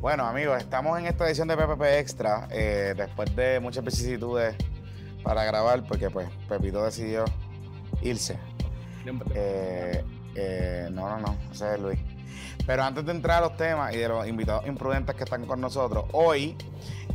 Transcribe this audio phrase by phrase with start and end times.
[0.00, 4.56] Bueno, amigos, estamos en esta edición de PPP Extra, eh, después de muchas vicisitudes
[5.22, 7.26] para grabar, porque pues Pepito decidió
[8.00, 8.38] irse.
[9.34, 10.02] Eh,
[10.36, 11.98] eh, no, no, no, ese es Luis.
[12.66, 15.60] Pero antes de entrar a los temas y de los invitados imprudentes que están con
[15.60, 16.56] nosotros, hoy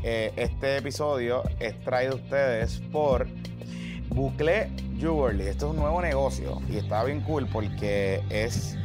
[0.04, 3.26] este episodio es traído a ustedes por
[4.10, 5.48] Bucle Jewelry.
[5.48, 8.78] Esto es un nuevo negocio y está bien cool porque es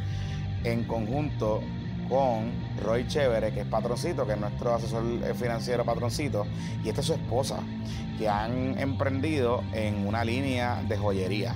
[0.64, 1.60] en conjunto
[2.08, 5.04] con Roy Chévere, que es patroncito, que es nuestro asesor
[5.34, 6.46] financiero patroncito,
[6.84, 7.60] y esta es su esposa,
[8.18, 11.54] que han emprendido en una línea de joyería.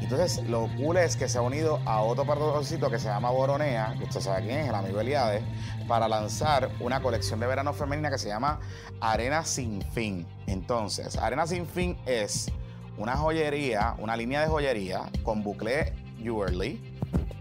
[0.00, 3.94] Entonces, lo cool es que se ha unido a otro patroncito que se llama Boronea,
[3.98, 5.42] que usted sabe quién es, el amigo Eliade,
[5.88, 8.60] para lanzar una colección de verano femenina que se llama
[9.00, 10.26] Arena Sin Fin.
[10.46, 12.52] Entonces, Arena Sin Fin es
[12.98, 15.92] una joyería, una línea de joyería con bucle
[16.22, 16.80] Jewelry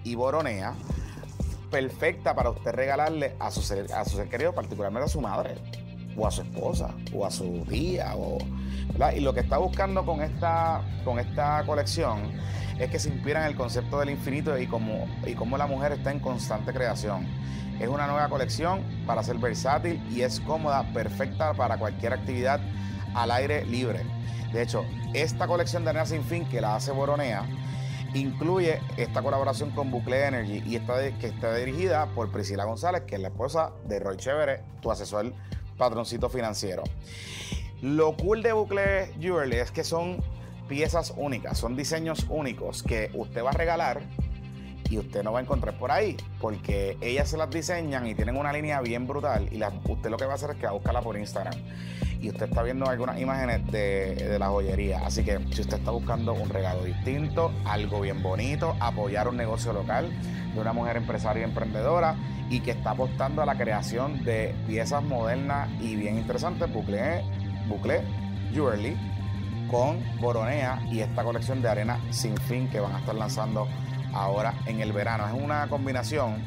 [0.03, 0.73] y Boronea
[1.65, 5.55] perfecta para usted regalarle a su ser, a ser querido, particularmente a su madre,
[6.17, 8.37] o a su esposa, o a su tía, o,
[9.15, 12.31] Y lo que está buscando con esta, con esta colección
[12.79, 15.93] es que se inspira en el concepto del infinito y cómo, y cómo la mujer
[15.93, 17.25] está en constante creación.
[17.79, 22.62] Es una nueva colección para ser versátil y es cómoda, perfecta para cualquier actividad
[23.13, 24.01] al aire libre.
[24.53, 27.43] De hecho, esta colección de Arena Sin Fin que la hace Boronea
[28.16, 33.16] incluye esta colaboración con Bucle Energy y está que está dirigida por Priscila González, que
[33.16, 35.34] es la esposa de Roy Chévere, tu asesor
[35.77, 36.84] patroncito financiero.
[37.82, 40.24] Lo cool de Bucle Jewelry es que son
[40.70, 44.02] piezas únicas, son diseños únicos que usted va a regalar
[44.90, 48.38] y usted no va a encontrar por ahí, porque ellas se las diseñan y tienen
[48.38, 50.74] una línea bien brutal y usted lo que va a hacer es que va a
[50.74, 51.55] buscarla por Instagram
[52.21, 55.05] y usted está viendo algunas imágenes de, la joyería.
[55.05, 59.74] Así que si usted está buscando un regalo distinto, algo bien bonito, apoyar un negocio
[59.74, 60.12] local
[60.54, 62.16] de una mujer empresaria y emprendedora
[62.49, 67.24] y que está apostando a la creación de piezas modernas y bien interesantes, Bucle,
[67.68, 68.02] Bucle
[68.53, 68.97] Jewelry
[69.69, 73.68] con Boronea y esta colección de arena sin fin que van a estar lanzando
[74.14, 75.28] ahora en el verano.
[75.28, 76.44] Es una combinación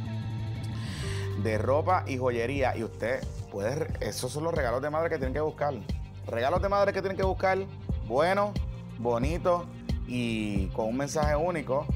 [1.43, 3.21] de ropa y joyería y usted
[4.01, 5.75] esos son los regalos de madre que tienen que buscar.
[6.27, 7.59] Regalos de madre que tienen que buscar,
[8.07, 8.51] buenos,
[8.99, 9.65] bonitos
[10.07, 11.87] y con un mensaje único,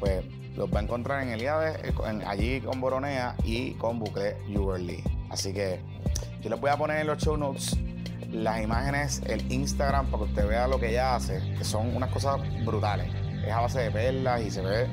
[0.00, 0.24] pues
[0.56, 5.02] los va a encontrar en Eliade, eh, allí con Boronea y con Bucle Jewelry.
[5.30, 5.80] Así que
[6.40, 7.76] yo les voy a poner en los show notes
[8.30, 12.10] las imágenes, el Instagram, para que usted vea lo que ella hace, que son unas
[12.10, 13.08] cosas brutales.
[13.46, 14.86] Es a base de perlas y se ve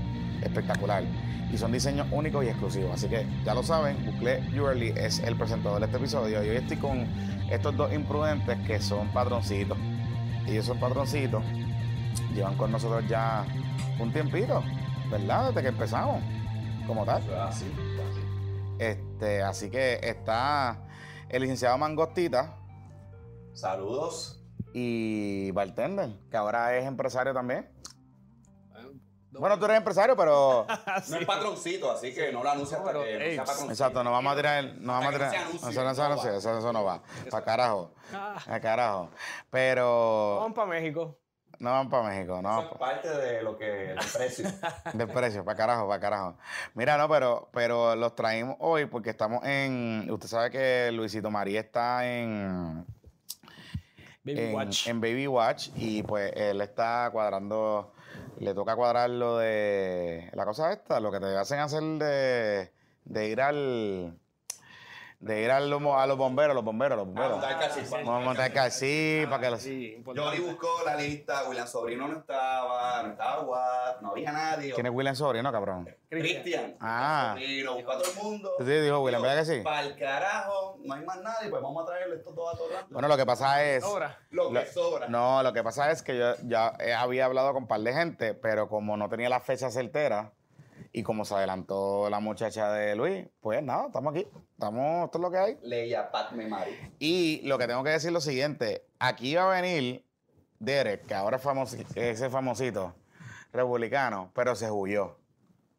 [0.46, 1.04] espectacular
[1.52, 2.92] y son diseños únicos y exclusivos.
[2.94, 6.58] Así que ya lo saben, Bucle Jewelry es el presentador de este episodio y hoy
[6.58, 7.08] estoy con
[7.50, 9.78] estos dos imprudentes que son patroncitos.
[10.48, 11.44] Ellos son patroncitos,
[12.34, 13.46] llevan con nosotros ya
[14.00, 14.64] un tiempito,
[15.10, 15.50] ¿verdad?
[15.50, 16.22] Desde que empezamos,
[16.86, 17.22] como tal.
[17.40, 18.76] Así, así.
[18.80, 20.86] Este, así que está
[21.30, 22.58] el licenciado Mangostita.
[23.54, 24.42] Saludos.
[24.74, 27.70] Y Bartender, que ahora es empresario también.
[29.40, 30.66] Bueno, tú eres empresario, pero.
[31.10, 33.72] No es patroncito, así que no lo anuncias hasta que sea patroncito.
[33.72, 34.64] Exacto, no vamos a tirar.
[34.80, 35.34] No vamos a tirar.
[35.34, 37.02] Eso no, se eso, eso, no va.
[37.30, 37.92] Para carajo.
[38.14, 38.36] Ah.
[38.46, 39.10] Para carajo.
[39.50, 40.38] Pero.
[40.40, 41.18] Vamos para México.
[41.60, 42.60] No van para México, no.
[42.60, 43.66] Eso es parte de lo que.
[43.66, 44.48] del precio.
[44.94, 46.38] del precio, para carajo, para carajo.
[46.74, 50.08] Mira, no, pero, pero los traímos hoy porque estamos en.
[50.10, 52.86] Usted sabe que Luisito María está en.
[54.24, 54.88] Baby Watch.
[54.88, 57.94] En Baby Watch y pues él está cuadrando
[58.40, 62.72] le toca cuadrar lo de la cosa esta, lo que te hacen hacer de,
[63.06, 64.20] de ir al
[65.26, 67.42] de ir a los, a los bomberos, los bomberos, los bomberos.
[67.92, 69.60] Vamos a montar casi para que los...
[69.60, 74.72] Sí, Johnny buscó la lista, William Sobrino no estaba, no estaba Watt, no había nadie.
[74.74, 75.90] ¿Quién es William Sobrino, cabrón?
[76.10, 76.76] Cristian.
[76.80, 77.32] Ah.
[77.34, 78.52] Sobrino, buscó a todo el mundo.
[78.60, 79.62] Sí, dijo William, ¿verdad que sí?
[79.64, 82.72] Para el carajo, no hay más nadie, pues vamos a traerle estos dos a todos
[82.92, 83.84] Bueno, lo que pasa es...
[83.84, 84.20] Sobra.
[84.30, 85.08] Lo que sobra.
[85.08, 86.68] No, lo que pasa es que yo ya
[87.00, 90.34] había hablado con un par de gente, pero como no tenía la fecha certera
[90.98, 94.26] y como se adelantó la muchacha de Luis, pues nada, estamos aquí.
[94.54, 95.58] Estamos, esto es lo que hay.
[95.62, 96.72] Leia Padme Mari.
[97.00, 100.06] Y lo que tengo que decir es lo siguiente: aquí va a venir
[100.58, 102.96] Derek, que ahora es ese famosito
[103.52, 105.18] republicano, pero se huyó.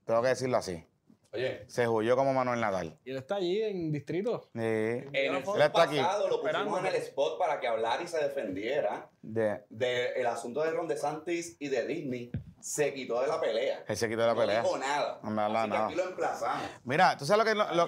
[0.04, 0.84] Tengo que decirlo así.
[1.32, 1.64] Oye.
[1.66, 2.98] Se huyó como Manuel Nadal.
[3.02, 4.50] Y él está allí en distrito.
[4.52, 4.60] Sí.
[4.60, 5.98] En el él está aquí.
[6.28, 10.62] lo pusimos en el spot para que hablara y se defendiera de, de el asunto
[10.62, 12.30] de Ron DeSantis y de Disney
[12.66, 13.84] se quitó de la pelea.
[13.86, 14.60] Él se quitó de la pelea.
[14.60, 15.20] No dijo nada.
[15.22, 16.68] No Así que aquí lo emplazamos.
[16.82, 17.86] Mira, tú sabes lo que, lo,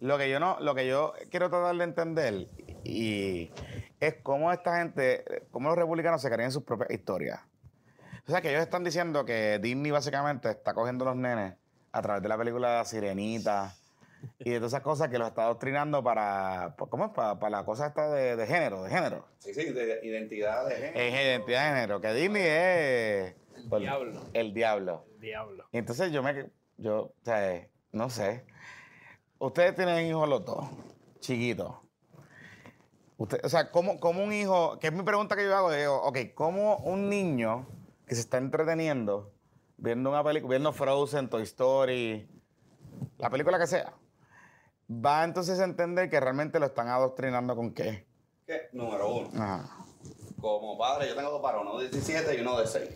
[0.00, 2.48] lo, que yo no, lo que yo quiero tratar de entender
[2.84, 3.50] y
[3.98, 7.40] es cómo esta gente, cómo los republicanos se creen en sus propias historias.
[8.28, 11.54] O sea, que ellos están diciendo que Disney básicamente está cogiendo los nenes
[11.90, 13.74] a través de la película Sirenita
[14.38, 17.12] y de todas esas cosas que los está adoctrinando para, ¿cómo es?
[17.12, 19.26] Para, para la cosa esta de, de género, de género.
[19.38, 21.00] Sí, sí, de identidad de género.
[21.00, 23.34] Es identidad de género, que Disney es...
[23.72, 24.20] El diablo.
[24.32, 25.04] El diablo.
[25.14, 25.68] El diablo.
[25.72, 28.44] Y entonces yo me, yo, o sea, no sé.
[29.38, 30.66] Ustedes tienen hijos los dos,
[31.20, 31.74] chiquitos.
[33.16, 36.02] Usted, o sea, ¿cómo, cómo un hijo, que es mi pregunta que yo hago, digo,
[36.02, 37.66] ok, ¿cómo un niño
[38.06, 39.32] que se está entreteniendo
[39.80, 42.28] viendo una película, viendo Frozen, Toy Story,
[43.18, 43.92] la película que sea,
[44.90, 48.06] va entonces a entender que realmente lo están adoctrinando con qué?
[48.46, 48.68] ¿Qué?
[48.72, 49.30] Número uno.
[49.34, 49.84] Ajá.
[50.40, 52.88] Como padre, yo tengo dos para uno de 17 y uno de 6.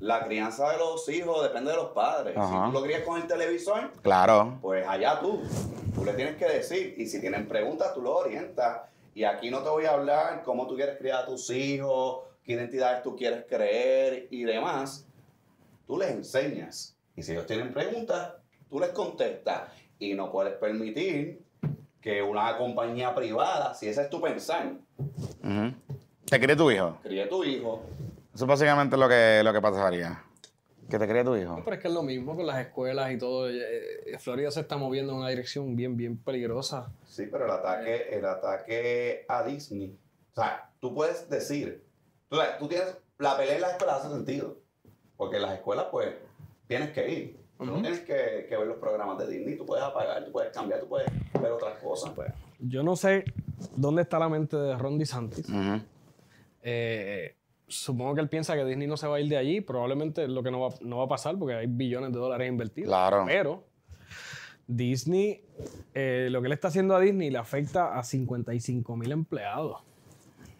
[0.00, 2.36] La crianza de los hijos depende de los padres.
[2.36, 2.66] Ajá.
[2.66, 4.58] Si tú lo crías con el televisor, Claro.
[4.62, 5.42] pues allá tú.
[5.94, 6.94] Tú le tienes que decir.
[6.96, 8.82] Y si tienen preguntas, tú los orientas.
[9.14, 12.52] Y aquí no te voy a hablar cómo tú quieres criar a tus hijos, qué
[12.52, 15.06] identidades tú quieres creer y demás.
[15.86, 16.96] Tú les enseñas.
[17.16, 18.32] Y si ellos tienen preguntas,
[18.70, 19.62] tú les contestas.
[19.98, 21.42] Y no puedes permitir
[22.00, 25.74] que una compañía privada, si ese es tu pensar, Ujú.
[26.24, 26.96] ¿Te cree tu hijo?
[27.02, 27.82] críe tu hijo.
[28.40, 30.24] Eso es básicamente lo que, lo que pasaría.
[30.88, 31.60] Que te cree tu hijo.
[31.62, 33.50] Pero es que es lo mismo con las escuelas y todo.
[33.50, 36.90] Eh, Florida se está moviendo en una dirección bien, bien peligrosa.
[37.04, 39.94] Sí, pero el ataque, el ataque a Disney.
[40.32, 41.84] O sea, tú puedes decir,
[42.30, 44.56] tú, tú tienes, la pelea en la escuela hace sentido.
[45.18, 46.08] Porque en las escuelas, pues,
[46.66, 47.40] tienes que ir.
[47.58, 47.82] Tú no Ujú.
[47.82, 49.58] tienes que, que ver los programas de Disney.
[49.58, 51.06] Tú puedes apagar, tú puedes cambiar, tú puedes
[51.42, 52.12] ver otras cosas.
[52.14, 53.22] Pues, yo no sé
[53.76, 55.46] dónde está la mente de Ron DeSantis.
[55.46, 55.82] Ujú.
[56.62, 57.36] Eh,
[57.70, 59.60] supongo que él piensa que Disney no se va a ir de allí.
[59.60, 62.88] Probablemente lo que no va, no va a pasar porque hay billones de dólares invertidos.
[62.88, 63.24] Claro.
[63.26, 63.64] Pero
[64.66, 65.44] Disney,
[65.94, 69.82] eh, lo que le está haciendo a Disney le afecta a 55 mil empleados.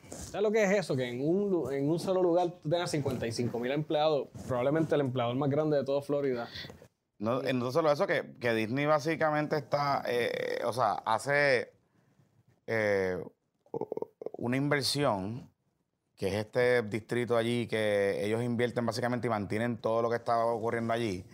[0.08, 0.96] ¿Sabes lo que es eso?
[0.96, 5.36] Que en un, en un solo lugar tú tengas 55 mil empleados, probablemente el empleador
[5.36, 6.48] más grande de toda Florida.
[7.18, 11.72] No, no solo eso, que, que Disney básicamente está, eh, o sea, hace
[12.66, 13.22] eh,
[14.38, 15.49] una inversión,
[16.20, 20.44] que es este distrito allí, que ellos invierten básicamente y mantienen todo lo que está
[20.44, 21.24] ocurriendo allí,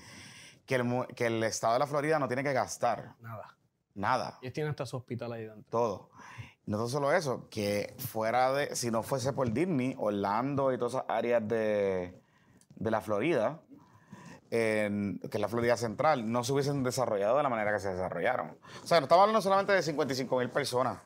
[0.64, 3.56] que el, que el estado de la Florida no tiene que gastar Nada.
[3.96, 5.64] nada, Ellos tienen hasta su hospital ahí dentro.
[5.70, 6.10] todo.
[6.66, 11.04] No solo eso, que fuera de, si no fuese por Disney, Orlando y todas esas
[11.08, 12.22] áreas de,
[12.76, 13.60] de la Florida,
[14.52, 17.90] en- que es la Florida Central, no se hubiesen desarrollado de la manera que se
[17.92, 18.56] desarrollaron.
[18.84, 20.98] O sea, no estamos hablando solamente de 55 mil personas.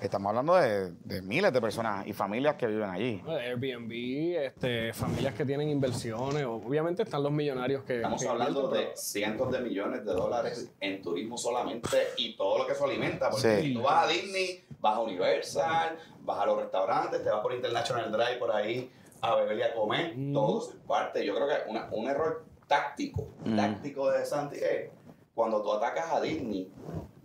[0.00, 3.22] Estamos hablando de, de miles de personas y familias que viven allí.
[3.26, 7.96] Airbnb, este, familias que tienen inversiones, obviamente están los millonarios que...
[7.96, 12.66] Estamos que hablando de cientos de millones de dólares en turismo solamente y todo lo
[12.66, 13.30] que eso alimenta.
[13.30, 13.62] Porque Sí.
[13.68, 17.52] si tú vas a Disney, vas a Universal, vas a los restaurantes, te vas por
[17.54, 18.90] International Drive por ahí
[19.22, 20.32] a beber y a comer, Mm.
[20.32, 21.24] todo es parte.
[21.24, 23.56] Yo creo que una- un error táctico, Mm.
[23.56, 24.90] táctico de Santi es
[25.34, 26.70] cuando tú atacas a Disney,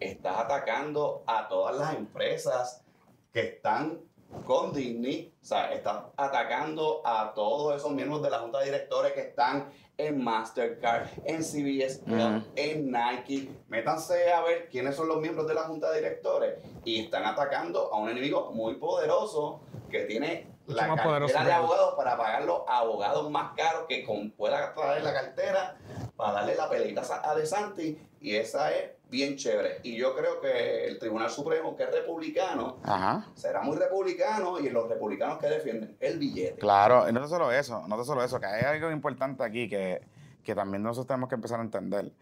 [0.02, 2.84] estás atacando a todas las empresas
[3.32, 4.00] que están
[4.46, 9.14] con Disney, o sea, estás atacando a todos esos miembros de la junta de directores
[9.14, 12.44] que están en Mastercard, en CBS, Ujú.
[12.56, 13.52] en Nike.
[13.68, 17.94] Métanse a ver quiénes son los miembros de la junta de directores y están atacando
[17.94, 19.60] a un enemigo muy poderoso
[19.92, 23.86] que tiene Mucho la más cartera poderoso de abogados para pagar los abogados más caros
[23.88, 25.78] que con, pueda traer la cartera
[26.16, 29.82] para darle la pelita a De Santi y esa es bien chévere.
[29.84, 33.28] Y yo creo que el Tribunal Supremo, que es republicano, Ajá.
[33.36, 36.60] será muy republicano y los republicanos que defienden el billete.
[36.60, 39.70] Claro, y no es solo eso, no es solo eso, que hay algo importante aquí
[39.70, 40.02] que,
[40.44, 42.14] que también nosotros tenemos que empezar a entender.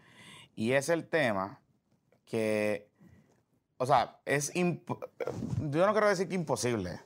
[0.56, 1.60] Y es el tema
[2.26, 2.88] que,
[3.78, 7.00] o sea, es yo no quiero decir que imposible,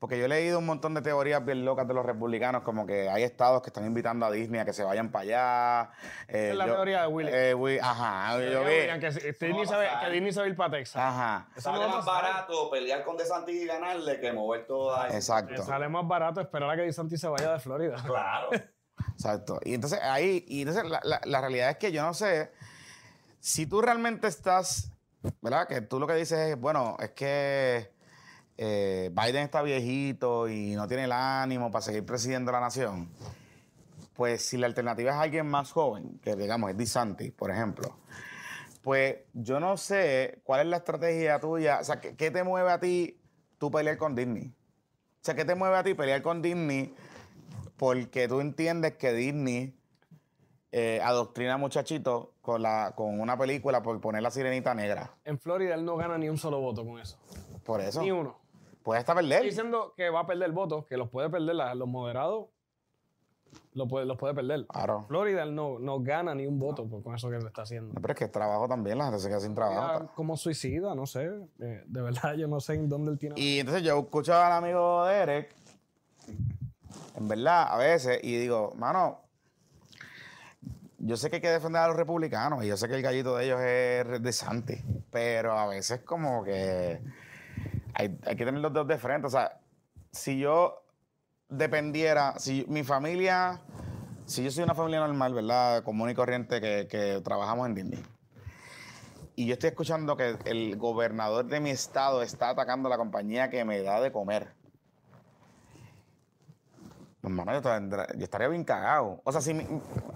[0.00, 3.10] porque yo he leído un montón de teorías bien locas de los republicanos, como que
[3.10, 5.22] hay estados que están invitando a Disney a que se vayan para
[5.84, 5.90] allá.
[6.26, 7.30] eh, es la yo- teoría de Willy.
[7.32, 8.98] eh, ajá, yo vi.
[8.98, 10.06] que, Disney no se va a ve- pasar.
[10.10, 10.96] que Disney a ir para Texas.
[11.02, 15.52] Ajá, Sale no más barato pelear con DeSantis y ganarle que mover toda esa- exacto.
[15.52, 17.96] Le sale más barato esperar a que DeSantis se vaya de Florida.
[18.04, 18.48] Claro.
[19.14, 19.60] Exacto.
[19.64, 22.50] Y entonces ahí, y entonces la, la- la realidad es que yo no sé
[23.38, 24.92] si tú realmente estás,
[25.42, 25.68] ¿verdad?
[25.68, 27.92] Que tú lo que dices es, bueno, es que
[28.62, 33.08] eh, Biden está viejito y no tiene el ánimo para seguir presidiendo la nación.
[34.12, 37.96] Pues si la alternativa es alguien más joven, que digamos es DeSantis, por ejemplo,
[38.82, 42.70] pues yo no sé cuál es la estrategia tuya, o sea, ¿qué, qué te mueve
[42.70, 43.18] a ti
[43.56, 44.48] tú pelear con Disney?
[44.48, 46.94] O sea, ¿qué te mueve a ti pelear con Disney
[47.78, 49.74] porque tú entiendes que Disney
[50.70, 55.14] eh, adoctrina a muchachitos con, la, con una película por poner la sirenita negra.
[55.24, 57.16] En Florida él no gana ni un solo voto con eso.
[57.64, 58.02] Por eso.
[58.02, 58.49] Ni uno.
[58.82, 59.44] Puede hasta Estoy perder.
[59.44, 62.46] diciendo que va a perder votos, que los puede perder la- los moderados.
[63.74, 64.64] lo puede, los puede perder.
[64.68, 65.04] Claro.
[65.08, 67.92] Florida no, no gana ni un voto por- con eso que le está haciendo.
[67.94, 70.08] No, pero es que trabajo también, la gente se queda sin trabajo.
[70.14, 71.24] Como suicida, no sé.
[71.60, 73.34] eh, de verdad, yo no sé en dónde él tiene.
[73.40, 75.54] Y entonces yo escucho al amigo de Eric,
[77.16, 79.20] en verdad, a veces, y digo, mano,
[80.98, 83.36] yo sé que hay que defender a los republicanos, y yo sé que el gallito
[83.36, 84.74] de ellos es de Santi,
[85.10, 87.00] pero a veces como que
[88.00, 89.26] hay, hay que tener los dos de frente.
[89.26, 89.60] O sea,
[90.10, 90.82] si yo
[91.48, 93.60] dependiera, si mi familia,
[94.24, 95.84] si yo soy una familia normal, ¿verdad?
[95.84, 98.02] Común y corriente que, que trabajamos en Disney.
[99.36, 103.50] Y yo estoy escuchando que el gobernador de mi estado está atacando a la compañía
[103.50, 104.48] que me da de comer.
[107.20, 109.20] Pues, mano, yo, tendré- yo estaría bien cagado.
[109.24, 109.66] O sea, si mi-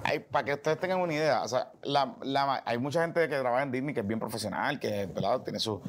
[0.04, 3.38] hay- para que ustedes tengan una idea, o sea, la- la- hay mucha gente que
[3.38, 5.42] trabaja en Disney que es bien profesional, que ¿verdad?
[5.42, 5.82] tiene su.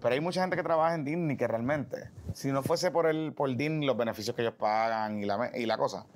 [0.00, 3.34] Pero hay mucha gente que trabaja en Disney que realmente, si no fuese por el
[3.34, 6.06] por Disney, los beneficios que ellos pagan y la, y la cosa,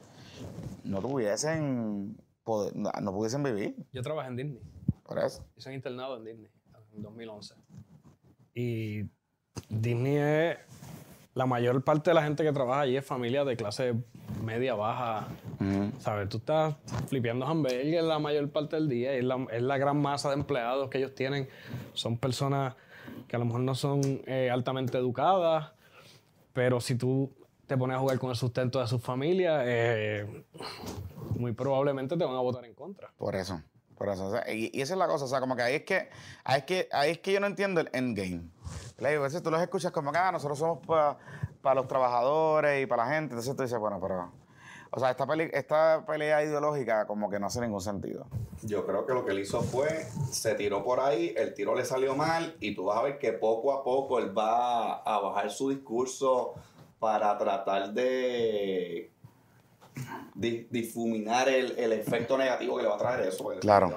[0.85, 2.17] no tuviesen.
[2.43, 3.77] poder- no, no pudiesen vivir.
[3.93, 4.63] Yo trabajé en Disney.
[5.05, 5.45] Por eso.
[5.57, 6.51] Yo soy internado en Disney
[6.95, 7.55] en 2011.
[8.55, 9.03] Y
[9.69, 10.59] Disney es.
[11.39, 13.95] La mayor parte de la gente que trabaja allí es familia de clase
[14.43, 15.29] media, baja.
[16.01, 16.29] ¿Sabes?
[16.31, 16.75] Tú estás
[17.07, 20.35] flipeando hamburgues la mayor parte del día y es la, es la gran masa de
[20.35, 21.49] empleados que ellos tienen.
[21.93, 22.75] Son personas
[23.29, 25.71] que a lo mejor no son eh, altamente educadas,
[26.55, 27.31] pero si tú
[27.69, 30.45] te pones a jugar con el sustento de sus familias, eh,
[31.37, 33.13] muy probablemente te van a votar en contra.
[33.17, 33.63] Por eso,
[33.97, 34.27] por eso.
[34.27, 36.09] o sea, y, y esa es la cosa, o sea, como que ahí es que,
[36.43, 38.58] ahí es que, ahí es que yo no entiendo el endgame.
[38.99, 39.13] ¿Verdad?
[39.13, 42.87] Y A veces tú los escuchas como que ah, nosotros somos para los trabajadores y
[42.87, 43.35] para la gente.
[43.35, 44.31] Entonces tú dices, bueno, pero.
[44.91, 48.27] O sea, esta, pelea ideológica como que no hace ningún sentido.
[48.63, 51.85] Yo creo que lo que él hizo fue, se tiró por ahí, el tiro le
[51.85, 55.51] salió mal y tú vas a ver que poco a poco él va a bajar
[55.51, 56.55] su discurso
[56.99, 59.13] para tratar de
[60.35, 63.45] di- difuminar el, el efecto negativo que le va a traer eso.
[63.45, 63.93] Porque Claro.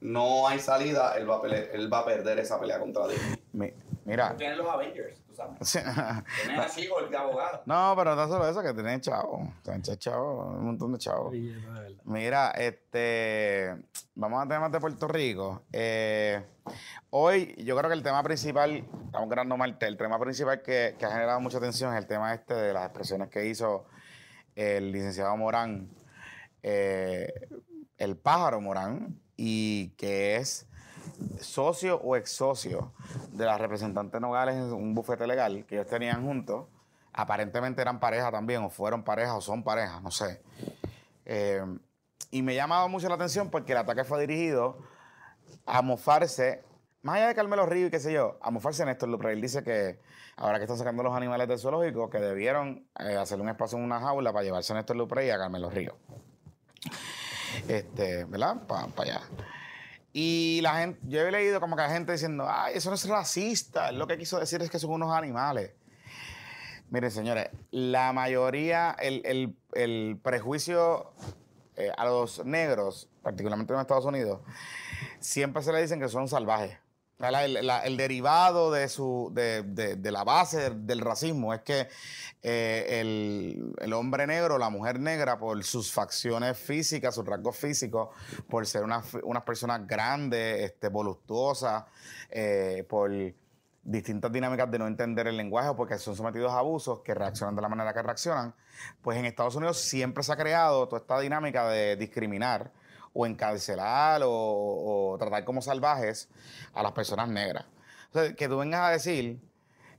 [0.00, 3.74] no hay salida, él va, a él va a perder esa pelea contra Disney.
[4.04, 4.36] Mi- mira.
[4.36, 5.58] Tienen los Avengers, tú sabes.
[5.72, 7.62] Tienen a She-Hulk de abogado.
[7.66, 9.48] no, pero no solo eso, que tienen chavos.
[9.62, 11.34] Tienen chavos, un montón de chavos.
[12.04, 13.76] Mira, este,
[14.14, 15.62] vamos a temas de Puerto Rico.
[15.72, 16.44] Eh,
[17.10, 21.04] hoy yo creo que el tema principal, estamos grabando Marte, el tema principal que, que
[21.06, 23.86] ha generado mucha atención es el tema este de las expresiones que hizo
[24.54, 25.88] el licenciado Morán,
[26.62, 27.32] eh,
[27.98, 30.66] el pájaro Morán, y que es
[31.40, 32.92] socio o ex socio
[33.32, 36.66] de la representante Nogales en un bufete legal que ellos tenían juntos.
[37.12, 40.40] Aparentemente eran pareja también, o fueron pareja, o son pareja, no sé.
[41.26, 41.62] Eh,
[42.30, 44.78] y me ha llamado mucho la atención porque el ataque fue dirigido
[45.66, 46.62] a mofarse,
[47.02, 49.32] más allá de Carmelo Río y qué sé yo, a mofarse Néstor Lupre.
[49.32, 50.00] Él dice que
[50.36, 53.84] ahora que están sacando los animales del zoológico, que debieron eh, hacer un espacio en
[53.84, 55.96] una jaula para llevarse a Néstor Lupre y a Carmelo Río.
[57.68, 58.66] Este, ¿verdad?
[58.66, 59.20] Para allá.
[60.12, 63.08] Y la gente, yo he leído como que la gente diciendo, ay, eso no es
[63.08, 65.72] racista, lo que quiso decir es que son unos animales.
[66.90, 71.12] Miren, señores, la mayoría, el, el- el prejuicio
[71.76, 74.40] eh, a los negros, particularmente en Estados Unidos,
[75.18, 76.76] siempre se le dicen que son salvajes.
[77.22, 81.88] El, derivado de, su, de, de- la base del, racismo es que
[82.42, 88.08] eh, el, el hombre negro, la mujer negra, por sus facciones físicas, sus rasgos físicos,
[88.48, 91.84] por ser unas, unas personas grandes, este, voluptuosas,
[92.28, 93.12] eh, por
[93.84, 97.54] distintas dinámicas de no entender el lenguaje o porque son sometidos a abusos que reaccionan
[97.54, 98.54] de la manera que reaccionan,
[99.00, 102.72] pues en Estados Unidos siempre se ha creado toda esta dinámica de discriminar
[103.12, 106.28] o encarcelar o, o tratar como salvajes
[106.72, 107.66] a las personas negras.
[108.06, 109.40] Entonces, que tú vengas a decir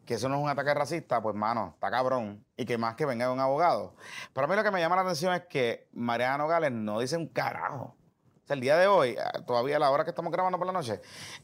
[0.06, 2.46] que eso no es un ataque racista, pues mano, está cabrón.
[2.58, 3.96] Y que más que venga de un abogado.
[4.34, 7.18] Pero a mí lo que me llama la atención es que Mariana Nogales no dice
[7.18, 7.96] un carajo.
[8.44, 10.68] O sea, el día de hoy, ah, todavía a la hora que estamos grabando por
[10.68, 11.02] la noche,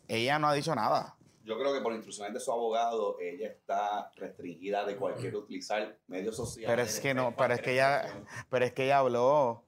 [0.07, 1.15] ella no ha dicho nada.
[1.45, 6.35] Yo creo que por instrucciones de su abogado, ella está restringida de cualquier utilizar medios
[6.35, 6.69] sociales.
[6.69, 8.05] Pero es que no, pero es que ella,
[8.49, 9.63] pero es que ella habló.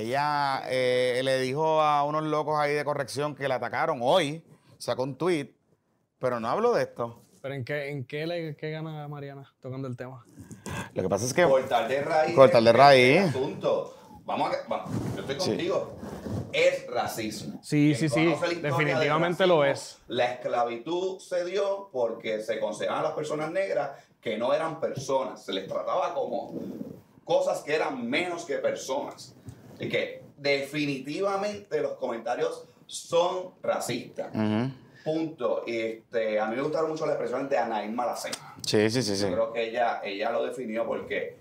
[0.00, 4.42] Ella eh, le dijo a unos locos ahí de corrección que la atacaron hoy,
[4.78, 5.52] sacó un tweet,
[6.18, 7.20] pero no habló de esto.
[7.42, 10.24] ¿Pero en qué, en qué le qué gana Mariana tocando el tema?
[10.94, 12.34] Lo que pasa es que Cortar de raíz.
[12.34, 13.20] Cortar de raíz.
[13.28, 13.96] asunto.
[14.24, 14.68] Vamos a.
[14.68, 15.48] vamos, yo estoy Sí.
[15.48, 15.96] contigo.
[16.52, 17.60] Es racismo.
[17.62, 19.98] Sí, Quien sí, sí, definitivamente lo es.
[20.08, 25.44] La esclavitud se dio porque se consideraban a las personas negras que no eran personas.
[25.44, 26.52] Se les trataba como
[27.24, 29.34] cosas que eran menos que personas.
[29.80, 34.34] Y que definitivamente los comentarios son racistas.
[34.34, 34.70] Ujú.
[35.04, 35.64] Punto.
[35.66, 38.32] Y este, a mí me gustaron mucho las expresiones de Anaín Malacén.
[38.66, 39.22] Sí, sí, sí, sí.
[39.22, 41.38] Yo creo que ella, ella lo definió porque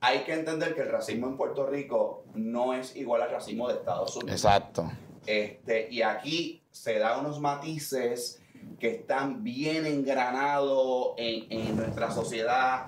[0.00, 3.74] hay que entender que el racismo en Puerto Rico no es igual al racismo de
[3.74, 4.32] Estados Unidos.
[4.32, 4.90] Exacto.
[5.26, 8.40] Este, y aquí se da unos matices
[8.78, 12.86] que están bien engranados en, en nuestra sociedad.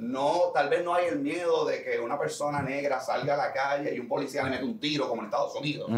[0.00, 3.52] No, tal vez no hay el miedo de que una persona negra salga a la
[3.52, 5.90] calle y un policía le mete un tiro como en Estados Unidos.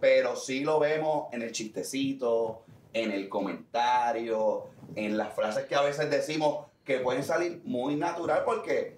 [0.00, 2.62] Pero sí lo vemos en el chistecito,
[2.92, 4.64] en el comentario,
[4.96, 8.96] en las frases que a veces decimos que pueden salir muy natural porque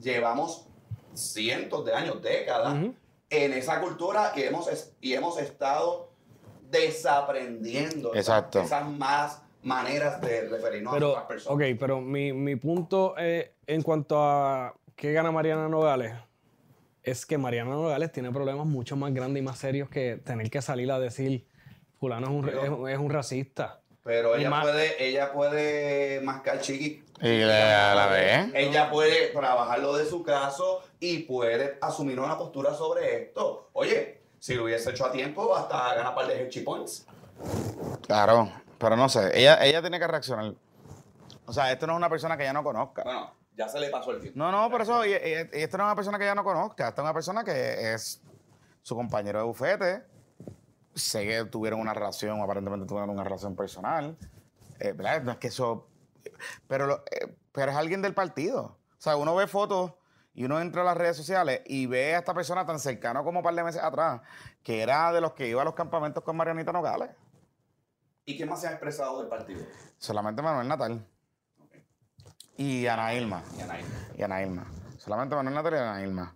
[0.00, 0.66] llevamos
[1.14, 2.74] cientos de años, décadas,
[3.30, 6.08] en esa cultura y hemos, es- y hemos estado
[6.70, 8.60] desaprendiendo esas- Exacto.
[8.62, 11.54] esas más maneras de referirnos a otras personas.
[11.56, 16.14] ok, pero mi, mi punto eh, en cuanto a qué gana Mariana Nogales
[17.04, 20.60] es que Mariana Nogales tiene problemas mucho más grandes y más serios que tener que
[20.60, 21.46] salir a decir
[22.00, 23.80] fulano es un, Pero- es, un- es un racista.
[24.02, 27.04] Pero ella más- puede, ella puede mascar chiqui.
[27.20, 28.48] Y la- a la vez.
[28.54, 33.68] Ella puede trabajar lo de su caso y puede asumir una postura sobre esto.
[33.74, 37.06] Oye, si lo hubiese hecho a tiempo, hasta ganar par de Hershey Points.
[38.06, 40.54] Claro, pero no sé, ella, ella tiene que reaccionar.
[41.46, 43.02] O sea, esto no es una persona que ella no conozca.
[43.02, 44.38] Bueno, ya se le pasó el tiempo.
[44.38, 46.44] No, no, por eso, y, y- y esto no es una persona que ella no
[46.44, 48.22] conozca, esta es una persona que es
[48.82, 50.04] su compañero de bufete.
[50.94, 54.16] Sé que tuvieron una relación, aparentemente tuvieron una relación personal.
[54.80, 55.22] Eh, ¿verdad?
[55.22, 55.88] No es que eso.
[56.68, 58.78] Pero, lo- eh, pero es alguien del partido.
[58.96, 59.92] O sea, uno ve fotos
[60.34, 63.40] y uno entra a las redes sociales y ve a esta persona tan cercano como
[63.40, 64.20] un par de meses atrás,
[64.62, 67.10] que era de los que iba a los campamentos con Marianita Nogales.
[68.24, 69.64] ¿Y quién más se ha expresado del partido?
[69.96, 71.04] Solamente Manuel Natal.
[72.58, 73.42] Y Ana Irma.
[74.16, 74.66] Y Ana Irma.
[74.98, 76.34] Solamente Manuel Natal y Ana Irma.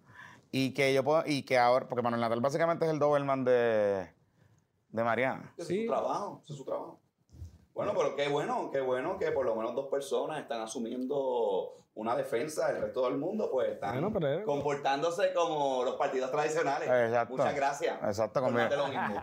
[0.52, 4.08] Y que yo puedo, y que ahora, porque Manuel Natal básicamente es el Doberman de,
[4.90, 5.52] de Mariana.
[5.58, 5.80] Ese Sí.
[5.80, 7.00] es su trabajo, ese es su trabajo.
[7.74, 12.14] Bueno, pero qué bueno, qué bueno que por lo menos dos personas están asumiendo una
[12.14, 16.88] defensa, el resto del mundo pues están Bueno, pero comportándose como los partidos tradicionales.
[16.88, 17.34] Exacto.
[17.36, 17.98] Muchas gracias.
[18.04, 18.58] Exacto, como,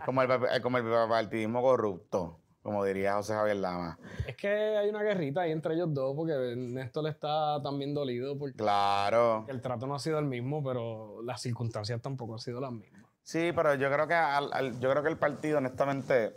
[0.04, 3.98] como, el, eh, como el partidismo corrupto, como diría José Javier Lama.
[4.26, 8.56] Es que hay una guerrita ahí entre ellos dos porque Néstor está también dolido porque
[8.56, 9.44] Claro.
[9.48, 13.02] el trato no ha sido el mismo, pero las circunstancias tampoco han sido las mismas.
[13.22, 16.34] Sí, pero yo creo que al- al- yo creo que el partido, honestamente,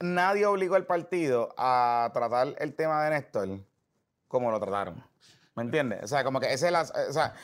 [0.00, 3.48] nadie obligó al partido a tratar el tema de Néstor
[4.28, 5.02] como lo trataron.
[5.56, 6.02] ¿Me entiendes?
[6.02, 7.34] O sea, como que ese es la, o sea,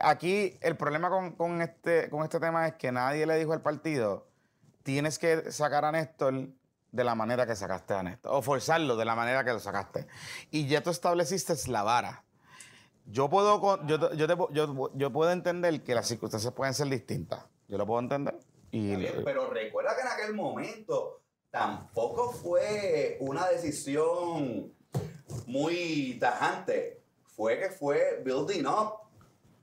[0.00, 3.62] aquí el problema con, con este, con este tema es que nadie le dijo al
[3.62, 4.26] partido,
[4.86, 6.48] tienes que sacar a Néstor
[6.92, 10.06] de la manera que sacaste a Néstor, o forzarlo de la manera que lo sacaste.
[10.52, 12.24] Y ya tú estableciste la vara.
[13.04, 17.44] Yo puedo, yo, yo, te yo, yo puedo entender que las circunstancias pueden ser distintas.
[17.66, 18.38] Yo lo puedo entender.
[18.70, 18.94] Y,
[19.24, 21.20] pero recuerda que en aquel momento
[21.50, 24.72] tampoco fue una decisión
[25.46, 27.02] muy tajante.
[27.24, 29.00] Fue que fue building up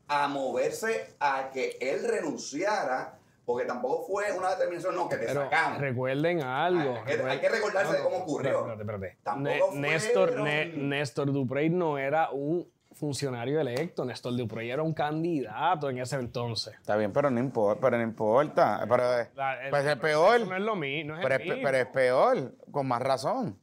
[0.09, 5.43] a moverse a que él renunciara, porque tampoco fue una determinación, no, que te Pero
[5.43, 5.79] sacamos.
[5.79, 6.97] recuerden algo.
[7.05, 8.59] Hay que- hay que recordarse de cómo ocurrió.
[8.59, 9.17] Espérate, espérate.
[9.23, 14.05] Tampoco Ne- Néstor, Ne- Néstor Duprey no era un funcionario electo.
[14.05, 16.75] Néstor Duprey era un candidato en ese entonces.
[16.75, 17.81] Está bien, pero no importa.
[17.81, 18.85] Pero no importa.
[18.87, 20.47] Pero, eh, La- el- pues es peor.
[20.47, 21.13] No es lo mismo.
[21.13, 23.59] No es Pero el es, pero es peor, con más razón.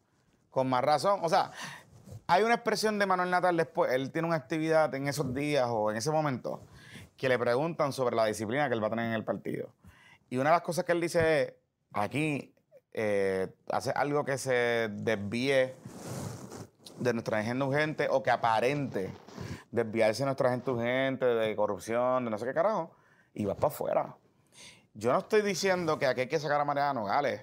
[0.51, 1.21] Con más razón.
[1.23, 1.53] O sea,
[2.27, 3.93] hay una expresión de Manuel Natal después.
[3.93, 6.61] Él tiene una actividad en esos días o en ese momento
[7.21, 9.75] que le preguntan sobre la disciplina que él va a tener en el partido.
[10.31, 11.55] Y una de las cosas que él dice es:
[11.93, 12.55] aquí
[12.95, 15.75] eh, hace algo que se desvíe
[16.99, 19.11] de nuestra agenda urgente o que aparente
[19.71, 22.97] desviarse de nuestra agenda urgente, de corrupción, de no sé qué carajo,
[23.35, 24.17] y vas para afuera.
[24.95, 27.43] Yo no estoy diciendo que aquí hay que sacar a Mariana Nogales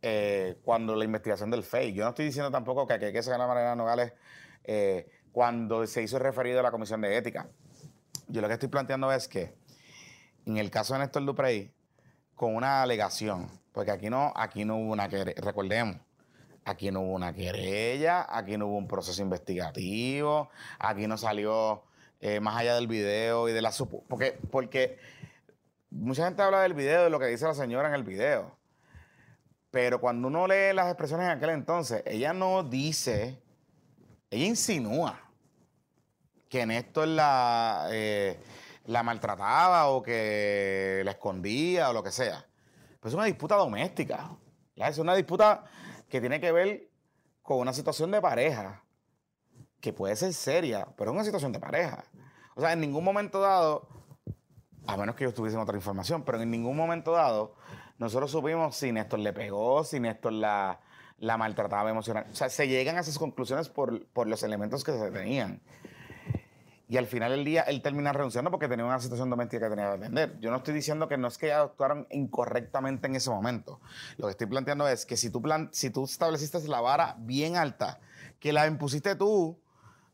[0.00, 1.92] eh, cuando la investigación del FEI.
[1.92, 4.14] Yo no estoy diciendo tampoco que aquí hay que sacar a Mariana Nogales
[4.64, 7.48] eh, cuando se hizo referido a la Comisión de Ética.
[8.28, 9.54] Yo lo que estoy planteando es que
[10.44, 11.72] en el caso de Néstor Duprey,
[12.34, 15.96] con una alegación, porque aquí no, aquí no hubo una querella, recordemos,
[16.64, 21.84] aquí no hubo una querella, aquí no hubo un proceso investigativo, aquí no salió
[22.20, 23.72] eh, más allá del video y de la
[24.08, 24.98] porque porque
[25.90, 28.56] mucha gente habla del video de lo que dice la señora en el video.
[29.70, 33.40] Pero cuando uno lee las expresiones en aquel entonces, ella no dice,
[34.30, 35.27] ella insinúa
[36.48, 38.38] que Néstor la, eh,
[38.86, 42.46] la maltrataba o que la escondía o lo que sea.
[43.00, 44.30] Pues es una disputa doméstica.
[44.74, 44.90] ¿verdad?
[44.90, 45.64] Es una disputa
[46.08, 46.90] que tiene que ver
[47.42, 48.82] con una situación de pareja
[49.80, 52.04] que puede ser seria, pero es una situación de pareja.
[52.56, 53.88] O sea, en ningún momento dado,
[54.86, 57.54] a menos que ellos tuviesen otra información, pero en ningún momento dado
[57.98, 60.80] nosotros supimos si Néstor le pegó, si Néstor la,
[61.18, 62.26] la maltrataba emocional.
[62.30, 65.60] O sea, se llegan a esas conclusiones por, por los elementos que se tenían.
[66.90, 69.90] Y al final del día él termina renunciando porque tenía una situación doméstica que tenía
[69.90, 70.40] que atender.
[70.40, 73.80] Yo no estoy diciendo que no es que actuaron incorrectamente en ese momento.
[74.16, 77.56] Lo que estoy planteando es que si tú, plan, si tú estableciste la vara bien
[77.56, 78.00] alta,
[78.40, 79.58] que la impusiste tú,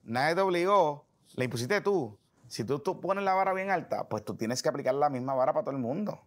[0.02, 2.18] nadie te obligó, la impusiste tú.
[2.48, 5.34] Si tú, tú pones la vara bien alta, pues tú tienes que aplicar la misma
[5.34, 6.20] vara para todo el mundo.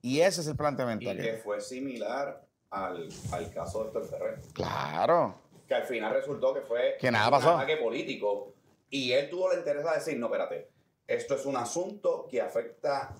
[0.00, 1.04] Y ese es el planteamiento.
[1.04, 1.20] Y aquí.
[1.22, 4.40] que fue similar al, al caso de Héctor Ferrer.
[4.54, 5.34] Claro.
[5.68, 7.50] Que al final resultó que fue Que nada un pasó.
[7.56, 8.54] ataque político.
[8.94, 10.70] Y él tuvo la interés de decir, no, espérate,
[11.08, 13.12] esto es un asunto que afecta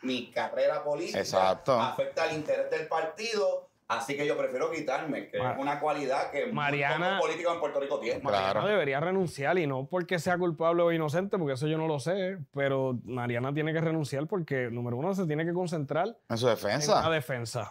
[0.00, 1.78] mi carrera política, Exacto.
[1.78, 6.46] afecta el interés del partido, así que yo prefiero quitarme, que es una cualidad que
[6.46, 8.00] Mariana- políticos en Puerto Rico.
[8.00, 8.20] Claro.
[8.22, 11.98] Mariana debería renunciar y no porque sea culpable o inocente, porque eso yo no lo
[12.00, 16.48] sé, pero Mariana tiene que renunciar porque, número uno, se tiene que concentrar En su
[16.48, 16.98] en defensa.
[17.00, 17.70] una defensa.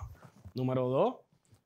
[0.53, 1.15] Número dos,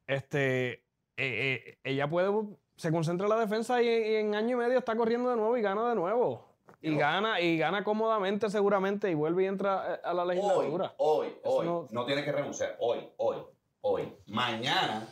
[0.07, 0.81] este, eh,
[1.17, 2.29] eh, ella puede,
[2.75, 5.55] se concentra en la defensa y, y en año y medio está corriendo de nuevo
[5.57, 6.45] y gana de nuevo.
[6.81, 6.97] Y No.
[6.99, 10.93] gana, y gana cómodamente seguramente y vuelve y entra a la Hoy, legislatura.
[10.97, 12.05] hoy, Eso hoy, no- no...
[12.05, 13.37] tiene que renunciar, hoy, hoy,
[13.81, 14.13] hoy.
[14.27, 15.07] Mañana,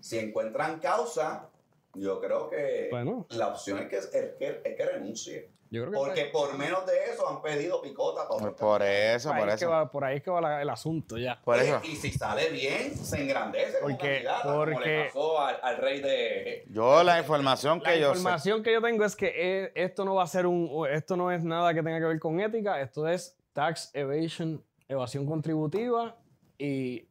[0.00, 1.48] si encuentran causa,
[1.94, 3.26] yo creo que Bueno.
[3.30, 4.06] la opción es que, es
[4.38, 5.51] que, es que renuncie.
[5.72, 8.28] Yo creo que Porque por menos de eso han pedido picota.
[8.28, 8.54] todo.
[8.54, 9.70] Por eso, por, ahí por es que eso.
[9.70, 11.40] va, por ahí es que va la- el asunto ya.
[11.42, 11.80] Por Oye, eso.
[11.82, 16.02] Y si sale bien, se engrandece como Porque- como le porque- pasó al, al rey
[16.02, 16.64] de...
[16.68, 18.18] Yo la información La que yo sé.
[18.18, 21.32] información que yo tengo es que eh, esto no va a ser un, esto no
[21.32, 26.16] es nada que tenga que ver con ética, esto es tax evasion, evasión contributiva
[26.58, 27.08] y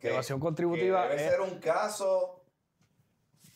[0.00, 2.37] que- evasión contributiva que debe es- ser un caso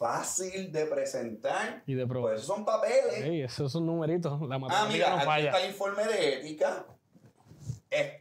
[0.02, 1.82] fácil de presentar.
[1.86, 2.34] y de Pues probar.
[2.34, 3.22] esos son papeles.
[3.22, 5.46] Ey, esos son numeritos, la Ah, mira, no aquí falla.
[5.50, 6.84] está el informe de ética.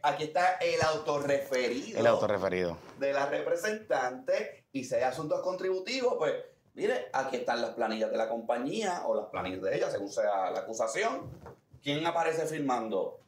[0.02, 1.98] Aquí está el autorreferido.
[1.98, 2.76] El autorreferido.
[2.98, 6.34] de la representante y si hay asuntos contributivos, pues
[6.74, 10.50] mire, aquí están las planillas de la compañía o las planillas de ella, según sea
[10.50, 11.30] la acusación.
[11.82, 13.18] ¿Quién aparece firmando?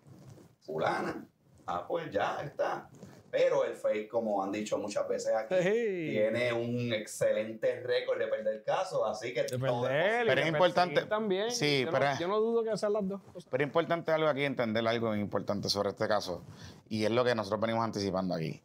[0.61, 1.27] Fulana.
[1.67, 2.89] Ah, pues ya está.
[3.37, 8.63] Pero el fake, como han dicho muchas veces aquí, tiene un excelente récord de perder
[8.63, 11.51] casos, así que De todo perder, Pero es importante- también.
[11.51, 13.49] sí, yo pero- no, yo no dudo que sean las dos cosas.
[13.51, 16.45] Pero es importante algo aquí, entender algo importante sobre este caso.
[16.89, 18.63] Y es lo que nosotros venimos anticipando aquí.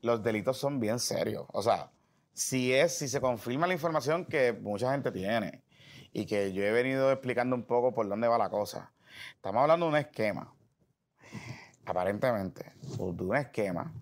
[0.00, 1.44] Los delitos son bien serios.
[1.52, 1.90] O sea,
[2.32, 5.62] si es, si se confirma la información que mucha gente tiene
[6.14, 8.92] y que yo he venido explicando un poco por dónde va la cosa.
[9.34, 10.54] Estamos hablando de un esquema,
[11.90, 13.92] aparentemente, de un esquema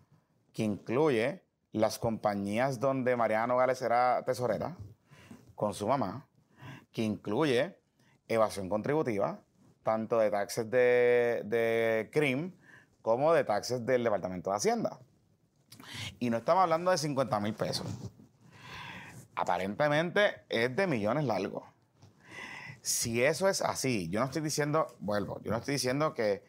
[0.52, 4.76] que incluye las compañías donde Mariana Nogales era tesorera
[5.54, 6.28] con su mamá,
[6.92, 7.78] que incluye
[8.28, 9.40] evasión contributiva,
[9.82, 12.10] tanto de taxes de, de
[13.00, 14.98] como de taxes del Departamento de Hacienda.
[16.18, 17.86] Y no estamos hablando de 50 mil pesos.
[19.34, 21.62] Aparentemente es de millones largos.
[22.82, 26.42] Si eso es así, yo no estoy diciendo, vuelvo, yo no estoy diciendo que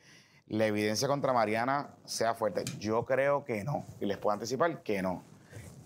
[0.49, 2.65] la evidencia contra Mariana sea fuerte.
[2.79, 3.85] Yo creo que no.
[4.01, 5.23] Y les puedo anticipar que no.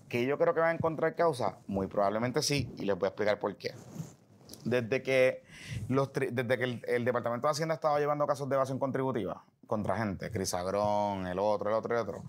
[0.08, 3.08] Que yo creo que va a encontrar causa, muy probablemente sí, y les voy a
[3.08, 3.74] explicar por qué.
[4.64, 5.44] Desde que,
[5.88, 9.96] los desde que el, el Departamento de Hacienda estaba llevando casos de evasión contributiva contra
[9.96, 12.24] gente, Crisagrón, el otro, el otro, el otro,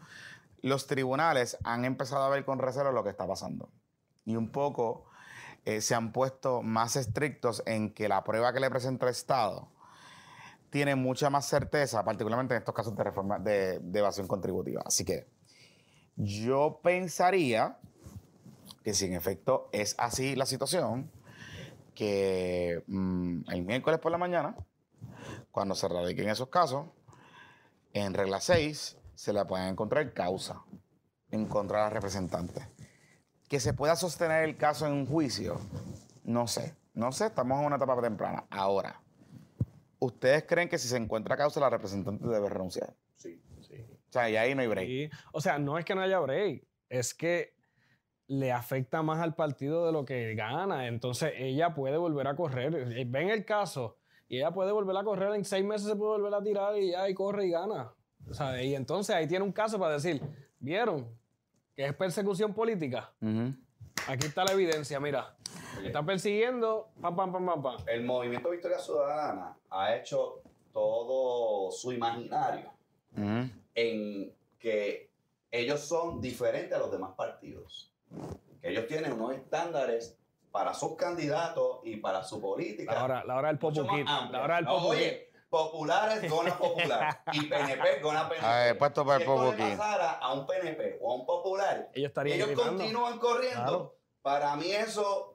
[0.61, 3.69] los tribunales han empezado a ver con recelo lo que está pasando.
[4.25, 5.05] Y un poco
[5.63, 9.69] eh, se han puesto más estrictos en que la prueba que le presenta el Estado
[10.75, 14.81] tiene mucha más certeza, particularmente en estos casos de reforma de, de evasión contributiva.
[14.85, 15.25] Así que
[16.17, 17.77] yo pensaría
[18.83, 21.09] que si en efecto es así la situación,
[21.93, 24.53] que mm, el miércoles por la mañana,
[25.49, 26.87] cuando se radiquen esos casos,
[27.93, 30.61] en regla 6 se le pueden encontrar causa
[31.31, 32.67] en contra la representante.
[33.47, 35.57] Que se pueda sostener el caso en un juicio,
[36.25, 36.75] no sé.
[36.93, 38.43] No sé, estamos en una etapa temprana.
[38.49, 39.04] Ahora,
[40.05, 42.93] ¿ustedes creen que si se encuentra causa la representante debe renunciar?
[43.15, 43.41] Sí.
[44.07, 44.87] O sea, y ahí no hay break.
[44.87, 45.09] Sí.
[45.33, 47.55] O sea, no es que no haya break, es que
[48.27, 50.87] le afecta más al partido de lo que gana.
[50.87, 52.73] Entonces ella puede volver a correr.
[52.97, 55.33] Eh, Ven el caso y ella puede volver a correr.
[55.35, 57.93] En seis meses se puede volver a tirar y ya y corre y gana.
[58.29, 60.21] O sea, y entonces ahí tiene un caso para decir,
[60.59, 61.07] ¿vieron?
[61.75, 63.13] Que es persecución política.
[64.07, 65.35] Aquí está la evidencia, mira.
[65.83, 67.77] Está persiguiendo, pam, pam, pam, pam, pam.
[67.87, 70.41] El movimiento Victoria Ciudadana ha hecho
[70.73, 72.71] todo su imaginario
[73.75, 75.09] en que
[75.51, 77.93] ellos son diferentes a los demás partidos.
[78.61, 80.17] Que ellos tienen unos estándares
[80.51, 82.93] para sus candidatos y para su política.
[82.93, 83.59] La hora, la hora del
[84.07, 84.39] amplia.
[84.39, 84.75] La hora del kit.
[84.85, 88.45] oye, populares gona popular y PNP gona PNP.
[88.45, 89.77] A ver, puesto para el Si le kit.
[89.77, 92.77] pasara a un PNP o a un popular, Ellos estarían ellos gritando.
[92.77, 93.61] continúan corriendo.
[93.63, 93.95] Claro.
[94.21, 95.34] Para mí eso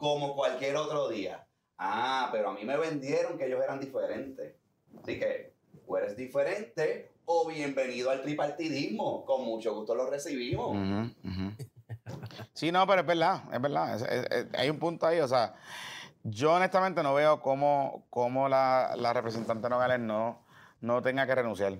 [0.00, 1.46] como cualquier otro día.
[1.76, 4.54] Ah, pero a mí me vendieron que ellos eran diferentes.
[5.00, 5.52] Así que,
[5.86, 9.26] o eres diferente o bienvenido al tripartidismo.
[9.26, 10.74] Con mucho gusto lo recibimos.
[12.54, 14.48] Sí, no, pero es verdad, es verdad.
[14.56, 15.54] Hay un punto ahí, o sea,
[16.22, 20.46] yo honestamente no veo cómo, cómo la, la representante Nogales no,
[20.80, 21.78] no tenga que renunciar.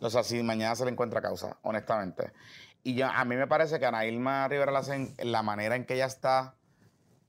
[0.00, 2.32] O sea, si mañana se le encuentra causa, honestamente.
[2.82, 5.94] Y yo, a mí me parece que Ana Irma Rivera Lacen, la manera en que
[5.94, 6.54] ella está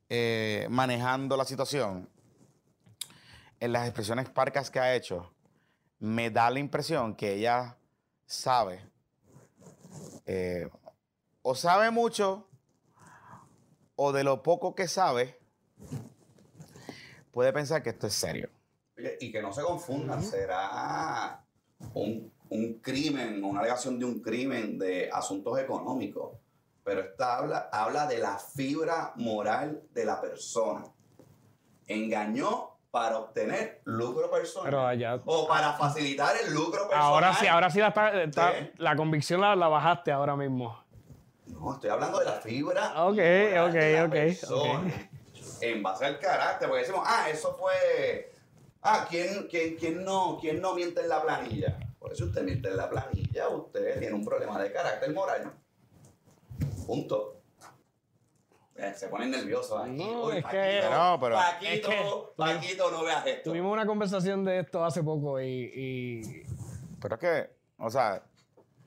[0.09, 2.09] eh, manejando la situación,
[3.59, 5.33] en las expresiones parcas que ha hecho,
[5.99, 7.77] me da la impresión que ella
[8.25, 8.81] sabe
[10.25, 10.67] eh,
[11.41, 12.47] o sabe mucho
[13.95, 15.39] o de lo poco que sabe
[17.31, 18.49] puede pensar que esto es serio.
[18.97, 21.45] Oye, Y que no se confundan, será
[21.93, 26.37] un, un crimen, una alegación de un crimen de asuntos económicos.
[26.85, 30.83] Pero esta habla, habla de la fibra moral de la persona.
[31.87, 34.65] Engañó para obtener lucro personal.
[34.69, 35.19] Pero allá.
[35.25, 37.01] o para facilitar el lucro personal.
[37.01, 38.71] Ahora sí, ahora sí la, está- está- Sí.
[38.77, 40.79] la convicción la, la bajaste ahora mismo.
[41.47, 43.03] No, estoy hablando de la fibra.
[43.03, 45.09] Ok, ok, de la ok, persona.
[45.61, 48.31] En base al carácter, porque decimos, ah, eso fue.
[48.81, 51.77] Ah, ¿quién, quién, quién no, ¿quién no miente en la planilla?
[51.99, 55.51] Por eso usted miente en la planilla, usted tiene un problema de carácter moral.
[56.85, 57.41] Punto.
[58.77, 59.91] Eh, se ponen nerviosos aquí.
[59.91, 62.03] No, Uy, es que- No, pero- Paquito, es que-
[62.35, 63.49] Paquito, no veas esto.
[63.51, 66.43] Tuvimos una conversación de esto hace poco y, y
[67.01, 68.21] Pero es que, o sea,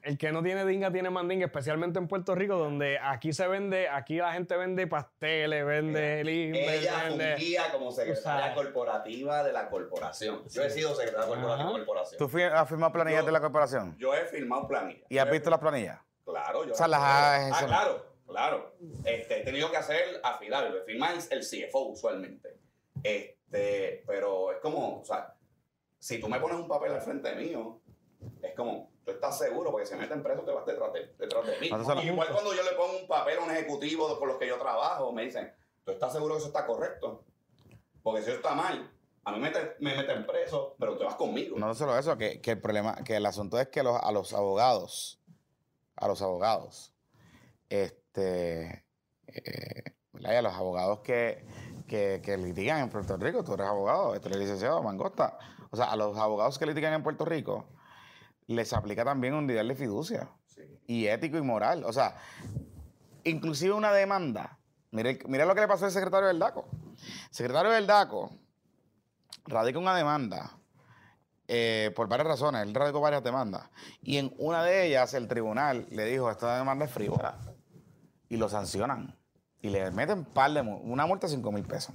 [0.02, 3.88] el que no tiene dinga tiene mandinga, especialmente en Puerto Rico, donde aquí se vende,
[3.88, 7.32] aquí la gente vende pasteles, vende limber, Ella vende.
[7.36, 10.42] fungía como secretaria corporativa de la corporación.
[10.50, 12.18] Yo he sido secretaria corporativa de la corporación.
[12.18, 15.06] tú fui- has firmado planillas Yo- de la corporación Yo he firmado planillas.
[15.08, 15.98] y has visto las planillas.
[16.28, 16.72] Claro, yo.
[16.74, 18.72] O sea, las Ah, has- claro, claro.
[19.04, 22.58] Este, he tenido que hacer afidable, lo firma el, CFO usualmente.
[23.02, 25.34] Este, pero es como, o sea,
[25.98, 27.80] si tú me pones un papel al frente mío,
[28.42, 31.46] es como, tú estás seguro, porque si me meten preso te vas detrás de, detrás
[31.46, 31.68] de mí.
[31.70, 34.58] Entonces, Igual cuando yo le pongo un papel a un ejecutivo con los que yo
[34.58, 35.52] trabajo, me dicen,
[35.84, 37.24] ¿tú estás seguro que eso está correcto?
[38.02, 38.90] Porque si eso está mal,
[39.24, 41.58] a mí me, meten- me meten preso, pero te vas conmigo.
[41.58, 44.32] No solo eso, que, que el problema, que el asunto es que los, a los
[44.34, 45.20] abogados,
[46.00, 46.92] a los abogados,
[47.68, 48.84] este,
[49.26, 51.44] eh, a los abogados que,
[51.86, 55.38] que, que litigan en Puerto Rico, tú eres abogado, este eres licenciado, Mangosta,
[55.70, 57.66] o sea, a los abogados que litigan en Puerto Rico,
[58.46, 60.62] les aplica también un nivel de fiducia Sí.
[60.86, 62.16] y ético y moral, o sea,
[63.24, 64.58] inclusive una demanda.
[64.90, 66.66] Mire lo que le pasó al secretario del DACO.
[66.72, 68.30] El secretario del DACO
[69.44, 70.58] radica una demanda
[71.50, 72.62] eh, por varias razones.
[72.62, 73.70] Él radicó varias demandas.
[74.02, 77.38] Y en una de ellas el tribunal le dijo, esta demanda es frívola.
[78.28, 79.18] Y lo sancionan.
[79.62, 81.94] Y le meten par de una multa de 5 mil pesos.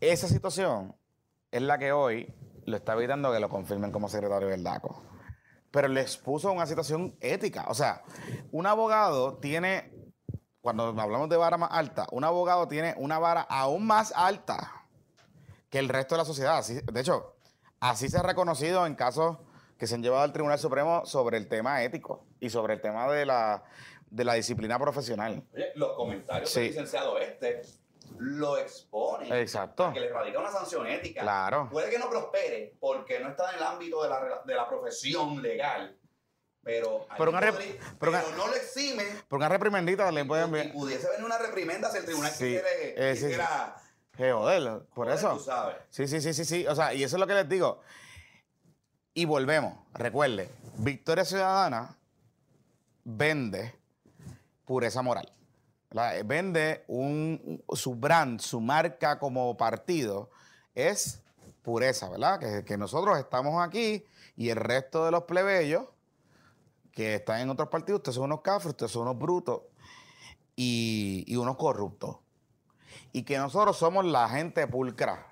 [0.00, 0.94] Esa situación
[1.50, 2.32] es la que hoy
[2.66, 5.02] lo está evitando que lo confirmen como secretario del DACO.
[5.70, 7.66] Pero les puso una situación ética.
[7.68, 8.02] O sea,
[8.52, 9.90] un abogado tiene,
[10.60, 14.84] cuando hablamos de vara más alta, un abogado tiene una vara aún más alta
[15.70, 16.64] que el resto de la sociedad.
[16.66, 17.37] De hecho,
[17.80, 19.38] así se ha reconocido en casos
[19.78, 23.10] que se han llevado al Tribunal Supremo sobre el tema ético y sobre el tema
[23.12, 23.62] de la,
[24.10, 25.44] de la disciplina profesional.
[25.54, 26.60] Oye, los comentarios Sí.
[26.60, 27.62] del licenciado este
[28.18, 29.32] lo exponen.
[29.32, 29.86] Exacto.
[29.86, 31.20] a Que le radica una sanción ética.
[31.20, 31.68] Claro.
[31.70, 35.40] Puede que no prospere porque no está en el ámbito de la, de la profesión
[35.42, 35.96] legal.
[36.64, 39.04] Pero, Pero una podría- pero pero una- no lo exime.
[39.28, 40.72] Por una reprimendita le pueden y enviar.
[40.74, 43.26] pudiese venir una reprimenda si el tribunal Sí, eh, sí.
[44.18, 45.34] Eh, joder, por joder, eso.
[45.34, 45.76] Tú sabes.
[45.90, 46.66] Sí, sí, sí, sí, sí.
[46.66, 47.80] O sea, y eso es lo que les digo.
[49.14, 49.74] Y volvemos.
[49.94, 51.96] Recuerde, Victoria Ciudadana
[53.04, 53.74] vende
[54.64, 55.30] pureza moral.
[55.90, 56.24] ¿verdad?
[56.24, 60.30] Vende un, su brand, su marca como partido
[60.74, 61.22] es
[61.62, 62.38] pureza, ¿verdad?
[62.38, 64.04] Que, que nosotros estamos aquí
[64.36, 65.84] y el resto de los plebeyos
[66.92, 69.62] que están en otros partidos, ustedes son unos cafres, ustedes son unos brutos
[70.56, 72.16] y, y unos corruptos.
[73.12, 75.26] Y que nosotros somos la gente pulcra.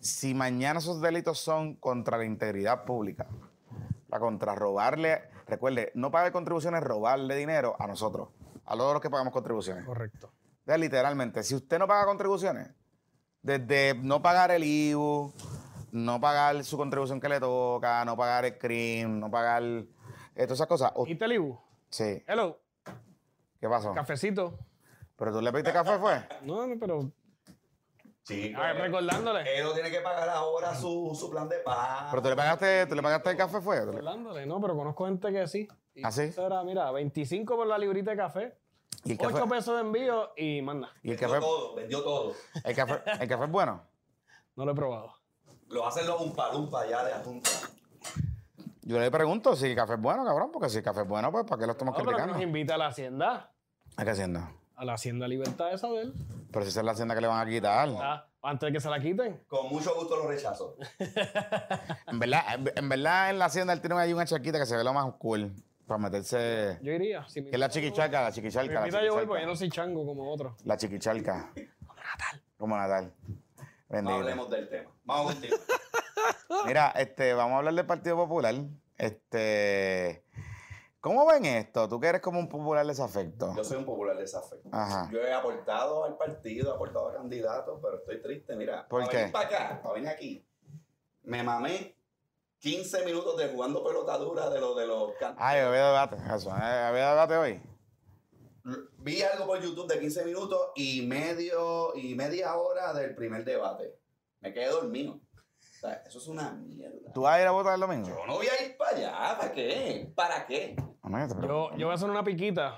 [0.00, 3.26] Si mañana esos delitos son contra la integridad pública,
[4.08, 8.28] la contra robarle, recuerde, no pagar contribuciones, robarle dinero a nosotros,
[8.66, 9.84] a todos los que pagamos contribuciones.
[9.84, 10.30] Correcto.
[10.66, 12.70] Vea, literalmente, si usted no paga contribuciones,
[13.42, 15.32] desde no pagar el IBU,
[15.92, 19.86] no pagar su contribución que le toca, no pagar el CRIM, no pagar eh,
[20.34, 20.92] todas esas cosas.
[21.06, 21.58] ¿Y Telibu?
[21.90, 22.58] sí, Hello,
[23.60, 23.92] ¿qué pasó?
[23.94, 24.58] cafecito.
[25.16, 26.26] ¿Pero tú le pediste café, fue?
[26.42, 27.10] No, no, pero
[28.22, 29.58] Sí, a ver, recordándole.
[29.58, 32.06] Él no tiene que pagar ahora su, su plan de paz.
[32.10, 33.80] ¿Pero tú le pagaste, tú le pagaste el café, fue?
[33.80, 35.68] ¿Tú le- Recordándole, no, pero conozco gente que sí.
[35.94, 36.22] Y ¿Ah, sí?
[36.22, 38.58] eso era, mira, 25 por la librita de café.
[39.04, 40.88] ¿Y el café, 8 pesos de envío y manda.
[41.02, 42.32] y el vendió café, todo, vendió todo.
[42.64, 43.82] el café, el café es bueno?
[44.56, 45.12] No lo he probado.
[45.68, 46.48] Lo hacen los umpa
[46.80, 47.50] allá de Ajunta.
[48.82, 51.30] Yo le pregunto si el café es bueno, cabrón, porque si el café es bueno,
[51.30, 52.34] pues ¿para qué lo estamos No, pero que criticando?
[52.38, 53.52] nos invita a la hacienda.
[53.96, 54.50] ¿A qué hacienda?
[54.84, 56.14] A la hacienda Libertad esa de él.
[56.52, 57.88] Pero si esa es la hacienda que le van a quitar.
[57.98, 59.40] Ah, antes de que se la quiten.
[59.48, 60.76] Con mucho gusto lo rechazo.
[62.06, 64.76] En verdad, en, en verdad en la hacienda él tiene ahí una charquita que se
[64.76, 65.54] ve lo más cool.
[65.86, 66.78] Para meterse.
[66.82, 67.26] Yo iría.
[67.28, 68.80] Si Que es la chiquichalca, la chiquichalca.
[68.80, 70.54] invita yo voy, porque yo no soy chango como otro.
[70.64, 71.50] La chiquichalca.
[71.86, 72.42] Como Natal.
[72.58, 73.12] Como Natal.
[73.58, 74.16] No Bendito.
[74.16, 74.90] hablemos del tema.
[75.04, 75.60] Vamos a continuar.
[76.66, 78.54] Mira, este, vamos a hablar del Partido Popular.
[78.98, 80.24] Este.
[81.04, 81.86] ¿Cómo ven esto?
[81.86, 83.52] Tú que eres como un popular desafecto.
[83.54, 84.70] Yo soy un popular desafecto.
[84.72, 85.10] Ajá.
[85.12, 88.56] Yo he aportado al partido, he aportado a candidatos, pero estoy triste.
[88.56, 89.16] Mira, ¿Por para qué?
[89.18, 90.48] venir para acá, para venir aquí,
[91.24, 91.94] me mamé
[92.56, 96.16] 15 minutos de jugando pelotadura de los de los Ay, había debate.
[96.34, 96.48] Eso.
[96.48, 96.62] ¿eh?
[96.62, 97.62] Había debate hoy.
[98.96, 103.94] Vi algo por YouTube de 15 minutos y medio y media hora del primer debate.
[104.40, 105.20] Me quedé dormido.
[105.84, 107.12] Sea, eso es una mierda.
[107.12, 108.08] ¿Tú vas a ir a votar el domingo?
[108.08, 109.38] Yo no voy a ir para allá.
[109.38, 110.12] ¿Para qué?
[110.14, 110.76] ¿Para qué?
[111.76, 112.76] Yo voy a hacer una piquita,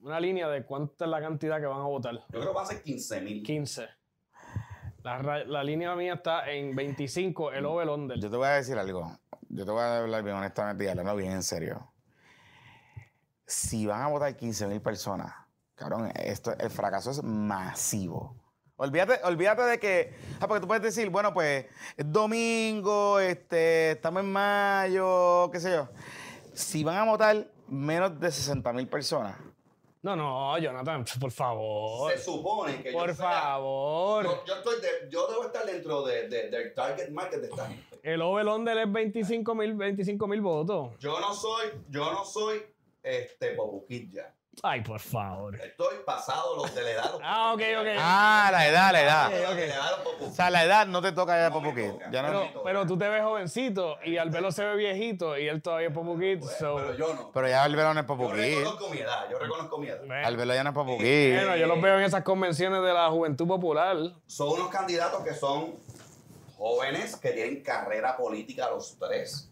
[0.00, 2.14] una línea de cuánta es la cantidad que van a votar.
[2.14, 3.42] Yo creo que va a ser 15 mil.
[3.42, 3.86] 15.
[5.02, 8.18] La, ra- la línea mía está en 25, el over under.
[8.18, 9.16] Yo te voy a decir algo.
[9.48, 11.90] Yo te voy a hablar bien honestamente y hablando bien en serio.
[13.46, 15.32] Si van a votar 15 mil personas,
[15.74, 18.36] cabrón, esto, el fracaso es masivo.
[18.78, 20.12] Olvídate, olvídate de que.
[20.40, 21.64] Ah, porque tú puedes decir, bueno, pues
[21.96, 25.88] es domingo, este, estamos en mayo, qué sé yo.
[26.52, 29.36] Si van a votar menos de 60 mil personas,
[30.02, 32.12] No, no, Jonathan, por favor.
[32.12, 34.24] Se supone que yo Por sea- favor.
[34.24, 37.66] Yo, yo estoy de- yo debo estar dentro de, de- del target market de esta
[37.66, 37.98] gente.
[38.04, 40.90] El over under es 25 mil 25 mil votos.
[41.00, 42.62] Yo no soy, yo no soy
[43.02, 44.32] este Bobuquit ya.
[44.62, 45.54] Ay, por favor.
[45.60, 47.10] Estoy pasado los de la edad.
[47.12, 47.86] los Ah, ok, ok.
[47.98, 49.30] Ah, la edad, la edad.
[49.30, 50.28] La edad, los Bobuquit.
[50.28, 51.98] O sea, la edad no te toca ya de No Popo.
[52.10, 55.60] Ya no- Pero, pero tú te ves jovencito y Albelo se ve viejito y él
[55.62, 56.42] todavía es Popo Kid.
[56.58, 57.30] so- Pero yo no.
[57.32, 60.00] pero ya el verano es Popo Yo reconozco mi edad, yo reconozco mi edad.
[60.06, 61.34] Bueno, Albelo ya no es Popo Kid.
[61.34, 63.96] bueno, yo los veo en esas convenciones de la Juventud Popular.
[64.26, 65.74] Son unos candidatos que son
[66.56, 69.50] jóvenes que tienen carrera política los tres.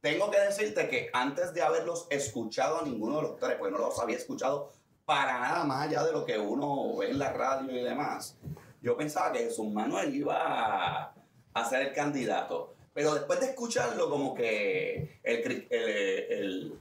[0.00, 3.78] Tengo que decirte que antes de haberlos escuchado a ninguno de los tres, pues no
[3.78, 4.72] los había escuchado
[5.04, 8.38] para nada más allá de lo que uno ve en la radio y demás,
[8.80, 11.14] yo pensaba que Jesús Manuel iba a,
[11.52, 12.74] a ser el candidato.
[12.94, 16.80] Pero después de escucharlo, como que el, el, el,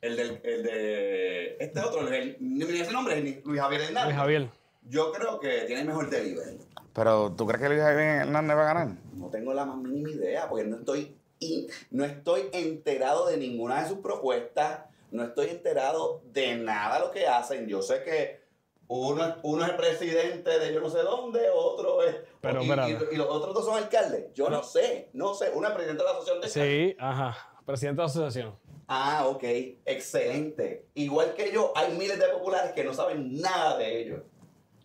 [0.00, 4.04] el del, el de este otro, el, ni ni ese nombre, ni Luis Javier Hernández.
[4.04, 4.50] Luis Javier.
[4.82, 6.58] Yo creo que tiene mejor delivery.
[6.92, 8.96] Pero ¿tú crees que Luis Javier Hernández va a ganar?
[9.14, 13.82] No tengo la más mínima idea, porque no estoy, in- no estoy enterado de ninguna
[13.82, 17.66] de sus propuestas, no estoy enterado de nada de lo que hacen.
[17.66, 18.40] Yo sé que
[18.88, 22.16] uno, es- uno es el presidente de yo no sé dónde, otro es...
[22.40, 24.32] Pero, y, y- y los otros dos son alcaldes.
[24.34, 25.50] Yo no sé, no sé.
[25.54, 26.88] Uno es presidente de la asociación de alcaldes.
[26.92, 27.36] Sí, ajá.
[27.66, 28.58] Presidente de la asociación.
[28.90, 29.44] Ah, ok,
[29.84, 30.86] excelente.
[30.94, 34.20] Igual que yo, hay miles de populares que no saben nada de ellos.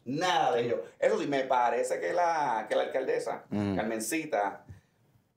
[0.05, 0.79] Nada de ellos.
[0.99, 3.75] Eso sí, me parece que la, que la alcaldesa, Mm.
[3.77, 4.65] Carmencita,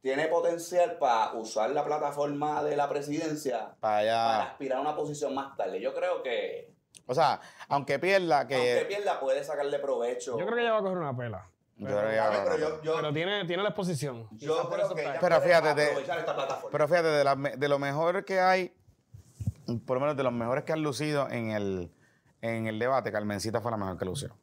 [0.07, 5.57] tiene potencial para usar la plataforma de la presidencia Para aspirar a una posición más
[5.57, 5.81] tarde.
[5.81, 6.73] Yo creo que,
[7.09, 8.55] O sea, aunque pierda, que.
[8.55, 10.39] aunque pierda, puede sacarle provecho.
[10.39, 11.51] Yo creo que ella va a coger una pela.
[11.77, 12.59] Yo creo que pero ganar.
[12.61, 14.29] yo, yo, Pero tiene, tiene la exposición.
[14.31, 15.19] yo creo eso que ella.
[15.21, 16.69] Pero puede fíjate, de- aprovechar esta plataforma.
[16.71, 18.73] Pero fíjate, de, la de lo mejor que hay,
[19.87, 21.91] por lo menos de los mejores que han lucido en el,
[22.43, 24.37] en el debate, Carmencita fue la mejor que lució.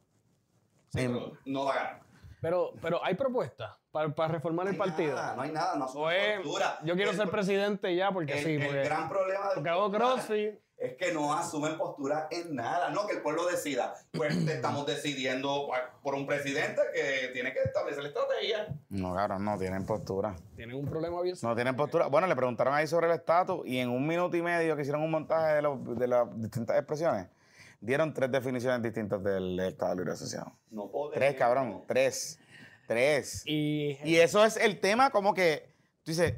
[0.90, 2.03] Sí, en- pero no va a ganar.
[2.44, 5.14] Pero, pero hay propuestas para, para reformar el No hay partido.
[5.14, 6.78] nada, no hay nada, no asume O es, postura.
[6.84, 8.52] yo quiero El- ser presidente ya porque el, sí.
[8.56, 10.54] el Porque, gran problema del porque hago crossfit.
[10.76, 13.94] es que no asumen postura en nada, no que el pueblo decida.
[14.12, 18.66] Pues estamos decidiendo pues, por un presidente que tiene que establecer la estrategia.
[18.90, 20.34] No, claro, no tienen postura.
[20.54, 22.08] Tienen un problema bien No tienen postura.
[22.08, 25.00] Bueno, le preguntaron ahí sobre el estatus y en un minuto y medio que hicieron
[25.02, 27.26] un montaje de, los- de las distintas expresiones,
[27.80, 30.52] dieron tres definiciones distintas del Estado Libre Asociado.
[30.70, 31.14] No podemos.
[31.14, 31.82] Tres, cabrón.
[31.86, 32.38] Tres.
[32.86, 33.42] Tres.
[33.46, 36.34] Y, Y eso es el tema como que tú dices,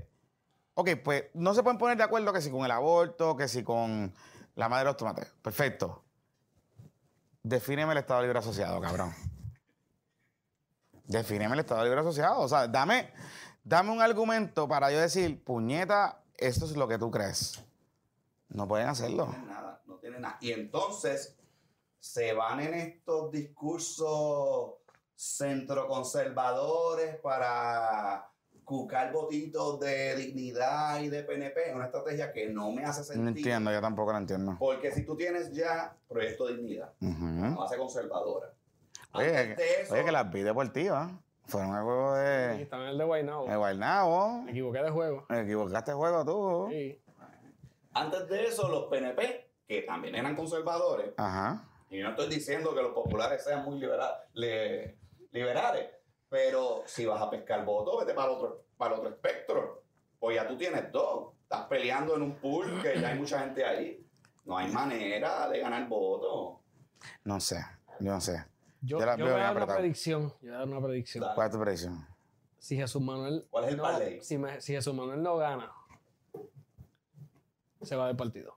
[0.75, 3.63] ok, pues no se pueden poner de acuerdo que si con el aborto, que si
[3.65, 4.13] con
[4.54, 5.33] la madre de los tomates.
[5.42, 6.02] Perfecto.
[7.42, 9.15] Defíneme el Estado Libre Asociado, cabrón.
[11.04, 12.40] Defíneme el Estado Libre Asociado.
[12.40, 13.13] O sea, dame,
[13.63, 17.63] dame un argumento para yo decir, puñeta, esto es lo que tú crees.
[18.48, 19.35] No pueden hacerlo.
[19.46, 19.81] Nada,
[20.11, 20.38] no nada.
[20.40, 21.37] Y entonces
[22.00, 24.75] se van en estos discursos
[25.17, 28.29] centroconservadores para
[28.65, 33.23] cucar votitos de dignidad y de PNP es una estrategia que no me hace sentido.
[33.25, 34.57] No entiendo, yo tampoco lo entiendo.
[34.59, 37.25] Porque si tú tienes ya proyecto de dignidad, Ujú.
[37.25, 38.52] una base conservadora.
[39.13, 41.13] Oye, Antes de eso, oye, que las vi deportivas
[41.46, 43.46] fueron el juego Sí, de, estaba en el de Guaynabo.
[43.48, 44.42] de Guaynabo.
[44.42, 45.25] Me equivoqué de juego.
[45.29, 46.67] Me equivocaste el juego tú.
[46.71, 47.00] Sí.
[47.94, 51.64] antes de eso, los PNP, que también eran conservadores, Ajá.
[51.90, 54.96] y no estoy diciendo que los populares sean muy libera- le-
[55.33, 55.90] liberales,
[56.29, 59.83] pero si vas a pescar votos, vete para el otro, para el otro espectro.
[60.19, 61.35] Pues ya tú tienes dos.
[61.42, 64.04] Estás peleando en un pool que ya hay mucha gente ahí.
[64.44, 66.58] No hay manera de ganar votos.
[67.25, 67.64] No sé,
[68.00, 68.44] yo no sé.
[68.81, 70.23] Yo, Yo la yo veo voy a dar una predicción.
[70.40, 71.23] Yo voy a dar una predicción.
[71.23, 71.35] Dale.
[71.35, 72.06] ¿Cuál es tu predicción?
[72.58, 73.46] Si Jesús Manuel.
[73.50, 73.88] ¿Cuál es el no,
[74.23, 75.71] si, me- si Jesús Manuel no gana,
[77.83, 78.56] se va del partido.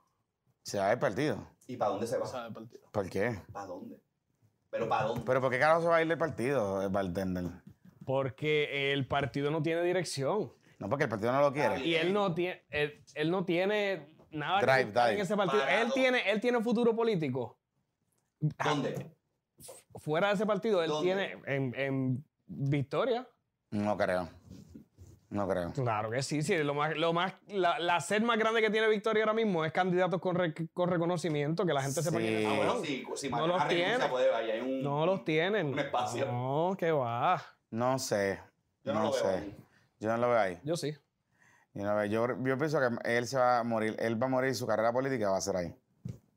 [0.69, 1.47] Se va del partido.
[1.67, 2.25] ¿Y para dónde se Se va?
[2.31, 2.81] va del partido.
[2.91, 3.39] ¿Por qué?
[3.51, 3.99] ¿Para dónde?
[4.69, 5.23] ¿Pero para dónde?
[5.25, 7.45] ¿Pero por qué carajo se va a ir del partido, el bartender?
[8.05, 10.53] Porque el partido no tiene dirección.
[10.77, 11.79] No, porque el partido no lo quiere.
[11.85, 15.21] Y él no tiene, él, él no tiene nada Drive, que buscar en drive.
[15.23, 15.61] ese partido.
[15.63, 15.81] Parado.
[15.87, 17.57] Él tiene, él tiene futuro político.
[18.39, 19.11] ¿Dónde?
[19.95, 21.03] Fuera de ese partido, él ¿Dónde?
[21.05, 23.27] tiene en, en Victoria.
[23.71, 24.29] No creo.
[25.29, 25.71] No creo.
[25.73, 26.57] Claro que sí, sí.
[26.63, 29.71] Lo más, lo más, la, la sed más grande que tiene Victoria ahora mismo es
[29.71, 32.23] candidatos con, re- con reconocimiento, que la gente sepa Sí.
[32.25, 34.09] quiénes Ah, bueno, si, si No Mariana los renuncia, tiene.
[34.09, 34.81] puede, ahí hay un...
[34.81, 35.67] No los tienen.
[35.67, 36.25] Un espacio.
[36.25, 37.39] No, que va.
[37.69, 38.39] No sé.
[38.83, 39.27] Yo no no lo veo sé.
[39.27, 39.57] ahí.
[39.99, 40.59] Yo no lo veo ahí.
[40.63, 40.93] Yo sí.
[41.75, 43.95] Yo, no veo- yo, yo pienso que él se va a morir.
[43.99, 45.75] Él va a morir y su carrera política va a ser ahí.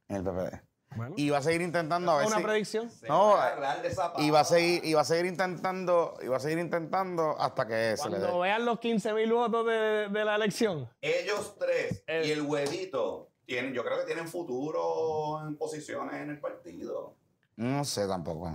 [0.09, 0.61] En el PPD.
[0.97, 2.91] Bueno, Y va a seguir intentando a ver una si- predicción.
[2.91, 5.27] Se No, va a agarrar de esa y va a seguir y va a seguir
[5.27, 8.43] intentando y va a seguir intentando hasta que se le Cuando dé.
[8.43, 10.89] vean los 15 mil votos de, de la elección.
[11.01, 16.31] Ellos tres El- y el huevito tienen, yo creo que tienen futuro en posiciones en
[16.31, 17.15] el partido.
[17.57, 18.53] No sé tampoco.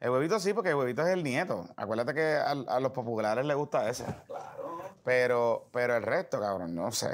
[0.00, 1.64] El huevito sí, porque el huevito es el nieto.
[1.76, 4.04] Acuérdate que a, a los populares les gusta ese.
[4.26, 4.80] Claro.
[5.04, 7.08] Pero, pero el resto, cabrón, no sé.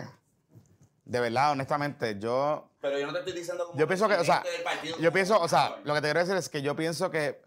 [1.09, 4.25] De verdad, honestamente, yo Pero yo no te estoy diciendo como Yo pienso que, o
[4.25, 4.45] sea.
[5.01, 7.41] Yo pienso, o sea, lo que te quiero decir es que yo pienso que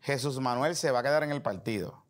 [0.00, 2.04] Jesús Manuel se va a quedar en el partido.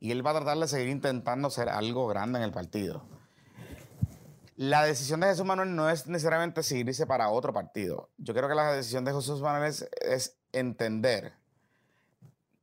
[0.00, 3.06] Y él va a tratar de seguir intentando ser algo grande en el partido.
[4.56, 8.10] La decisión de Jesús Manuel no es necesariamente seguirse para otro partido.
[8.18, 11.32] Yo creo que la decisión de Jesús Manuel es, es entender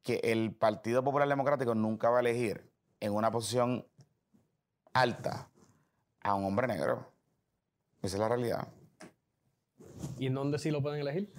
[0.03, 2.69] que el Partido Popular Democrático nunca va a elegir
[2.99, 3.87] en una posición
[4.91, 5.49] alta
[6.21, 7.16] a un hombre negro.
[8.01, 8.67] Esa es la realidad.
[10.19, 11.31] ¿Y en dónde sí lo pueden elegir?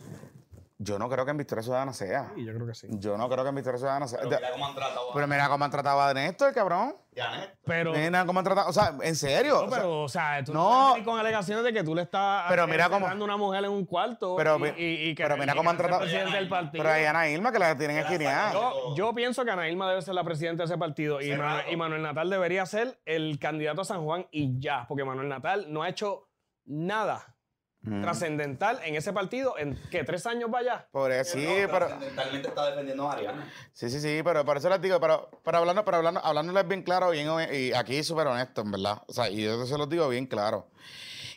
[0.80, 2.30] Yo no creo que en Victoria Ciudadana sea.
[2.36, 2.86] Sí, yo creo que sí.
[2.88, 4.20] Yo no creo que en Victoria Ciudadana sea.
[4.20, 6.94] Pero mira cómo han tratado a Pero mira cómo han tratado a Néstor, cabrón.
[7.16, 7.58] Janet.
[7.64, 8.68] Pero, Mira cómo han tratado.
[8.70, 9.62] O sea, en serio.
[9.64, 10.96] no, pero, o sea, tú no.
[10.96, 13.72] no con alegaciones de que tú le estás Pero mira cómo- a una mujer en
[13.72, 16.36] un cuarto Pero y, y- y que pero mira y cómo que han tratado- presidente
[16.36, 16.84] del partido.
[16.84, 18.52] pero hay Ana Irma que la tienen esquineada.
[18.52, 21.30] Yo, yo pienso que Ana Irma debe ser la presidenta de ese partido y.
[21.36, 25.28] Manuel, y Manuel Natal debería ser el candidato a San Juan y ya, porque Manuel
[25.28, 26.27] Natal no ha hecho
[26.68, 27.34] nada
[27.80, 28.02] Mm.
[28.02, 30.88] trascendental en ese partido en que tres años vaya.
[30.90, 31.86] Por eso, sí, No, pero.
[31.86, 33.48] trascendentalmente está defendiendo a Ariana.
[33.72, 36.82] Sí, sí, sí, pero por eso les digo, pero, pero hablando, pero hablando, hablándoles bien
[36.82, 39.02] claro, bien, y aquí súper honesto, en verdad.
[39.06, 40.68] O sea, y yo se los digo bien claro.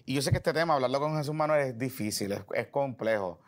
[0.03, 3.39] Y yo sé que este tema, hablarlo con Jesús Manuel es difícil, es, es complejo.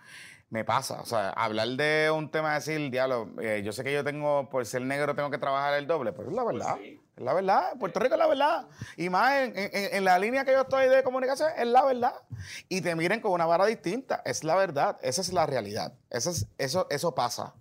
[0.50, 4.04] Me pasa, o sea, hablar de un tema, decir, diablo, eh, yo sé que yo
[4.04, 6.76] tengo, por ser negro, tengo que trabajar el doble, pero es la verdad.
[6.78, 7.00] sí.
[7.16, 7.74] Es la verdad.
[7.80, 8.68] Puerto Rico es la verdad.
[8.98, 12.14] Y más en, en- en la línea que yo estoy de comunicación, es la verdad.
[12.70, 14.22] Y te miren con una vara distinta.
[14.26, 14.98] Es la verdad.
[15.02, 15.94] Esa es la realidad.
[16.10, 17.54] Eso, es, eso, eso pasa.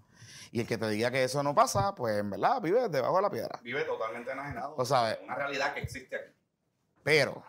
[0.51, 3.23] Y el que te diga que eso no pasa, pues en verdad vive debajo de
[3.23, 3.61] la piedra.
[3.63, 4.83] Vive totalmente enajenado.
[4.85, 5.19] Sabe.
[5.25, 6.33] Una realidad que existe aquí.
[7.03, 7.43] Pero,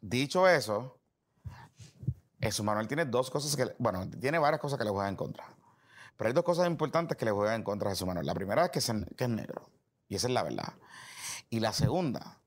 [0.00, 0.98] dicho eso,
[2.40, 5.44] Jesús Manuel tiene dos cosas que, bueno, tiene varias cosas que le juegan en contra.
[6.16, 8.26] Pero hay dos cosas importantes que le juegan en contra a Jesús Manuel.
[8.26, 9.68] La primera es que es, que es negro.
[10.08, 10.72] Y esa es la verdad.
[11.50, 12.38] Y la segunda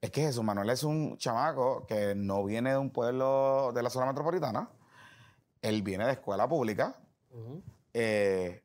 [0.00, 3.90] es que Jesús Manuel es un chamaco que no viene de un pueblo de la
[3.90, 4.68] zona metropolitana.
[5.62, 6.96] Él viene de escuela pública.
[7.94, 8.62] eh,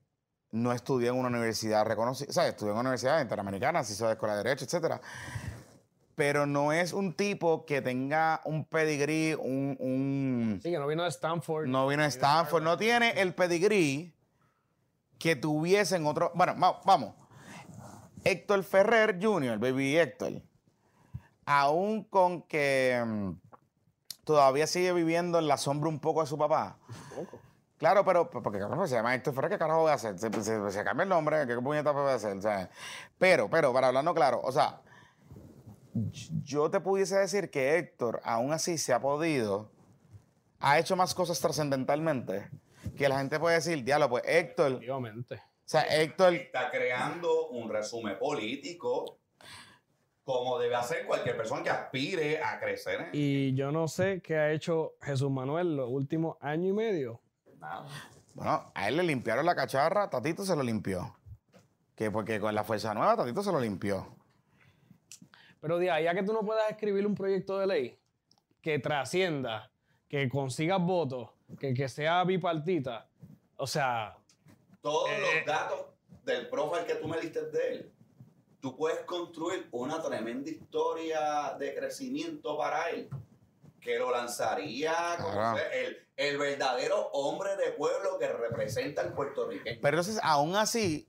[0.51, 4.05] no estudió en una universidad reconocida, o sea, estudió en una universidad interamericana, se hizo
[4.07, 4.99] de escuela de derecho, etcétera.
[6.15, 11.03] Pero no es un tipo que tenga un pedigrí, un, un- Sí, que no vino
[11.03, 11.67] de Stanford.
[11.67, 14.13] no vino a Stanford, no tiene el pedigrí
[15.17, 16.31] que tuviesen otro.
[16.35, 17.15] Bueno, va- vamos.
[18.23, 20.41] Héctor Ferrer Jr., baby Héctor,
[21.45, 23.31] aún con que mm,
[24.23, 26.77] todavía sigue viviendo en la sombra un poco de su papá.
[27.77, 30.17] Claro, pero porque cabrón, se llama Héctor Ferrer, ¿qué carajo voy a hacer?
[30.19, 32.37] Se, se- se cambia el nombre, ¿qué puñeta voy a hacer?
[32.37, 32.69] O sea,
[33.17, 34.81] pero, pero, para hablarlo claro, o sea,
[36.43, 39.71] yo te pudiese decir que Héctor, aún así, se ha podido,
[40.59, 42.49] ha hecho más cosas trascendentalmente,
[42.95, 45.41] que la gente puede decir, diablo, pues Héctor, Efectivamente.
[45.71, 49.19] Sea, Héctor, Está creando un resumen político
[50.23, 53.09] como debe hacer cualquier persona que aspire a crecer.
[53.13, 57.21] Y yo no sé qué ha hecho Jesús Manuel los últimos año y medio.
[57.57, 57.85] Nada.
[58.33, 61.15] Bueno, a él le limpiaron la cacharra, Tatito se lo limpió.
[61.95, 64.15] Que porque con la fuerza nueva, Tatito se lo limpió.
[65.61, 67.99] Pero de ahí a que tú no puedas escribir un proyecto de ley
[68.61, 69.71] que trascienda,
[70.09, 73.07] que consigas votos, que, que sea bipartita,
[73.57, 74.17] o sea,
[74.81, 75.85] Todos Eh, los datos
[76.23, 77.93] del profile que tú me diste de él,
[78.59, 83.09] tú puedes construir una tremenda historia de crecimiento para él.
[83.79, 89.79] Que lo lanzaría como el, el verdadero hombre de pueblo que representa el puertorriqueño.
[89.81, 91.07] Pero entonces, aún así,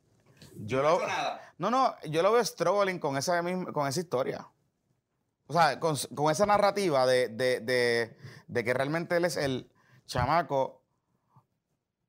[0.65, 1.07] yo no lo.
[1.07, 1.55] nada.
[1.59, 4.49] No, no, yo lo veo struggling con esa, misma- con esa historia.
[5.49, 8.17] O sea, con, con esa narrativa de, de- de-
[8.47, 9.71] de que realmente él es el
[10.07, 10.82] chamaco.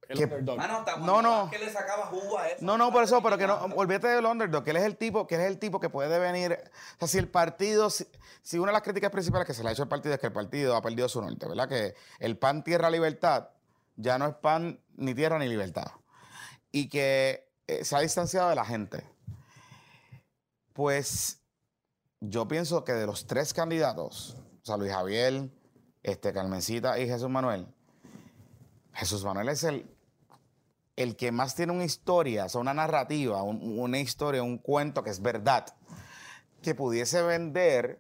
[0.09, 0.57] El Que- underdog.
[0.57, 1.49] Mano, hasta No, no.
[1.49, 2.57] que le sacaba jugo a eso.
[2.65, 5.25] No, no, por eso, pero que no, olvídate del underdog, que él es el tipo,
[5.27, 6.59] que él es el tipo que puede venir.
[6.95, 8.05] O sea, si el partido, si,
[8.41, 10.27] si una de las críticas principales que se le ha hecho al partido es que
[10.27, 11.67] el partido ha perdido su norte, ¿verdad?
[11.69, 13.49] Que el pan, tierra, libertad,
[13.95, 15.87] ya no es pan, ni tierra, ni libertad.
[16.71, 19.03] Y que eh, se ha distanciado de la gente.
[20.73, 21.39] Pues
[22.19, 25.49] yo pienso que de los tres candidatos, o sea, Luis Javier,
[26.01, 27.67] este, Carmencita y Jesús Manuel,
[28.93, 29.92] Jesús Manuel es el,
[30.95, 35.03] el que más tiene una historia, o sea, una narrativa, un- una historia, un cuento
[35.03, 35.65] que es verdad,
[36.61, 37.99] que pudiese vender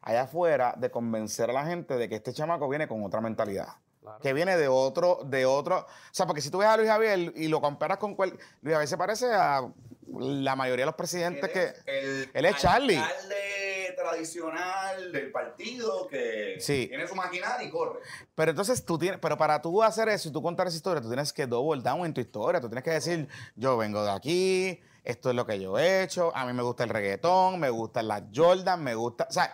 [0.00, 3.68] allá afuera de convencer a la gente de que este chamaco viene con otra mentalidad.
[4.00, 4.18] Claro.
[4.20, 5.78] Que viene de otro, de otro.
[5.78, 8.30] O sea, porque si tú ves a Luis Javier y lo comparas con cual.
[8.60, 9.62] Luis Javier se parece a
[10.12, 11.72] la mayoría de los presidentes que.
[11.86, 12.96] el él es Charlie.
[12.96, 13.34] alcalde
[13.94, 16.86] tradicional del partido que Sí.
[16.88, 18.00] tiene su maquinaria y corre.
[18.34, 21.08] Pero entonces tú tienes, pero para tú hacer eso y tú contar esa historia, tú
[21.08, 22.60] tienes que double down en tu historia.
[22.60, 26.34] Tú tienes que decir, yo vengo de aquí, esto es lo que yo he hecho,
[26.36, 29.26] a mí me gusta el reggaetón, me gustan las Jordan, me gusta.
[29.28, 29.52] O sea,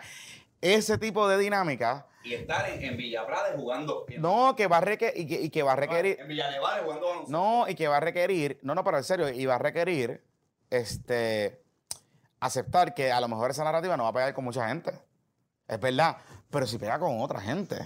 [0.60, 4.04] ese tipo de dinámica, Y estar en, en jugando.
[4.18, 6.82] no, que va a requerir, y que, y que va a requerir, En Villa Nevada
[6.84, 9.58] jugando no, y que va a requerir, no, no, pero en serio, y va a
[9.58, 10.22] requerir,
[10.70, 11.62] este,
[12.40, 14.92] aceptar que a lo mejor esa narrativa no va a pegar con mucha gente.
[15.66, 16.16] Es verdad,
[16.50, 17.76] pero si pega con otra gente.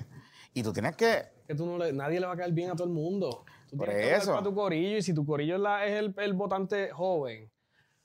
[0.55, 2.75] Y tú tienes que, que tú no le- nadie le va a caer bien a
[2.75, 3.45] todo el mundo.
[3.71, 4.33] Tú Por tienes que eso.
[4.33, 7.51] para tu corillo y si tu corillo es, la- es el, el votante joven.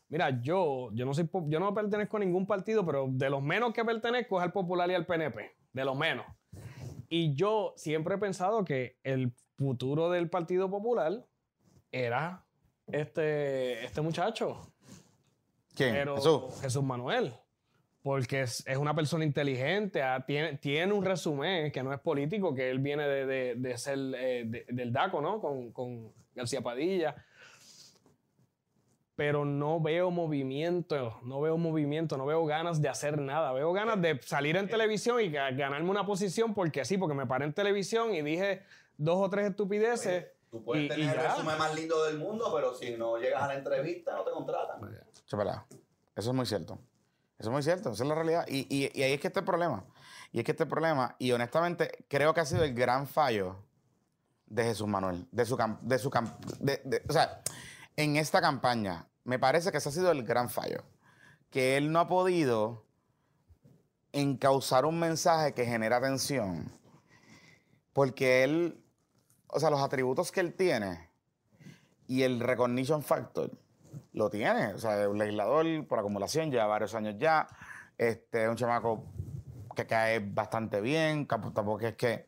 [0.09, 3.73] Mira, yo, yo no soy, yo no pertenezco a ningún partido, pero de los menos
[3.73, 6.25] que pertenezco es al Popular y al PNP, de los menos.
[7.09, 11.25] Y yo siempre he pensado que el futuro del Partido Popular
[11.91, 12.45] era
[12.87, 14.71] este, este muchacho.
[15.77, 15.93] ¿Quién?
[15.93, 16.43] Pero Jesús.
[16.61, 17.33] Jesús Manuel.
[18.03, 22.53] Porque es, es una persona inteligente, ah, tiene, tiene un resumen que no es político,
[22.55, 25.41] que él viene de, de- de ser eh, de- del DACO, ¿no?
[25.41, 27.15] Con, con García Padilla.
[29.15, 33.51] Pero no veo movimiento, no veo movimiento, no veo ganas de hacer nada.
[33.51, 37.25] Veo ganas de salir en televisión y ga- ganarme una posición porque sí, porque me
[37.25, 38.61] paré en televisión y dije
[38.95, 40.27] dos o tres estupideces.
[40.51, 43.41] Tú puedes y- y tener el resumen más lindo del mundo, pero si no llegas
[43.41, 44.79] a la entrevista, no te contratan.
[45.35, 45.63] Verdad.
[46.15, 46.79] Eso es muy cierto.
[47.37, 47.91] Eso es muy cierto.
[47.91, 48.45] Esa es la realidad.
[48.47, 49.83] Y, y- y ahí es que está el problema.
[50.31, 53.57] Y es que este problema, y honestamente, creo que ha sido el gran fallo
[54.45, 55.27] de Jesús Manuel.
[55.31, 56.09] De su cam- de su
[56.59, 57.41] de- O sea,
[57.95, 60.83] en esta campaña, me parece que ese ha sido el gran fallo.
[61.49, 62.85] Que él no ha podido
[64.13, 66.71] encauzar un mensaje que genera tensión.
[67.93, 68.83] Porque él,
[69.47, 71.09] o sea, los atributos que él tiene
[72.07, 73.51] y el recognition factor
[74.13, 74.73] lo tiene.
[74.73, 77.47] O sea, es un legislador por acumulación, lleva varios años ya.
[77.97, 79.03] Este, es un chamaco
[79.75, 82.27] que cae bastante bien, tampoco es que.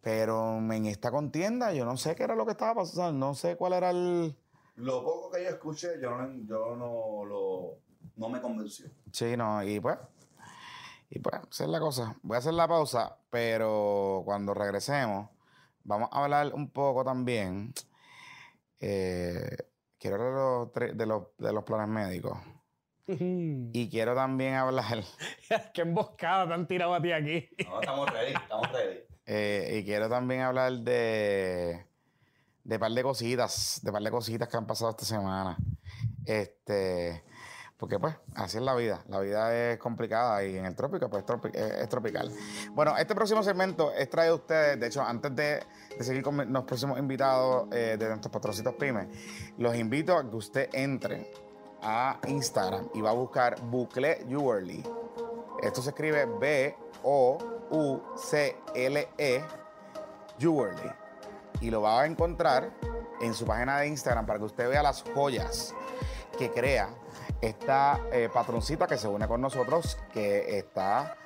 [0.00, 3.56] Pero en esta contienda yo no sé qué era lo que estaba pasando, no sé
[3.56, 4.36] cuál era el.
[4.76, 7.78] Lo poco que yo escuché, yo no, yo no lo
[8.16, 8.86] no me convenció.
[9.12, 9.98] Sí, no, y pues.
[11.10, 12.16] Y pues, esa es la cosa.
[12.22, 15.28] Voy a hacer la pausa, pero cuando regresemos,
[15.84, 17.72] vamos a hablar un poco también.
[18.80, 19.56] Eh,
[19.98, 22.38] quiero hablar de los, de los, de los planes médicos.
[23.08, 25.04] Y quiero también hablar,
[25.74, 27.48] Qué emboscada te han tirado a ti aquí.
[27.64, 28.98] No, estamos ready, estamos ready.
[29.26, 31.86] eh, y quiero también hablar de,
[32.64, 35.56] de par de cositas, de par de cositas que han pasado esta semana.
[36.24, 37.22] Este,
[37.76, 39.02] porque pues, así es la vida.
[39.08, 42.32] La vida es complicada y en el trópico, pues es, tropical.
[42.72, 45.62] Bueno, este próximo segmento es traído a ustedes, de hecho, antes de,
[45.96, 49.08] de seguir con los próximos invitados eh, de nuestros patrocitos pymes,
[49.58, 51.30] los invito a que usted entre
[51.82, 54.82] a Instagram y va a buscar Bucle Jewelry.
[55.62, 57.44] Esto se escribe B-O-U-C-L-E
[60.38, 60.90] Jewelry.
[61.60, 62.72] Y lo va a encontrar
[63.20, 65.74] en su página de Instagram para que usted vea las joyas
[66.38, 66.90] que crea
[67.40, 71.16] esta eh, patroncita que se une con nosotros, que está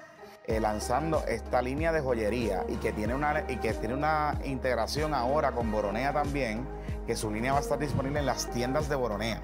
[0.46, 5.14] eh, lanzando esta línea de joyería y que, tiene una, y que tiene una integración
[5.14, 6.66] ahora con Boronea también,
[7.06, 9.40] que su línea va a estar disponible en las tiendas de Boronea,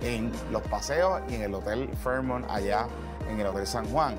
[0.00, 2.86] en los paseos y en el Hotel Fairmont allá
[3.28, 4.16] en el Hotel San Juan.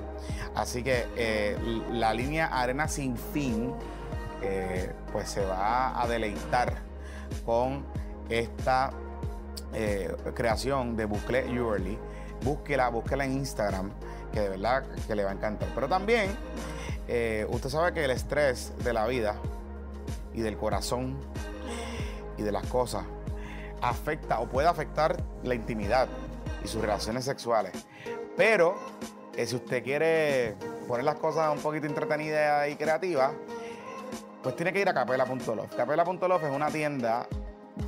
[0.56, 1.58] Así que eh,
[1.92, 3.74] la línea Arena Sin Fin
[5.12, 6.76] pues se va a deleitar
[7.44, 7.84] con
[8.30, 8.92] esta
[9.76, 11.98] eh, creación de Bucle Jewelry.
[12.44, 13.92] Búsquela, búsquela en Instagram,
[14.32, 15.70] que de verdad que le va a encantar.
[15.74, 16.32] Pero también,
[17.08, 19.36] eh, usted sabe que el estrés de la vida
[20.34, 21.18] y del corazón
[22.38, 23.04] y de las cosas
[23.82, 26.08] afecta o puede afectar la intimidad
[26.64, 27.74] y sus relaciones sexuales.
[28.36, 28.76] Pero
[29.36, 30.56] eh, si usted quiere
[30.88, 33.34] poner las cosas un poquito entretenidas y creativas,
[34.42, 35.76] pues tiene que ir a capela.love.
[35.76, 37.28] Capela.love es una tienda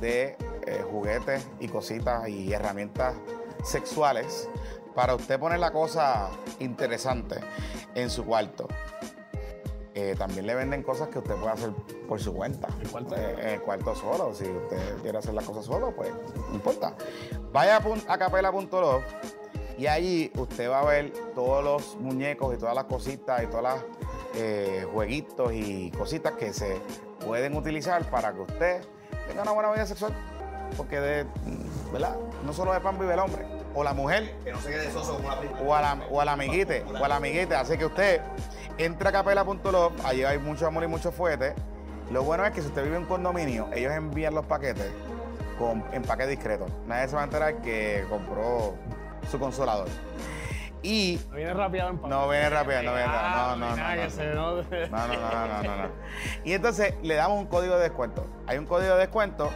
[0.00, 0.36] de
[0.68, 3.14] eh, juguetes y cositas y herramientas
[3.64, 4.48] sexuales
[4.94, 7.36] para usted poner la cosa interesante
[7.94, 8.68] en su cuarto.
[9.94, 11.70] Eh, también le venden cosas que usted puede hacer
[12.06, 12.68] por su cuenta.
[12.82, 13.16] ¿En cuarto?
[13.16, 14.34] Eh, el cuarto solo.
[14.34, 16.10] Si usted quiere hacer las cosas solo, pues
[16.50, 16.94] no importa.
[17.50, 19.02] Vaya a capela.love
[19.78, 23.62] y allí usted va a ver todos los muñecos y todas las cositas y todas
[23.62, 23.84] las
[24.92, 26.80] jueguitos y cositas que se
[27.24, 28.82] pueden utilizar para que usted
[29.26, 30.12] tenga una buena vida sexual.
[30.76, 31.26] Porque de,
[31.92, 32.16] ¿verdad?
[32.44, 33.46] No solo de pan vive el hombre.
[33.74, 34.34] O la mujer.
[34.44, 36.84] Que no se quede soso como la o a la, o a la amiguite.
[37.00, 37.54] O a la amiguite.
[37.54, 38.20] Así que usted
[38.78, 41.54] entra a capela.log, allí hay mucho amor y mucho fuete.
[42.10, 44.90] Lo bueno es que si usted vive en un condominio, ellos envían los paquetes
[45.58, 46.66] con empaque discreto.
[46.86, 48.76] Nadie se va a enterar que compró
[49.30, 49.88] su consolador.
[50.82, 51.20] Y.
[51.30, 53.76] No viene rápido en No viene rápido, no viene No, no, no.
[54.90, 55.88] No, no, no, no,
[56.44, 58.24] Y entonces le damos un código de descuento.
[58.46, 59.50] Hay un código de descuento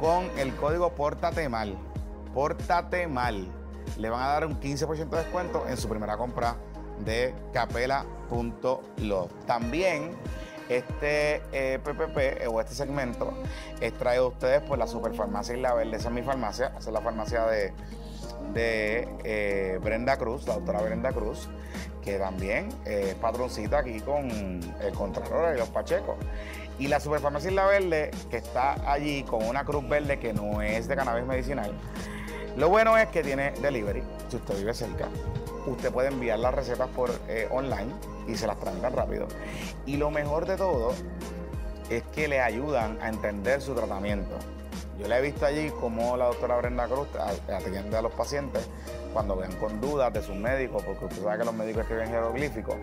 [0.00, 1.76] con el código Pórtate Mal.
[2.32, 3.46] Pórtate Mal.
[3.98, 6.56] Le van a dar un 15% de descuento en su primera compra
[7.04, 9.28] de capela.lo.
[9.46, 10.16] También
[10.68, 11.42] este
[11.84, 13.32] PPP eh, o este segmento
[13.80, 15.96] es a ustedes por la Superfarmacia Isla Verde.
[15.96, 17.72] Esa es mi farmacia, esa es la farmacia de,
[18.54, 21.48] eh, Brenda Cruz, la doctora Brenda Cruz,
[22.02, 26.16] que también es patroncita aquí con el Contralor y los Pachecos.
[26.78, 30.96] Y la Superfarmacia Verde, que está allí con una cruz verde que no es de
[30.96, 31.72] cannabis medicinal.
[32.56, 35.08] Lo bueno es que tiene delivery, si usted vive cerca.
[35.66, 37.92] Usted puede enviar las recetas por eh, online
[38.28, 39.26] y se las tramitan rápido.
[39.86, 40.92] Y lo mejor de todo
[41.90, 44.36] es que le ayudan a entender su tratamiento.
[44.98, 47.08] Yo le he visto allí como la doctora Brenda Cruz
[47.52, 48.68] atiende a los pacientes
[49.12, 52.76] cuando ven con dudas de sus médicos, porque usted sabe que los médicos escriben jeroglíficos,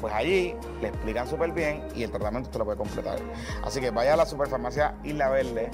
[0.00, 3.18] pues allí le explican súper bien y el tratamiento usted lo puede completar.
[3.64, 5.70] Así que vaya a la superfarmacia Isla Verde,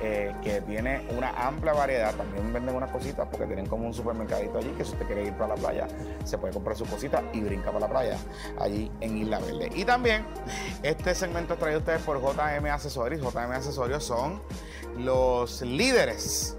[0.00, 2.14] eh, que tiene una amplia variedad.
[2.14, 5.32] También venden unas cositas porque tienen como un supermercadito allí que si usted quiere ir
[5.32, 5.88] para la playa,
[6.24, 8.18] se puede comprar sus cositas y brinca para la playa
[8.58, 9.70] allí en Isla Verde.
[9.74, 10.24] Y también
[10.82, 13.20] este segmento es traído a ustedes por JM Accesorios.
[13.22, 14.42] JM Accesorios son
[14.98, 16.56] los líderes,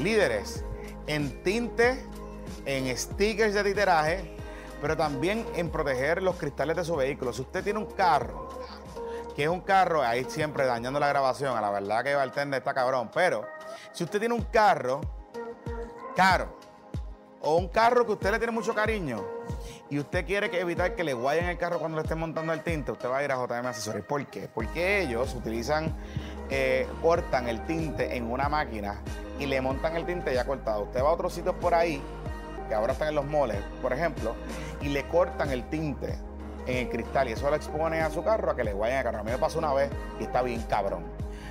[0.00, 0.64] líderes
[1.06, 2.04] en tinte,
[2.66, 4.36] en stickers de titeraje,
[4.80, 7.32] pero también en proteger los cristales de su vehículo.
[7.32, 8.48] Si usted tiene un carro,
[9.34, 12.74] que es un carro, ahí siempre dañando la grabación, a la verdad que Bartender está
[12.74, 13.46] cabrón, pero
[13.92, 15.00] si usted tiene un carro
[16.14, 16.58] caro,
[17.40, 19.24] o un carro que usted le tiene mucho cariño,
[19.90, 22.62] y usted quiere que evitar que le guayen el carro cuando le estén montando el
[22.62, 24.06] tinte, usted va a ir a JM Accesorios.
[24.06, 24.48] ¿Por qué?
[24.52, 25.94] Porque ellos utilizan
[26.50, 29.00] eh, cortan el tinte en una máquina
[29.38, 30.84] y le montan el tinte ya cortado.
[30.84, 32.02] Usted va a otros sitios por ahí,
[32.68, 34.34] que ahora están en los moles, por ejemplo,
[34.80, 36.18] y le cortan el tinte
[36.66, 39.04] en el cristal y eso lo expone a su carro a que le vayan el
[39.04, 39.18] carro.
[39.18, 39.90] A mí me pasó una vez
[40.20, 41.04] y está bien cabrón.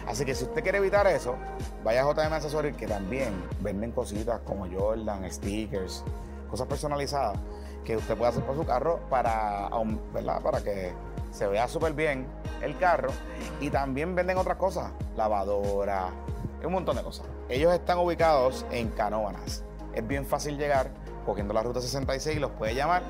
[0.08, 1.36] Así que si usted quiere evitar eso,
[1.84, 6.04] vaya a JM Accessories que también venden cositas como Jordan, stickers,
[6.50, 7.38] cosas personalizadas
[7.86, 9.70] que usted puede hacer por su carro para,
[10.14, 10.42] ¿verdad?
[10.42, 10.92] para que
[11.32, 12.28] se vea súper bien
[12.62, 13.10] el carro.
[13.60, 16.10] Y también venden otras cosas, lavadora,
[16.64, 17.26] un montón de cosas.
[17.50, 19.64] Ellos están ubicados en Canóvanas.
[19.94, 20.90] Es bien fácil llegar
[21.26, 23.04] cogiendo la ruta 66 y los puede llamar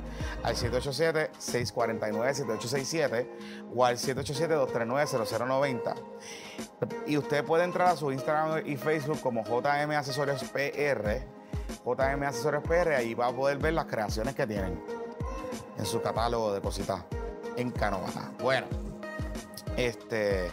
[0.43, 3.27] al 787-649-7867
[3.75, 5.95] o al 787-239-0090.
[7.07, 11.21] Y usted puede entrar a su Instagram y Facebook como JM Accesorios PR.
[11.85, 14.83] JM Accesorios PR, ahí va a poder ver las creaciones que tienen
[15.77, 17.03] en su catálogo de cositas
[17.55, 18.31] en Canovana.
[18.39, 18.67] Bueno,
[19.77, 20.51] este,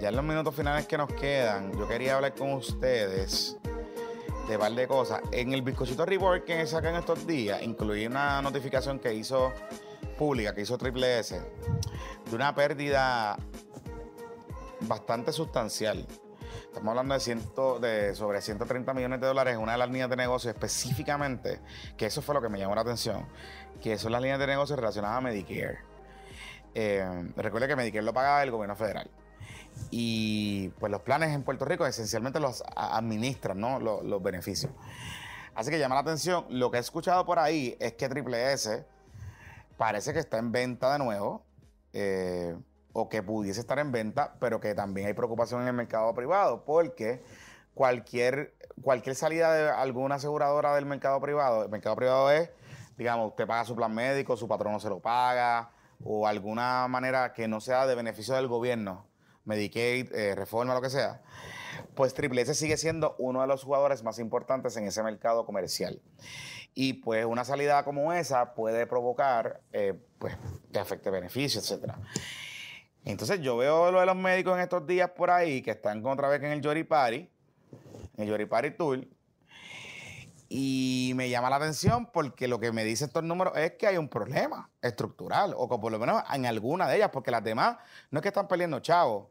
[0.00, 3.56] ya en los minutos finales que nos quedan, yo quería hablar con ustedes
[4.48, 5.20] de par de cosas.
[5.30, 9.52] En el bizcochito Rework que sacan estos días, incluí una notificación que hizo
[10.16, 11.38] pública, que hizo Triple S,
[12.30, 13.36] de una pérdida
[14.80, 16.06] bastante sustancial.
[16.64, 20.08] Estamos hablando de, ciento, de sobre 130 millones de dólares en una de las líneas
[20.08, 21.60] de negocio específicamente,
[21.96, 23.26] que eso fue lo que me llamó la atención,
[23.82, 25.78] que son las líneas de negocio relacionadas a Medicare.
[26.74, 29.10] Eh, que Medicare lo paga el gobierno federal.
[29.90, 33.80] Y pues los planes en Puerto Rico esencialmente los administran, ¿no?
[33.80, 34.72] Los, beneficios.
[35.54, 36.46] Así que llama la atención.
[36.50, 38.84] Lo que he escuchado por ahí es que Triple S
[39.76, 41.44] parece que está en venta de nuevo.
[41.92, 42.54] Eh,
[42.92, 46.64] o que pudiese estar en venta, pero que también hay preocupación en el mercado privado,
[46.64, 47.22] porque
[47.74, 52.50] cualquier, cualquier salida de alguna aseguradora del mercado privado, el mercado privado es,
[52.96, 55.70] digamos, usted paga su plan médico, su patrón no se lo paga,
[56.02, 59.06] o alguna manera que no sea de beneficio del gobierno,
[59.48, 61.22] Medicaid, eh, reforma, lo que sea,
[61.94, 66.00] pues Triple S sigue siendo uno de los jugadores más importantes en ese mercado comercial.
[66.74, 70.36] Y pues una salida como esa puede provocar eh, pues,
[70.72, 71.98] que afecte beneficios, etcétera.
[73.04, 76.28] Entonces yo veo lo de los médicos en estos días por ahí, que están otra
[76.28, 77.28] vez en el Yori Party,
[78.16, 79.08] en el Yori Party Tour,
[80.50, 83.96] y me llama la atención porque lo que me dicen estos números es que hay
[83.96, 87.76] un problema estructural, o por lo menos en alguna de ellas, porque las demás
[88.10, 89.28] no es que están perdiendo chavos,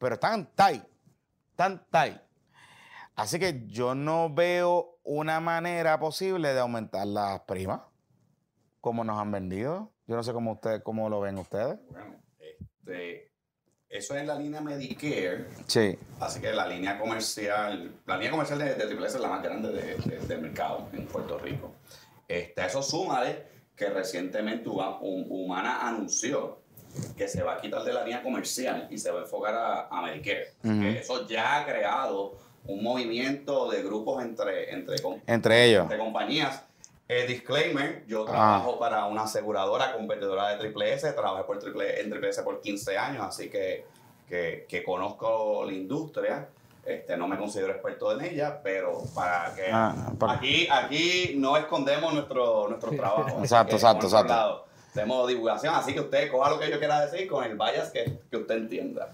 [0.00, 0.82] pero están tight,
[1.50, 2.16] están tight.
[3.14, 7.82] Así que yo no veo una manera posible de aumentar las primas,
[8.80, 9.92] como nos han vendido.
[10.06, 11.78] Yo no sé cómo ustedes, cómo lo ven ustedes.
[12.38, 13.30] Este,
[13.90, 15.48] eso es la línea Medicare.
[15.66, 15.98] Sí.
[16.18, 19.42] Así que la línea comercial, la línea comercial de, de Triple S es la más
[19.42, 21.74] grande del mercado en Puerto Rico.
[22.26, 23.44] Este, eso súmale
[23.76, 26.59] que recientemente Humana anunció
[27.16, 30.02] que se va a quitar de la línea comercial y se va a enfocar a,
[30.02, 30.52] Medicare.
[30.98, 32.36] Eso ya ha creado
[32.66, 35.82] un movimiento de grupos entre, entre, entre ellos.
[35.82, 36.64] Entre compañías
[37.12, 38.30] eh, disclaimer, yo ah.
[38.30, 42.60] trabajo para una aseguradora competidora de Triple S, trabajé por Triple, en Triple S por
[42.60, 43.84] 15 años, así que,
[44.28, 46.48] que, conozco la industria.
[46.84, 52.14] Este, no me considero experto en ella, pero para que ah, aquí, aquí no escondemos
[52.14, 53.40] nuestro, nuestro trabajo.
[53.40, 54.69] exacto, exacto, exacto.
[54.92, 58.18] Tenemos divulgación, así que usted coja lo que yo quiera decir con el bias que,
[58.30, 59.12] que usted entienda.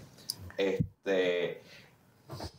[0.56, 1.60] Este,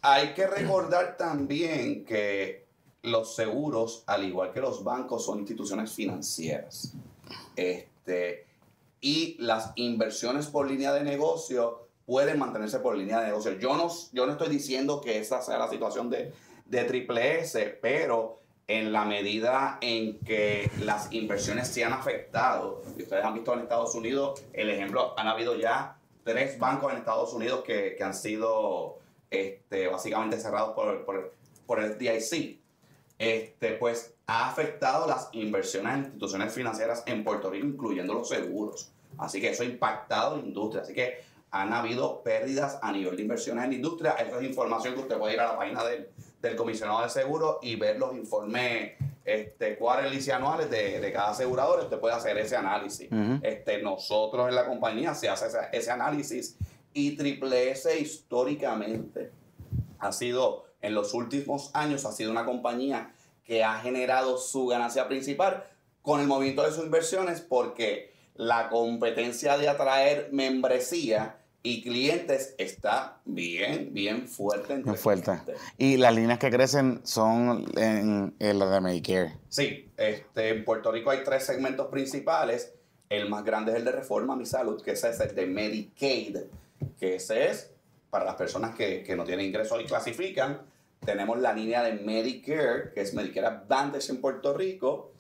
[0.02, 2.68] hay que recordar también que
[3.02, 6.94] los seguros, al igual que los bancos, son instituciones financieras.
[7.56, 8.46] Este,
[9.02, 13.54] y las inversiones por línea de negocio pueden mantenerse por línea de negocio.
[13.60, 16.34] Yo no, yo no estoy diciendo que esa sea la situación de,
[16.66, 23.04] de Triple S, pero en la medida en que las inversiones se han afectado, y
[23.04, 27.34] ustedes han visto en Estados Unidos, el ejemplo, han habido ya tres bancos en Estados
[27.34, 29.00] Unidos que, que han sido
[29.32, 31.34] este, básicamente cerrados por, por,
[31.66, 32.60] por el DIC
[33.20, 38.92] este, pues ha afectado las inversiones en instituciones financieras en Puerto Rico, incluyendo los seguros.
[39.18, 40.84] Así que eso ha impactado la industria.
[40.84, 44.12] Así que han habido pérdidas a nivel de inversiones en la industria.
[44.12, 46.10] Esa es información que usted puede ir a la página del,
[46.42, 48.94] del comisionado de seguros y ver los informes
[49.26, 51.80] este, y anuales de, de, cada asegurador.
[51.82, 53.10] Usted puede hacer ese análisis.
[53.42, 56.58] este, nosotros en la compañía se hace ese, ese análisis
[56.94, 59.32] y Triple S históricamente
[60.00, 63.14] ha sido en los últimos años ha sido una compañía
[63.44, 65.64] que ha generado su ganancia principal
[66.02, 73.20] con el movimiento de sus inversiones porque la competencia de atraer membresía y clientes está
[73.26, 74.78] bien, bien fuerte.
[74.78, 75.40] Muy fuerte.
[75.78, 79.38] Y las líneas que crecen son en, las de Medicare.
[79.50, 82.74] Sí, este, en Puerto Rico hay tres segmentos principales.
[83.10, 86.38] El más grande es el de Reforma Mi Salud, que ese es el de Medicaid,
[87.00, 87.72] que ese es
[88.10, 90.62] para las personas que, que no tienen ingresos y clasifican.
[91.06, 95.12] Tenemos la línea de Medicare, que es Medicare Advantage en Puerto Rico,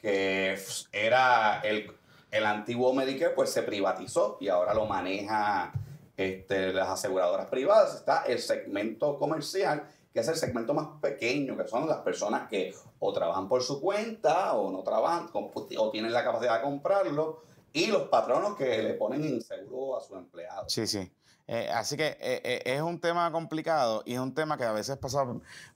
[0.00, 0.58] que
[0.92, 1.92] era el,
[2.30, 5.72] el antiguo Medicare, pues se privatizó y ahora lo maneja
[6.16, 7.94] este, las aseguradoras privadas.
[7.94, 12.74] Está el segmento comercial, que es el segmento más pequeño, que son las personas que
[12.98, 17.86] o trabajan por su cuenta o no trabajan o tienen la capacidad de comprarlo y
[17.86, 20.72] los patronos que le ponen en seguro a sus empleados.
[20.72, 21.10] Sí, sí.
[21.46, 24.72] Eh, así que eh, eh, es un tema complicado y es un tema que a
[24.72, 25.26] veces pasa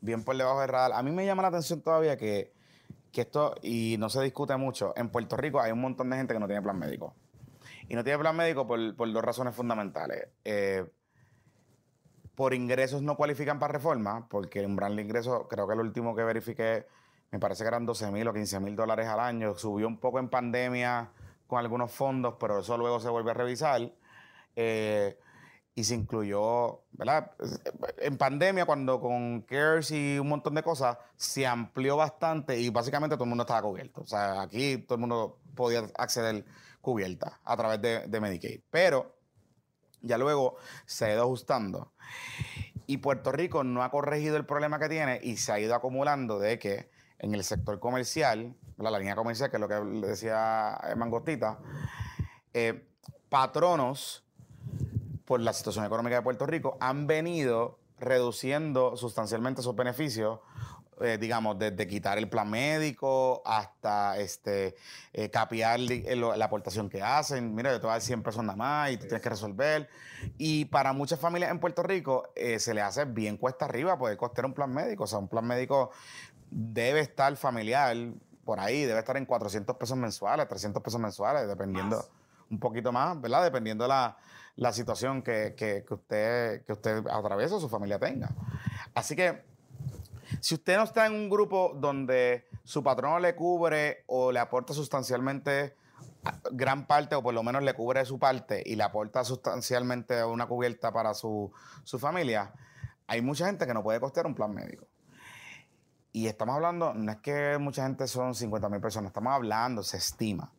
[0.01, 0.93] bien por debajo del radar.
[0.93, 2.53] A mí me llama la atención todavía que,
[3.23, 6.41] esto, y no se discute mucho, en Puerto Rico hay un montón de gente que
[6.41, 7.15] no tiene plan médico.
[7.89, 10.29] Y no tiene plan médico por, dos razones fundamentales.
[12.35, 16.15] por ingresos no cualifican para reforma, porque el umbral de ingresos, creo que el último
[16.15, 16.87] que verifiqué,
[17.31, 19.55] me parece que eran 12 mil o 15 mil dólares al año.
[19.55, 21.11] Subió un poco en pandemia
[21.49, 23.91] con algunos fondos, pero eso luego se vuelve a revisar.
[24.55, 25.19] Eh,
[25.77, 27.33] y se incluyó, ¿verdad?
[27.99, 33.16] En pandemia, cuando con CARES y un montón de cosas, se amplió bastante y básicamente
[33.16, 34.03] todo el mundo estaba cubierto.
[34.03, 36.45] O sea, aquí todo el mundo podía acceder
[36.81, 38.61] cubierta a través de, Medicaid.
[38.70, 39.16] Pero
[40.01, 40.57] ya luego
[40.87, 41.93] se ha ido ajustando.
[42.87, 46.39] Y Puerto Rico no ha corregido el problema que tiene y se ha ido acumulando
[46.39, 51.59] de que en el sector comercial, la línea comercial, que es lo que decía Mangostita,
[52.53, 52.87] eh,
[53.29, 54.24] patronos,
[55.25, 60.41] por la situación económica de Puerto Rico, han venido reduciendo sustancialmente sus beneficios
[61.01, 64.77] eh, digamos, desde quitar el plan médico hasta este,
[65.12, 67.53] eh, capear la aportación que hacen.
[67.53, 69.89] Mira, yo te voy a dar 100 pesos nada más y tú tienes que resolver.
[70.39, 74.16] Y para muchas familias en Puerto Rico eh, se le hace bien cuesta arriba poder
[74.16, 75.05] costear un plan médico.
[75.05, 75.91] O sea, un plan médico
[76.49, 77.97] debe estar familiar
[78.45, 82.05] por ahí, debe estar en 400 pesos mensuales, 300 pesos mensuales, dependiendo
[82.51, 83.43] un poquito más, ¿verdad?
[83.43, 84.17] Dependiendo la,
[84.57, 88.31] la situación que, que, que, usted, que usted atraviesa o su familia tenga.
[88.95, 89.45] Así que
[90.41, 94.73] si usted no está en un grupo donde su patrono le cubre o le aporta
[94.73, 95.77] sustancialmente
[96.53, 100.47] gran parte o por lo menos le cubre su parte y le aporta sustancialmente una
[100.47, 101.53] cubierta para su,
[101.99, 102.53] familia,
[103.07, 104.87] hay mucha gente que no puede costear un plan médico.
[106.13, 109.97] Y estamos hablando, no es que mucha gente son 50 mil personas, estamos hablando, se
[109.97, 110.51] estima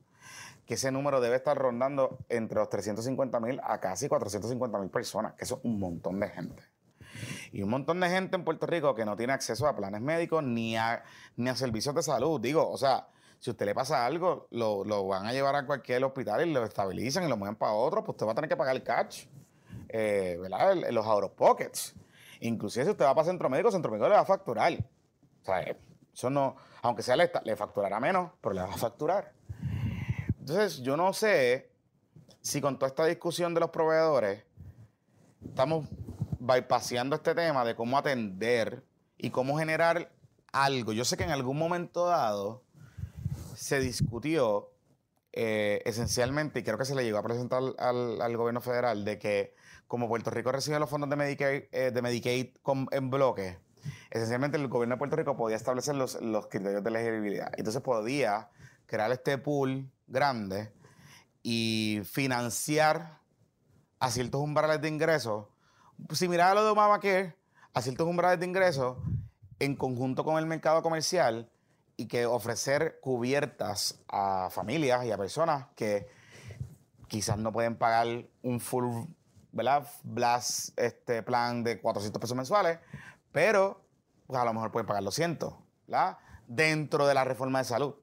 [0.66, 5.34] que ese número debe estar rondando entre los 350 mil a casi 450 mil personas,
[5.34, 6.64] que eso es un montón de gente.
[7.52, 10.44] Y un montón de gente en Puerto Rico que no tiene acceso a planes médicos
[10.44, 11.04] ni a,
[11.38, 12.42] ni a servicios de salud.
[12.42, 13.08] Digo, o sea,
[13.40, 17.24] si usted le pasa algo, lo, van a llevar a cualquier hospital y lo estabilizan
[17.24, 19.26] y lo mueven para otro, pues usted va a tener que pagar el catch,
[19.90, 20.76] eh, ¿verdad?
[20.92, 21.96] los out pockets.
[22.42, 24.74] Inclusive si usted va para centro médico, centro médico le va a facturar.
[24.74, 25.76] O sea,
[26.14, 29.35] eso no, aunque sea le, le facturará menos, pero le va a facturar.
[30.48, 31.72] Entonces, yo no sé
[32.40, 34.44] si con toda esta discusión de los proveedores
[35.44, 35.88] estamos
[36.38, 38.84] bypaseando este tema de cómo atender
[39.18, 40.12] y cómo generar
[40.54, 40.94] algo.
[40.94, 42.62] Yo sé que en algún momento dado
[43.56, 44.70] se discutió
[45.34, 49.56] eh, esencialmente, y creo que se le llegó a presentar al, gobierno federal, de que
[49.88, 52.52] como Puerto Rico recibe los fondos de Medicaid, eh,
[52.92, 53.58] en bloque,
[54.12, 57.52] esencialmente el gobierno de Puerto Rico podía establecer los, los criterios de elegibilidad.
[57.58, 58.52] Entonces podía
[58.86, 60.72] crear este pool grande
[61.44, 63.20] y financiar
[64.00, 65.46] a ciertos umbrales de ingresos
[66.12, 67.36] similar a lo de Obamacare,
[67.74, 68.98] a ciertos umbrales de ingresos
[69.60, 71.50] en conjunto con el mercado comercial
[71.98, 76.08] y que ofrecer cubiertas a familias y a personas que
[77.08, 79.06] quizás no pueden pagar un full
[79.56, 79.88] ¿verdad?
[80.04, 82.78] Blast este plan de 400 pesos mensuales,
[83.32, 83.82] pero
[84.28, 85.40] pues, a lo mejor pueden pagar los 100,
[85.88, 86.18] ¿verdad?
[86.46, 87.96] Dentro de la reforma de salud.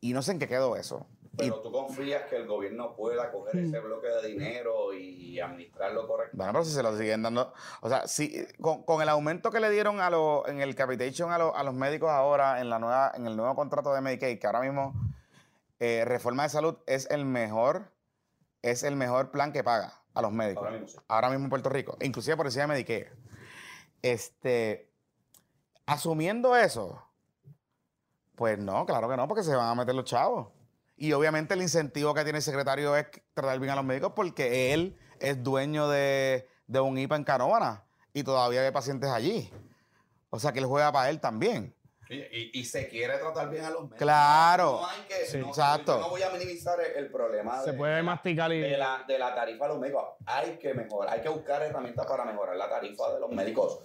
[0.00, 1.06] Y no sé en qué quedó eso.
[1.38, 3.66] Pero tú confías que el gobierno pueda coger mm.
[3.66, 6.36] ese bloque de dinero y administrarlo correctamente.
[6.36, 7.52] Bueno, pero si se lo siguen dando.
[7.80, 11.38] O sea, si, con, el aumento que le dieron a lo, en el capitation a,
[11.38, 14.94] los médicos ahora, en, la nueva, en el nuevo contrato de Medicaid, que ahora mismo
[15.78, 17.92] eh, Reforma de Salud es el mejor,
[18.62, 20.64] es el mejor plan que paga a los médicos.
[20.64, 23.12] Ahora mismo, ahora mismo en Puerto Rico, inclusive por encima de Medicare.
[24.02, 24.90] Este,
[25.86, 27.07] asumiendo eso,
[28.38, 30.46] pues no, claro que no, porque se van a meter los chavos.
[30.96, 34.72] Y obviamente el incentivo que tiene el secretario es tratar bien a los médicos porque
[34.72, 39.50] él es dueño de, un IPA en Canóvana y todavía hay pacientes allí.
[40.30, 41.74] O sea que él juega para él también.
[42.08, 43.98] Y, se quiere tratar bien a los médicos.
[43.98, 44.80] Claro.
[44.82, 45.98] No hay que, exacto.
[45.98, 49.64] no voy a minimizar el, problema se de, puede masticar de, la, de la tarifa
[49.64, 50.04] de los médicos.
[50.24, 53.80] Hay que mejorar, hay que buscar herramientas para mejorar la tarifa de los médicos.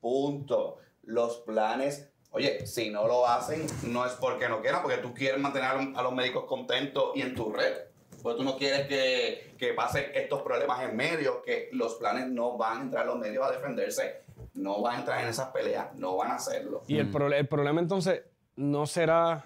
[0.00, 0.78] Punto.
[1.02, 5.40] Los planes Oye, si no lo hacen, no es porque no quieran, porque tú quieres
[5.40, 7.74] mantener a los médicos contentos y en tu red.
[8.22, 12.56] Porque tú no quieres que, que pasen estos problemas en medio, que los planes no
[12.56, 14.22] van a entrar los medios a defenderse,
[14.54, 16.82] no van a entrar en esas peleas, no van a hacerlo.
[16.86, 17.32] Y el, mm.
[17.32, 18.22] el problema entonces
[18.56, 19.44] no será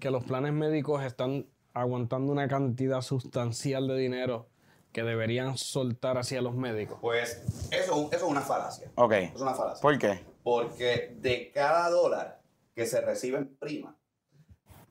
[0.00, 4.46] que los planes médicos están aguantando una cantidad sustancial de dinero
[4.92, 6.98] que deberían soltar hacia los médicos.
[7.00, 8.90] Pues eso, eso es una falacia.
[8.94, 9.12] Ok.
[9.12, 9.80] Es una falacia.
[9.80, 10.31] ¿Por qué?
[10.42, 12.40] Porque de cada dólar
[12.74, 13.96] que se recibe en prima,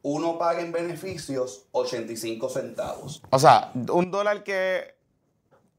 [0.04, 3.22] uno paga en beneficios 85 centavos.
[3.30, 4.96] O sea, un dólar que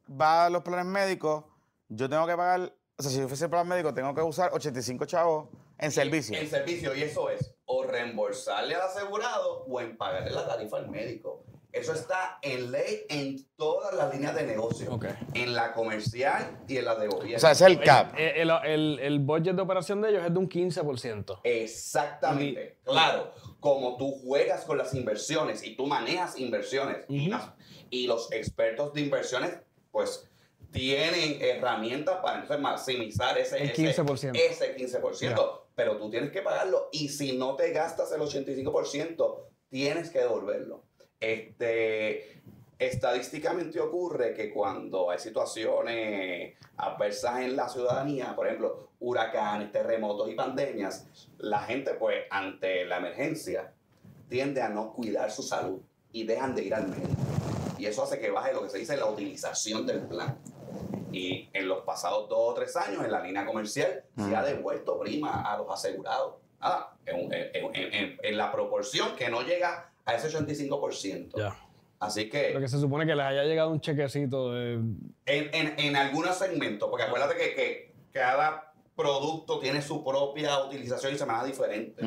[0.09, 1.45] va a los planes médicos,
[1.89, 5.07] yo tengo que pagar, o sea, si yo fuese plan médico, tengo que usar 85
[5.07, 5.49] chavos
[5.79, 6.39] en servicio.
[6.39, 10.89] En servicio, y eso es o reembolsarle al asegurado o en pagarle la tarifa al
[10.89, 11.45] médico.
[11.73, 15.01] Eso está en ley en todas las líneas de negocio.
[15.33, 17.37] En la comercial y en la de gobierno.
[17.37, 18.15] O sea, es el cap.
[18.19, 21.41] El, el, budget de operación de ellos es de un 15%.
[21.45, 22.79] Exactamente.
[22.85, 29.01] claro, como tú juegas con las inversiones y tú manejas inversiones y, los expertos de
[29.01, 29.57] inversiones,
[29.91, 30.29] pues
[30.73, 34.33] tienen herramientas para maximizar ese, 15%.
[34.35, 35.61] ese, 15%.
[35.75, 40.85] Pero tú tienes que pagarlo y si no te gastas el 85%, tienes que devolverlo.
[41.23, 42.29] Este,
[42.79, 50.35] Estadísticamente ocurre que cuando hay situaciones adversas en la ciudadanía, por ejemplo, huracanes, terremotos y
[50.35, 51.07] pandemias,
[51.39, 53.73] la gente pues ante la emergencia
[54.29, 57.09] tiende a no cuidar su salud y dejan de ir al médico.
[57.79, 60.37] Y eso hace que baje lo que se dice la utilización del plan.
[61.13, 64.99] Y en los pasados dos o tres años, en la línea comercial, se ha devuelto
[64.99, 66.35] prima a los asegurados.
[66.61, 71.33] Ah, en, en- en- en la proporción que no llega a ese 85%.
[71.37, 71.57] Ya.
[72.01, 74.73] Así que Lo que se supone que les haya llegado un chequecito de.
[74.75, 81.15] en, en, en algunos segmentos, porque acuérdate que, que cada producto tiene su propia utilización
[81.15, 82.03] y semana diferente.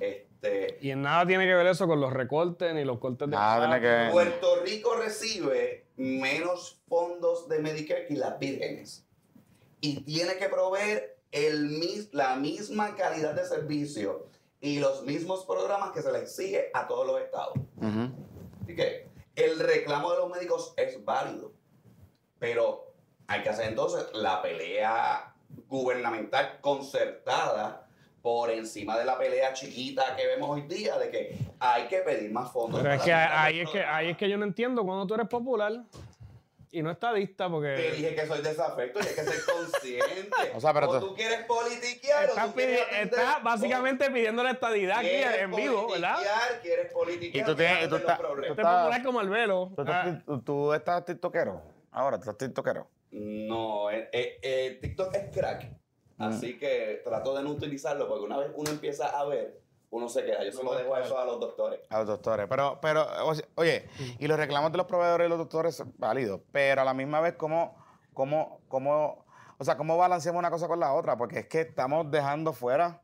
[0.00, 3.34] Este, Y en nada tiene que ver eso con los recortes ni los cortes de.
[3.36, 4.10] Nada tiene que ver.
[4.12, 9.04] Puerto Rico recibe menos fondos de Medicare que las vírgenes.
[9.80, 14.26] Y tiene que proveer el, mis- la misma calidad de servicio
[14.62, 17.54] y los mismos programas que se le exige a todos los estados.
[18.62, 21.52] Así que el reclamo de los médicos es válido,
[22.38, 22.94] pero
[23.26, 25.34] hay que hacer entonces la pelea
[25.68, 27.88] gubernamental concertada
[28.22, 32.30] por encima de la pelea chiquita que vemos hoy día de que hay que pedir
[32.30, 32.80] más fondos.
[32.80, 35.26] Pero es que ahí es que, ahí es que yo no entiendo cuando tú eres
[35.26, 35.72] popular
[36.72, 37.92] y no estadista, Te porque.
[37.96, 40.30] dije que soy desafecto y hay que ser consciente.
[40.56, 44.10] O sea, pero tú- tú quieres politiquear o Estás, tú quieres pidi- atender- estás básicamente
[44.10, 46.14] pidiendo la estadidad o aquí en vivo, ¿verdad?
[46.16, 48.56] politiquear, Quieres politiquear, Y tú tienes- tú estás- problemas.
[48.56, 49.72] Tú eres popular como el velo.
[49.76, 51.62] ¿Tú, Ah, estás, tú- tú estás tiktokero.
[51.92, 52.88] Ahora, tú estás tiktokero.
[53.10, 55.64] No, eh, eh, eh, TikTok es crack.
[56.16, 56.22] Mm.
[56.24, 59.60] Así que trato de no utilizarlo porque una vez uno empieza a ver,
[59.92, 60.42] uno se queda.
[60.44, 61.80] Yo se lo dejo a eso a los doctores.
[61.90, 62.46] A los doctores.
[62.48, 63.06] Pero, pero,
[63.56, 63.88] oye,
[64.18, 66.40] y los reclamos de los proveedores y los doctores son válidos.
[66.50, 67.76] Pero a la misma vez, ¿cómo,
[68.14, 69.24] cómo, cómo,
[69.58, 71.16] o sea, cómo balanceamos una cosa con la otra?
[71.16, 73.02] Porque es que estamos dejando fuera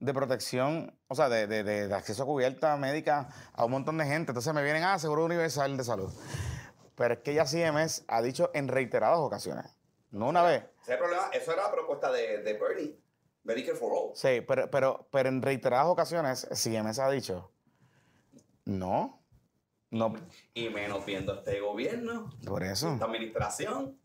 [0.00, 3.96] de protección, o sea, de, de- de- de acceso a cubierta médica a un montón
[3.98, 4.32] de gente.
[4.32, 6.12] Entonces me vienen, ah, seguro universal de salud.
[6.96, 9.66] Pero es que ya CMS ha dicho en reiteradas ocasiones,
[10.10, 11.28] no una vez, Ese problema.
[11.32, 12.98] Eso era la propuesta de, de Bernie.
[13.54, 14.10] Medicare for All.
[14.14, 17.50] Sí, pero, pero, pero en reiteradas ocasiones, CMS ha dicho,
[18.64, 19.22] no,
[19.90, 20.14] no,
[20.54, 22.92] Y menos viendo este gobierno, por eso.
[22.92, 23.98] esta administración.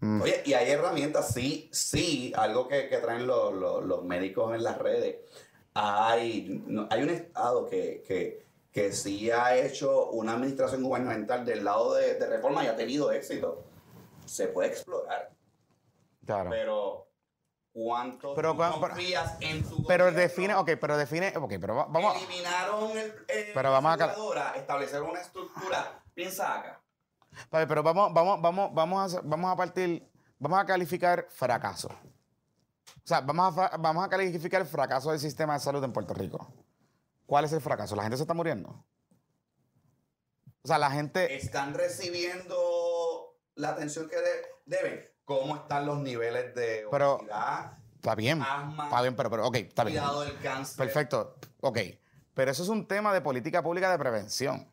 [0.00, 0.22] Mm.
[0.22, 4.62] Oye, y hay herramientas, sí, sí, algo que, que traen los, los- los médicos en
[4.64, 5.16] las redes.
[5.74, 11.94] Hay, hay un estado que, que, que sí ha hecho una administración gubernamental del lado
[11.94, 13.62] de, de reforma y ha tenido éxito.
[14.24, 15.30] Se puede explorar,
[16.24, 16.50] Claro.
[16.50, 17.08] pero
[17.72, 20.20] ¿cuánto Pero tú pero- confías en tu Pero gobierno?
[20.20, 25.10] define, ok, pero define, ok, pero va- vamos, Eliminaron el, el Pero vamos a establecieron
[25.10, 26.02] una estructura.
[26.14, 26.82] Piensa acá.
[27.50, 30.06] vale, pero vamos, vamos, vamos, vamos a, vamos a partir,
[30.38, 31.88] vamos a calificar fracaso.
[31.88, 36.12] O sea, vamos a, vamos a calificar el fracaso del sistema de salud en Puerto
[36.12, 36.52] Rico.
[37.24, 37.94] ¿Cuál es el fracaso?
[37.96, 38.84] ¿La gente se está muriendo?
[40.62, 41.34] O sea, la gente...
[41.36, 45.08] están recibiendo la atención que de- deben.
[45.30, 49.54] ¿Cómo están los niveles de Pero- obesidad, Está bien, asma, está bien, pero, pero ok,
[49.56, 49.98] está bien.
[49.98, 50.76] cuidado del cáncer?
[50.76, 51.78] Perfecto, ok.
[52.34, 54.68] Pero eso es un tema de política pública de prevención.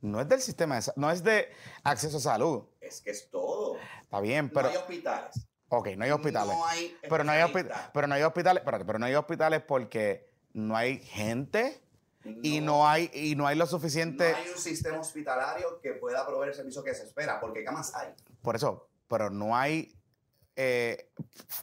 [0.00, 1.50] No es del sistema de no es de
[1.82, 2.62] acceso a salud.
[2.80, 3.78] Es que es todo.
[4.02, 4.68] Está bien, pero...
[4.68, 5.46] no hay hospitales.
[5.70, 6.54] Ok, no hay hospitales.
[6.56, 7.90] No hay pero, no hay hospi- especialistas.
[7.92, 11.82] pero no hay hospitales, espérate, pero no hay hospitales porque no hay gente
[12.42, 14.34] y no hay y no hay lo no suficiente.
[14.34, 18.08] hay un sistema hospitalario que pueda proveer el servicio que se espera, porque camas hay.
[18.42, 19.92] Por eso, pero no hay
[20.54, 21.10] eh,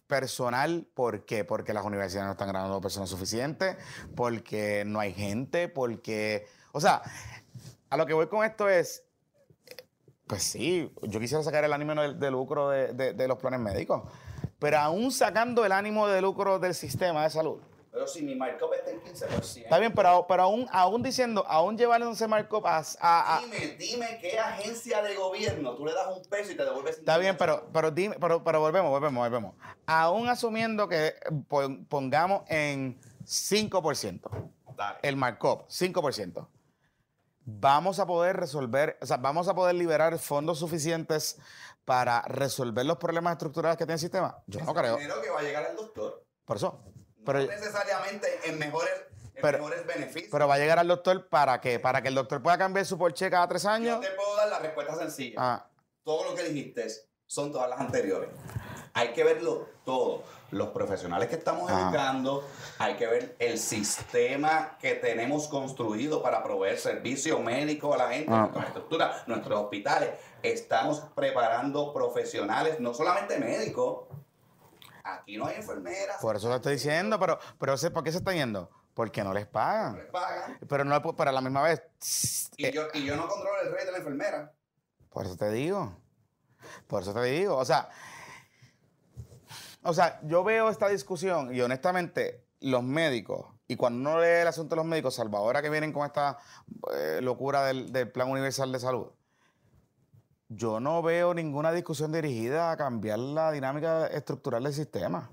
[0.05, 1.45] personal, ¿por qué?
[1.45, 3.77] Porque las universidades no están ganando personas suficientes,
[4.15, 7.01] porque no hay gente, porque, o sea,
[7.89, 9.05] a lo que voy con esto es,
[10.27, 14.03] pues sí, yo quisiera sacar el ánimo de, lucro de- de los planes médicos,
[14.59, 17.61] pero aún sacando el ánimo de lucro del sistema de salud,
[17.97, 19.63] Pero si mi markup está en 15%.
[19.63, 23.75] Está bien, pero, pero aún, aún diciendo, aún llevando ese markup a, a- a- Dime,
[23.79, 27.33] dime qué agencia de gobierno tú le das un peso y te devuelves Está bien,
[27.33, 29.55] 50 pero, pero, dime, pero, pero volvemos, volvemos, volvemos.
[29.87, 31.15] Aún asumiendo que
[31.47, 34.29] pon- pongamos en 5%
[34.75, 34.99] Dale.
[35.01, 36.47] el markup, 5%,
[37.45, 41.39] vamos a poder resolver, o sea, vamos a poder liberar fondos suficientes
[41.83, 44.37] para resolver los problemas estructurales que tiene el sistema.
[44.45, 44.97] Yo no creo.
[44.97, 46.23] dinero que va a llegar al doctor.
[46.45, 46.79] Por eso.
[47.27, 48.91] Pero, no necesariamente en mejores,
[49.35, 50.29] en Pero- mejores beneficios.
[50.31, 51.79] pero va a llegar al doctor para qué?
[51.79, 54.01] Para que el doctor pueda cambiar su porche cada tres Yo años.
[54.01, 55.35] te puedo dar la respuesta sencilla.
[55.37, 55.67] Ah,
[56.03, 56.87] Todo lo que dijiste
[57.27, 58.29] son todas las anteriores.
[58.93, 60.23] Hay que verlo todo.
[60.51, 61.81] Los profesionales que estamos Ah.
[61.81, 62.47] educando,
[62.79, 68.31] hay que ver el sistema que tenemos construido para proveer servicio médico a la gente,
[68.33, 68.39] Ah.
[68.43, 70.11] nuestras estructuras, nuestros hospitales.
[70.41, 74.05] Estamos preparando profesionales, no solamente médicos.
[75.13, 76.17] Aquí no hay enfermeras.
[76.21, 78.69] Por eso lo estoy diciendo, pero, pero ¿por qué se está yendo?
[78.93, 79.93] Porque no les pagan.
[79.93, 80.57] No les pagan.
[80.67, 81.81] Pero, no, pero a la misma vez.
[82.57, 84.53] Y, eh, yo, y yo no controlo el rey de la enfermera.
[85.09, 85.95] Por eso te digo.
[86.87, 87.55] Por eso te digo.
[87.55, 87.89] O sea,
[89.83, 94.47] o sea, yo veo esta discusión y honestamente, los médicos, y cuando uno lee el
[94.47, 96.37] asunto de los médicos, salvo ahora que vienen con esta
[96.93, 99.07] eh, locura del, del Plan Universal de Salud,
[100.49, 105.31] yo no veo ninguna discusión dirigida a cambiar la dinámica estructural del sistema.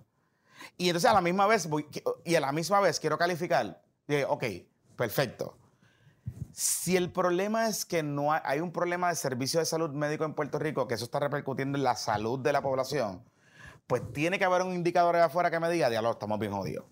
[0.76, 1.86] Y entonces a la misma vez, voy-
[2.24, 4.44] y a la misma vez quiero calificar, de, ok,
[4.96, 5.56] perfecto.
[6.52, 10.24] Si el problema es que no hay, hay un problema de servicio de salud médico
[10.24, 13.24] en Puerto Rico, que eso está repercutiendo en la salud de la población,
[13.86, 16.84] pues tiene que haber un indicador allá afuera que me diga, diablo, estamos bien jodidos.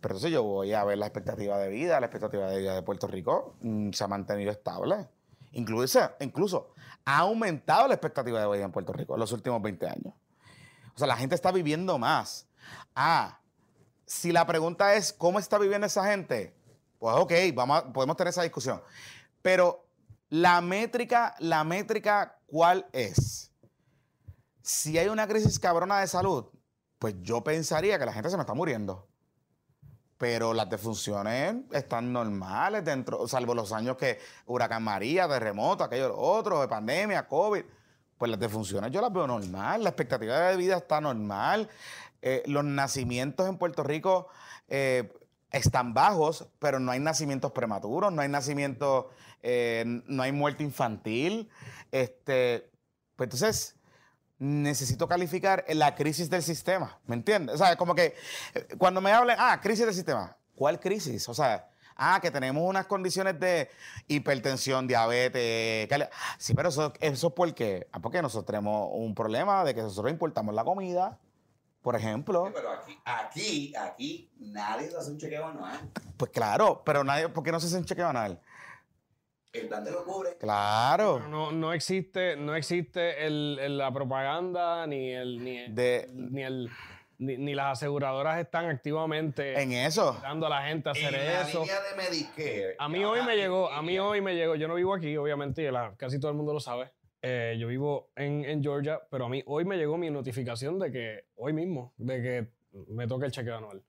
[0.00, 2.82] Pero entonces yo voy a ver la expectativa de vida, la expectativa de vida de
[2.82, 5.08] Puerto Rico mm, se ha mantenido estable.
[5.52, 6.72] Incluso, incluso
[7.04, 10.14] ha aumentado la expectativa de vida en Puerto Rico en los últimos 20 años.
[10.94, 12.46] O sea, la gente está viviendo más.
[12.94, 13.40] Ah,
[14.06, 16.54] si la pregunta es cómo está viviendo esa gente,
[16.98, 18.82] pues ok, vamos a- podemos tener esa discusión.
[19.42, 19.86] Pero
[20.28, 23.50] la métrica, la métrica, ¿cuál es?
[24.62, 26.46] Si hay una crisis cabrona de salud,
[26.98, 29.08] pues yo pensaría que la gente se me está muriendo.
[30.20, 36.60] Pero las defunciones están normales dentro, salvo los años que huracán María, terremoto, aquello otro,
[36.60, 37.62] de pandemia, COVID.
[38.18, 41.70] Pues las defunciones yo las veo normal, la expectativa de vida está normal.
[42.20, 44.28] Eh, los nacimientos en Puerto Rico
[44.68, 45.10] eh,
[45.52, 49.06] están bajos, pero no hay nacimientos prematuros, no hay nacimientos,
[49.42, 51.48] eh, no hay muerte infantil.
[51.92, 52.70] Este,
[53.16, 53.74] pues entonces,
[54.40, 57.54] necesito calificar la crisis del sistema, ¿me entiendes?
[57.54, 58.14] O sea, como que
[58.54, 61.28] eh, cuando me hablan, ah, crisis del sistema, ¿cuál crisis?
[61.28, 63.68] O sea, ah, que tenemos unas condiciones de
[64.08, 65.88] hipertensión, diabetes,
[66.38, 70.10] sí, pero eso, eso es porque, ah, porque nosotros tenemos un problema de que nosotros
[70.10, 71.18] importamos la comida,
[71.82, 72.46] por ejemplo.
[72.46, 75.90] Sí, pero aquí, aquí, aquí, nadie se hace un chequeo anual.
[76.16, 78.40] Pues claro, pero nadie, ¿por qué no se hace un chequeo anal?
[79.52, 80.36] El plan te lo cubre.
[80.38, 81.18] Claro.
[81.28, 86.42] No, no existe, no existe el- el- la propaganda ni el, ni, el- De- ni,
[86.42, 86.70] el-
[87.18, 90.16] ni- ni las aseguradoras están activamente En eso.
[90.22, 91.60] dando a la gente a hacer en la eso.
[91.62, 92.76] línea de Medicare.
[92.78, 95.62] A mí hoy me llegó, a mí hoy me llegó, yo no vivo aquí, obviamente,
[95.62, 96.92] y la- casi todo el mundo lo sabe.
[97.22, 100.90] Eh, yo vivo en, en Georgia, pero a mí hoy me llegó mi notificación de
[100.92, 102.46] que, hoy mismo, de que
[102.88, 103.82] me toca el chequeo anual.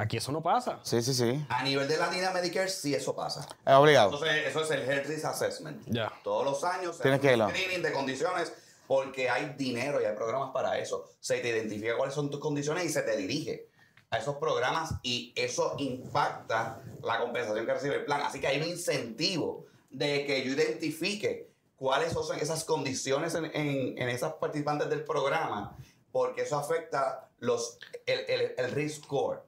[0.00, 0.78] Aquí eso no pasa.
[0.84, 1.44] Sí, sí, sí.
[1.48, 3.46] A nivel de la línea Medicare, sí eso pasa.
[3.66, 4.12] Es obligado.
[4.14, 5.82] Entonces, eso es el Health Risk Assessment.
[5.88, 6.12] Ya.
[6.22, 8.52] Todos los años se Tienes hace que un screening de condiciones
[8.86, 11.04] porque hay dinero y hay programas para eso.
[11.20, 13.68] Se te identifica cuáles son tus condiciones y se te dirige
[14.10, 18.22] a esos programas y eso impacta la compensación que recibe el plan.
[18.22, 23.98] Así que hay un incentivo de que yo identifique cuáles son esas condiciones en, en-
[24.00, 25.76] en esas participantes del programa
[26.12, 29.42] porque eso afecta los, el, el, el risk score.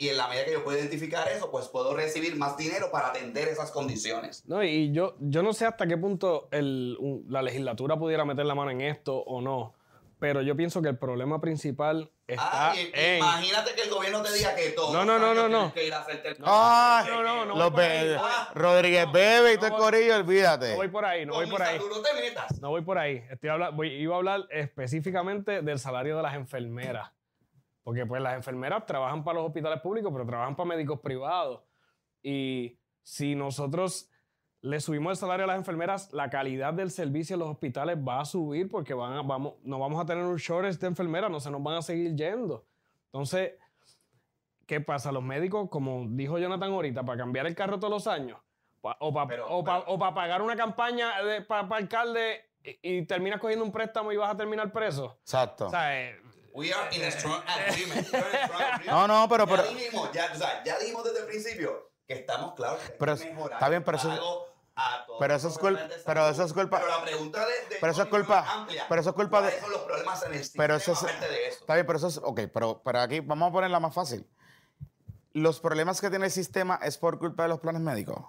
[0.00, 3.08] Y en la medida que yo puedo identificar eso, pues puedo recibir más dinero para
[3.08, 4.42] atender esas condiciones.
[4.46, 8.46] No, y yo, yo no sé hasta qué punto el- un- la legislatura pudiera meter
[8.46, 9.74] la mano en esto o no,
[10.18, 13.18] pero yo pienso que el problema principal está Ah, y- en...
[13.18, 14.90] imagínate que el gobierno te diga que todo.
[14.94, 15.74] No, no, no, no, no.
[15.74, 17.56] Que ir a hacerte el Ah, no, no, no.
[17.56, 20.70] Los Be- voy- Rodríguez no, Bebe y no todo el voy- corillo, olvídate.
[20.70, 21.78] No voy por ahí, no voy por ahí.
[21.78, 22.58] no te metas.
[22.62, 23.22] No voy por ahí.
[23.30, 27.10] Estoy habla- voy- iba a hablar específicamente del salario de las enfermeras.
[27.82, 31.62] Porque pues las enfermeras trabajan para los hospitales públicos, pero trabajan para médicos privados.
[32.22, 34.10] Y si nosotros
[34.62, 38.20] le subimos el salario a las enfermeras, la calidad del servicio en los hospitales va
[38.20, 41.40] a subir porque van a- vamos, no vamos a tener un shortage de enfermeras, no
[41.40, 42.66] se nos van a seguir yendo.
[43.06, 43.54] Entonces,
[44.66, 45.10] ¿qué pasa?
[45.12, 48.38] Los médicos, como dijo Jonathan ahorita, para cambiar el carro todos los años,
[48.82, 49.64] o para Pero- o
[49.98, 51.10] pa- pagar una campaña
[51.48, 55.16] para alcalde y, y terminas cogiendo un préstamo y vas a terminar preso.
[55.22, 55.66] Exacto.
[55.66, 56.20] O sea, eh,
[56.52, 58.12] We are in a strong agreement.
[58.12, 58.86] We are in a strong agreement.
[58.86, 62.14] No, no, pero- Ya pero- dijimos, ya, o sea, ya dijimos desde el principio que
[62.14, 64.46] estamos claros que hay Pero que es- mejorar está bien, pero eso- pago
[64.76, 67.76] a todos pero eso es culpa- pero eso es culpa- Pero la pregunta de, de
[67.80, 68.86] pero eso es culpa- amplia.
[68.88, 71.00] pero eso es culpa de- ¿Cuáles son los problemas en el sistema Pero eso es-
[71.20, 71.60] de eso?
[71.60, 72.16] Está bien, pero eso es.
[72.22, 74.26] Ok, pero, pero aquí vamos a ponerla más fácil.
[75.32, 78.24] Los problemas que tiene el sistema es por culpa de los planes médicos.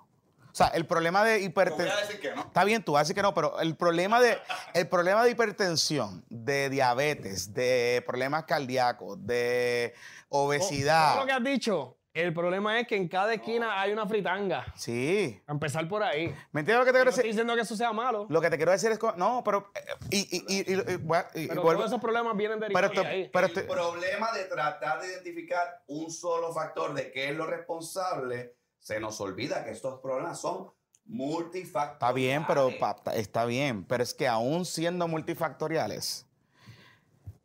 [0.52, 1.98] O sea, el problema de voy hipertensión.
[1.98, 2.41] a decir que no.
[2.41, 4.38] Está bien, tú vas a decir que no, pero el problema de,
[4.73, 9.94] el problema de hipertensión, de diabetes, de problemas cardíacos, de
[10.30, 11.18] obesidad.
[11.19, 14.65] lo que has dicho, el problema es que en cada esquina hay una fritanga.
[14.76, 15.41] Sí.
[15.48, 16.28] A empezar por ahí.
[16.52, 17.32] ¿Me entiendes lo que te No quiero estoy decir?
[17.32, 18.99] diciendo que eso sea malo, Lo que te quiero decir es.
[19.15, 19.72] No, pero.
[19.73, 19.80] eh,
[20.10, 22.91] Y, y, y, y- y- voy a- y- y pero todos esos problemas vienen derivados
[22.94, 23.30] de ahí.
[23.32, 28.56] pero el problema de tratar de identificar un solo factor de qué es lo responsable,
[28.82, 30.72] se nos olvida que estos problemas son
[31.06, 31.94] multifactoriales.
[31.94, 32.70] Está bien, pero
[33.14, 36.26] está bien, pero es que aún siendo multifactoriales,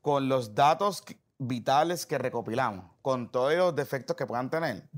[0.00, 1.04] con los datos
[1.38, 4.88] vitales que recopilamos, con todos los defectos que puedan tener,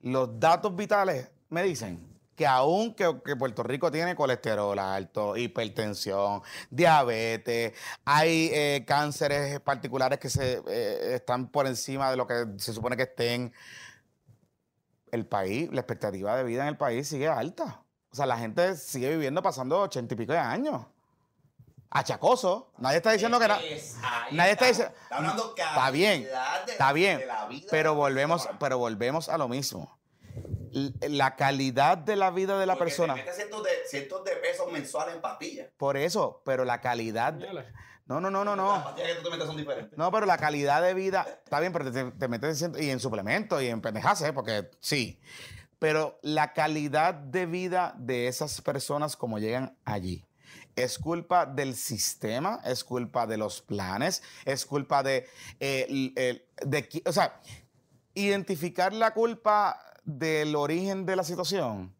[0.00, 2.06] los datos vitales me dicen
[2.36, 6.40] que aún que, Puerto Rico tiene colesterol alto, hipertensión,
[6.70, 7.72] diabetes,
[8.04, 12.96] hay eh, cánceres particulares que se, eh, están por encima de lo que se supone
[12.96, 13.52] que estén,
[15.12, 17.82] el país, la expectativa de vida en el país sigue alta.
[18.10, 20.86] O sea, la gente sigue viviendo pasando ochenta y pico de años.
[21.90, 22.72] Achacoso.
[22.78, 23.60] Nadie está diciendo que nada.
[24.32, 24.94] Nadie está diciendo.
[25.02, 26.28] Está hablando Está bien.
[26.66, 27.22] está bien.
[27.70, 29.98] pero volvemos, pero volvemos a lo mismo
[30.72, 33.14] la calidad de la vida de la persona.
[33.14, 35.68] Te cientos de, cientos de pesos mensuales en pastillas.
[35.76, 37.34] Por eso, pero la calidad.
[38.08, 38.72] No, no, no, no, no.
[38.72, 39.98] Las pastillas que tú te metes son diferentes.
[39.98, 41.26] No, pero la calidad de vida.
[41.44, 44.32] Está bien, pero te, metes en, y en suplementos y en pendejas, ¿eh?
[44.32, 45.20] porque sí.
[45.78, 50.24] Pero la calidad de vida de esas personas como llegan allí.
[50.74, 55.28] Es culpa del sistema, es culpa de los planes, es culpa de,
[55.60, 57.40] eh, de o sea,
[58.14, 61.94] identificar la culpa del origen de la situación,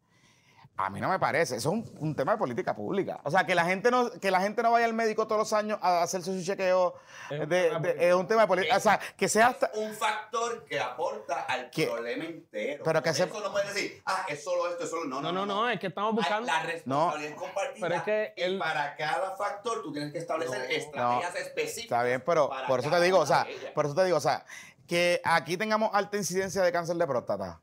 [0.79, 1.57] a mí no me parece.
[1.57, 3.21] Eso es un, tema de política pública.
[3.25, 5.53] O sea, que la gente no, que la gente no vaya al médico todos los
[5.53, 6.95] años a hacerse su chequeo
[7.31, 8.77] es, un, tema de política.
[8.77, 12.85] O sea, que sea hasta, un factor que aporta al problema entero.
[12.85, 15.05] Pero que eso no puede decir, ah, es solo esto, es solo.
[15.07, 16.47] No, no, no, no, es que estamos buscando.
[16.47, 17.89] La responsabilidad es compartida.
[17.89, 21.85] Pero es que y para cada factor tú tienes que establecer estrategias específicas.
[21.85, 24.45] Está bien, pero por eso te digo, o sea, por eso te digo, o sea,
[24.87, 27.61] que aquí tengamos alta incidencia de cáncer de próstata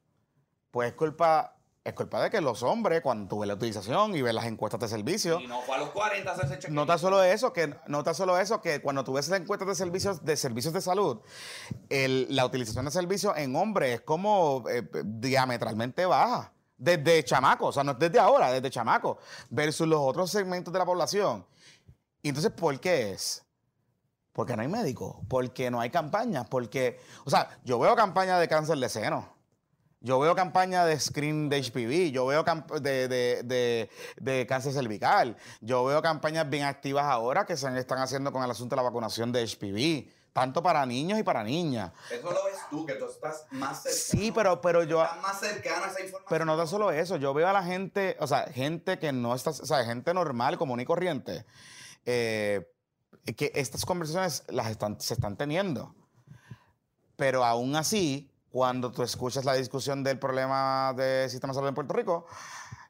[0.76, 1.55] pues es culpa,
[1.86, 4.88] es culpa de que los hombres, cuando tuve la utilización y ves las encuestas de
[4.88, 5.40] servicio.
[5.40, 6.74] Y no fue a los 40 hacerse chequeo.
[6.74, 10.26] Nota solo eso, que nota solo eso, que cuando tú ves las encuestas de servicios,
[10.26, 11.20] de servicios de salud,
[11.90, 16.52] la utilización de servicios en hombres es como eh, diametralmente baja.
[16.76, 19.20] Desde chamaco, o sea, no es desde ahora, desde chamaco,
[19.52, 21.46] versus los otros segmentos de la población.
[22.24, 23.46] Y entonces, ¿por qué es?
[24.34, 28.48] Porque no hay médicos, porque no hay campañas, porque, o sea, yo veo campañas de
[28.48, 29.35] cáncer de seno,
[30.06, 32.46] yo veo campañas de screen de HPV, yo veo
[32.80, 33.90] de,
[34.22, 38.52] de, cáncer cervical, yo veo campañas bien activas ahora que se están haciendo con el
[38.52, 41.92] asunto de la vacunación de HPV, tanto para niños y para niñas.
[42.12, 44.22] Eso lo ves tú, que tú estás más cercano.
[44.22, 45.02] Sí, pero, pero yo...
[45.02, 46.30] Estás más cercano a esa información.
[46.30, 49.34] Pero no tan solo eso, yo veo a la gente, o sea, gente que no
[49.34, 51.48] está, o sea, gente normal, común y corriente,
[52.06, 52.72] eh,
[53.36, 55.96] que estas conversaciones las están, se están teniendo.
[57.16, 61.76] Pero aún así, cuando tú escuchas la discusión del problema del sistema de salud en
[61.76, 62.26] Puerto Rico,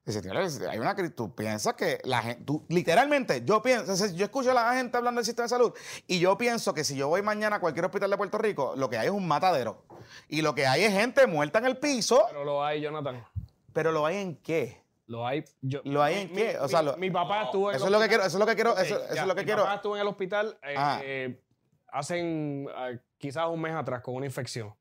[0.05, 4.75] hay una tú piensas que la gente, tú, literalmente, yo pienso, yo escucho a la
[4.75, 5.73] gente hablando del sistema de salud
[6.05, 8.91] y yo pienso que si yo voy mañana a cualquier hospital de Puerto Rico, lo
[8.91, 9.83] que hay es un matadero.
[10.29, 12.25] Y lo que hay es gente muerta en el piso.
[12.29, 13.25] Pero lo hay, Jonathan.
[13.73, 14.83] ¿Pero lo hay en qué?
[15.07, 15.45] Lo hay.
[15.61, 16.59] Yo, ¿Lo hay en qué?
[16.59, 18.53] O sea, mi, papá estuvo en Eso es lo que quiero, eso es lo que
[18.53, 19.63] quiero, eso, es lo que mi quiero.
[19.63, 20.99] papá estuvo en el hospital eh, ah.
[21.03, 21.41] eh,
[21.87, 24.71] hacen eh, quizás un mes atrás con una infección.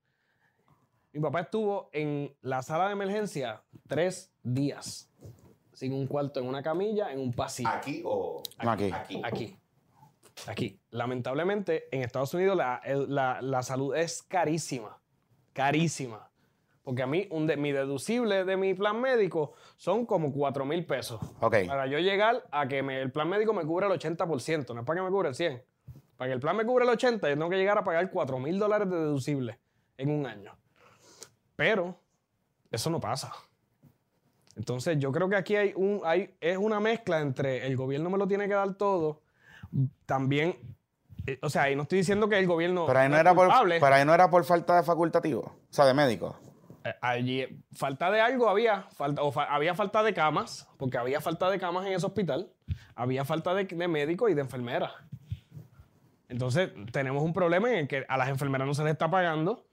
[1.14, 5.08] Mi papá estuvo en la sala de emergencia tres días.
[5.72, 7.68] Sin un cuarto, en una camilla, en un pasillo.
[7.68, 8.90] ¿Aquí o aquí?
[8.92, 9.20] Aquí.
[9.22, 9.56] Aquí.
[10.48, 10.80] aquí.
[10.90, 14.98] Lamentablemente, en Estados Unidos la, salud es carísima.
[15.52, 16.28] Carísima.
[16.82, 21.20] Porque a mí, un mi deducible de mi plan médico son como 4 mil pesos.
[21.38, 24.74] Para yo llegar a que el plan médico me cubra el 80%.
[24.74, 25.62] No es para que me cubra el 100%.
[26.16, 28.38] Para que el plan me cubra el 80%, yo tengo que llegar a pagar 4
[28.40, 29.60] mil dólares de deducible
[29.96, 30.58] en un año.
[31.56, 31.98] Pero
[32.70, 33.32] eso no pasa.
[34.56, 38.18] Entonces yo creo que aquí hay un, hay, es una mezcla entre el gobierno me
[38.18, 39.22] lo tiene que dar todo,
[40.06, 40.56] también,
[41.26, 42.86] eh, o sea, ahí no estoy diciendo que el gobierno...
[42.86, 45.86] Pero ahí no, era, por, pero ahí no era por falta de facultativo, o sea,
[45.86, 46.36] de médicos.
[46.84, 51.50] Eh, allí, falta de algo había, falta, o había falta de camas, porque había falta
[51.50, 52.52] de camas en ese hospital,
[52.94, 54.92] había falta de, de médicos y de enfermeras.
[56.28, 59.66] Entonces, tenemos un problema en el que a las enfermeras no se les está pagando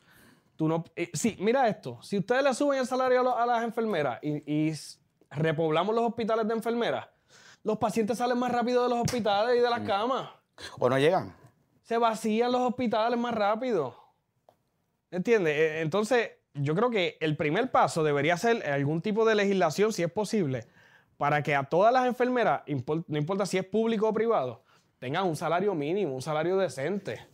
[0.68, 2.02] no, eh, sí, mira esto.
[2.02, 4.72] Si ustedes le suben el salario a, las enfermeras y,
[5.30, 7.08] repoblamos los hospitales de enfermeras,
[7.64, 9.86] los pacientes salen más rápido de los hospitales y de las mm.
[9.86, 10.30] camas.
[10.80, 11.34] ¿O no llegan?
[11.84, 13.96] Se vacían los hospitales más rápido.
[15.10, 15.56] ¿Entiendes?
[15.56, 20.04] E, entonces, yo creo que el primer paso debería ser algún tipo de legislación, si
[20.04, 20.68] es posible,
[21.18, 22.64] para que a todas las enfermeras,
[23.08, 24.64] no importa si es público o privado,
[25.00, 27.31] tengan un salario mínimo, un salario decente.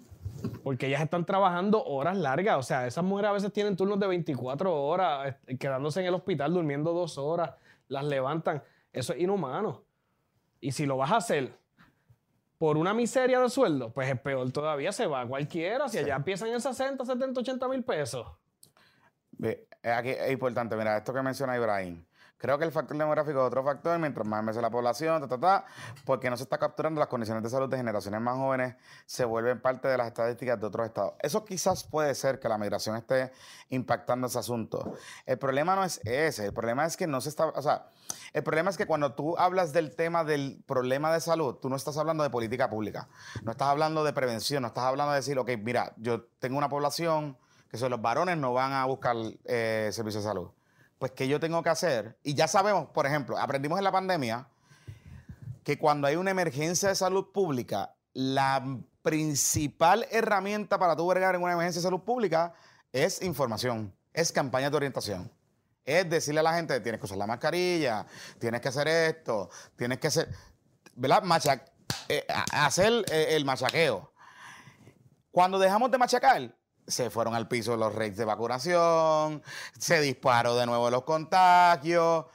[0.67, 2.57] Porque ellas están trabajando horas largas.
[2.57, 6.53] O sea, esas mujeres a veces tienen turnos de 24 horas, quedándose en el hospital
[6.53, 7.51] durmiendo dos horas,
[7.87, 8.61] las levantan.
[8.91, 9.85] Eso es inhumano.
[10.59, 11.57] Y si lo vas a hacer
[12.57, 15.87] por una miseria de sueldo, pues es peor todavía, se va cualquiera.
[15.87, 18.27] Si allá empiezan en 60, 70, 80 mil pesos.
[19.83, 22.03] Aquí es importante, mira, esto que menciona Ibrahim.
[22.37, 25.39] Creo que el factor demográfico es otro factor, mientras más envejece la población, ta, ta,
[25.39, 25.65] ta,
[26.05, 28.75] porque no se está capturando las condiciones de salud de generaciones más jóvenes,
[29.07, 31.13] se vuelven parte de las estadísticas de otros estados.
[31.19, 33.31] Eso quizás puede ser que la migración esté
[33.69, 34.93] impactando ese asunto.
[35.25, 37.87] El problema no es ese, el problema es que no se está, o sea,
[38.33, 41.75] el problema es que cuando tú hablas del tema del problema de salud, tú no
[41.75, 43.09] estás hablando de política pública,
[43.41, 46.69] no estás hablando de prevención, no estás hablando de decir, ok, mira, yo tengo una
[46.69, 47.35] población
[47.69, 49.15] que son los varones no van a buscar
[49.45, 50.56] eh, servicios de salud
[50.99, 52.17] pues ¿qué yo tengo que hacer?
[52.23, 54.47] Y ya sabemos, por ejemplo, aprendimos en la pandemia
[55.63, 61.53] que cuando hay una emergencia de salud pública, la principal herramienta para tú en una
[61.53, 62.53] emergencia de salud pública
[62.91, 65.31] es información, es campaña de orientación.
[65.85, 68.05] Es decirle a la gente, tienes que usar la mascarilla,
[68.39, 70.27] tienes que hacer esto, tienes que hacer,
[70.95, 71.23] ¿verdad?
[72.09, 74.11] Eh, hacer eh, el machaqueo.
[75.31, 76.55] Cuando dejamos de machacar,
[76.87, 79.43] se fueron al piso los rates de vacunación,
[79.77, 82.25] se disparó de nuevo los contagios.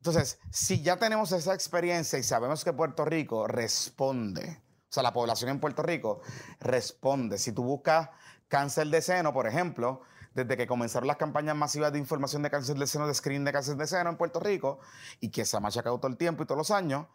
[0.00, 5.12] Entonces, si ya tenemos esa experiencia y sabemos que Puerto Rico responde, o sea, la
[5.12, 6.22] población en Puerto Rico
[6.58, 7.36] responde.
[7.36, 8.08] Si tú buscas
[8.48, 10.00] cáncer de seno, por ejemplo,
[10.34, 13.52] desde que comenzaron las campañas masivas de información de cáncer de seno, de screening de
[13.52, 14.80] cáncer de seno en Puerto Rico,
[15.20, 17.06] y que se ha machacado todo el tiempo y todos los años,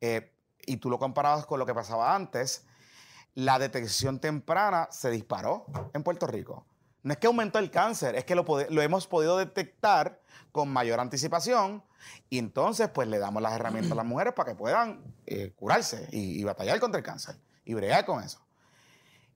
[0.00, 0.34] eh,
[0.66, 2.66] y tú lo comparabas con lo que pasaba antes,
[3.34, 6.66] la detección temprana se disparó en Puerto Rico.
[7.02, 8.44] No es que aumentó el cáncer, es que lo,
[8.80, 10.20] hemos podido detectar
[10.52, 11.82] con mayor anticipación
[12.28, 16.08] y entonces pues le damos las herramientas a las mujeres para que puedan eh, curarse
[16.12, 18.40] y, batallar contra el cáncer y bregar con eso.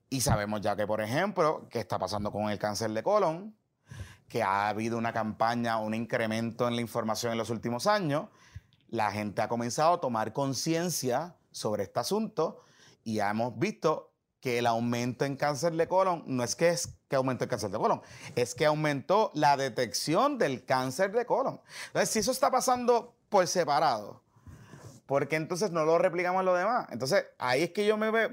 [0.09, 3.53] Y sabemos ya que, por ejemplo, qué está pasando con el cáncer de colon,
[4.29, 8.29] que ha habido una campaña, un incremento en la información en los últimos años.
[8.89, 12.61] La gente ha comenzado a tomar conciencia sobre este asunto
[13.07, 14.11] y hemos visto
[14.41, 17.71] que el aumento en cáncer de colon no es que es que aumentó el cáncer
[17.71, 18.01] de colon,
[18.35, 21.61] es que aumentó la detección del cáncer de colon.
[21.87, 24.21] Entonces, si eso está pasando por separado,
[25.05, 26.87] porque entonces no lo replicamos lo demás?
[26.91, 28.29] Entonces, ahí es que yo me veo,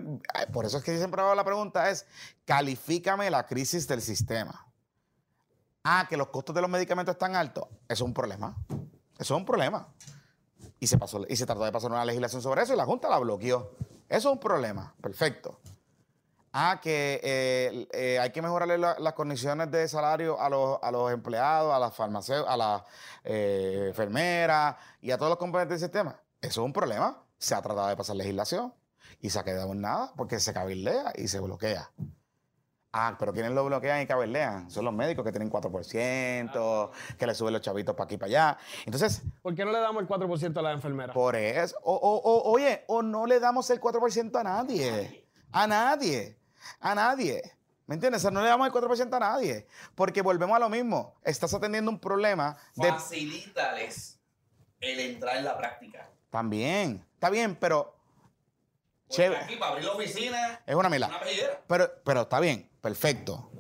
[0.53, 2.05] por eso es que siempre hago la pregunta es,
[2.45, 4.67] califícame la crisis del sistema.
[5.85, 8.57] Ah, que los costos de los medicamentos están altos, eso es un problema.
[9.21, 9.87] Eso es un problema.
[10.81, 13.09] Y se, pasó, y se trató de pasar una legislación sobre eso y la Junta
[13.09, 13.71] la bloqueó.
[14.09, 15.59] Eso es un problema, perfecto.
[16.57, 21.81] Ah, que eh, eh, hay que mejorarle las condiciones de salario a los, empleados, a
[21.81, 22.83] las farmacéuticas, a las
[23.25, 26.17] eh, enfermeras y a todos los componentes del sistema.
[26.41, 27.25] Eso es un problema.
[27.39, 28.73] Se ha tratado de pasar legislación
[29.21, 31.91] y se ha quedado en nada porque se cabildea y se bloquea.
[32.97, 34.71] Ah, pero ¿quiénes lo bloquean y caberlean?
[34.71, 38.29] Son los médicos que tienen 4%, que le suben los chavitos para aquí y para
[38.29, 38.59] allá.
[38.87, 39.23] Entonces.
[39.43, 41.13] ¿Por qué no le damos el 4% a las enfermeras?
[41.13, 41.77] Por eso.
[41.83, 45.27] O, oye, o no le damos el 4% a nadie.
[45.51, 46.39] A nadie.
[46.79, 47.43] A nadie.
[47.87, 48.21] ¿Me entiendes?
[48.21, 49.67] O sea, no le damos el 4% a nadie.
[49.97, 51.17] Porque volvemos a lo mismo.
[51.25, 52.93] Estás atendiendo un problema de.
[52.93, 54.21] Facilítales
[54.81, 56.09] el entrar en la práctica.
[56.31, 57.05] También.
[57.15, 57.94] Está bien, pero
[59.19, 60.63] Aquí para abrir la oficina.
[60.67, 61.11] Es una mila.
[61.67, 63.51] pero, pero está bien, perfecto.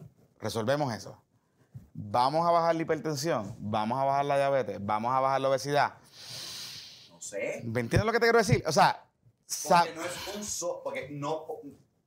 [0.41, 1.21] Resolvemos eso.
[1.93, 5.95] Vamos a bajar la hipertensión, vamos a bajar la diabetes, vamos a bajar la obesidad.
[7.09, 7.63] No sé.
[7.65, 8.63] ¿Me entiendes lo que te quiero decir?
[8.67, 9.05] O sea,
[9.69, 11.47] porque no es un so, porque no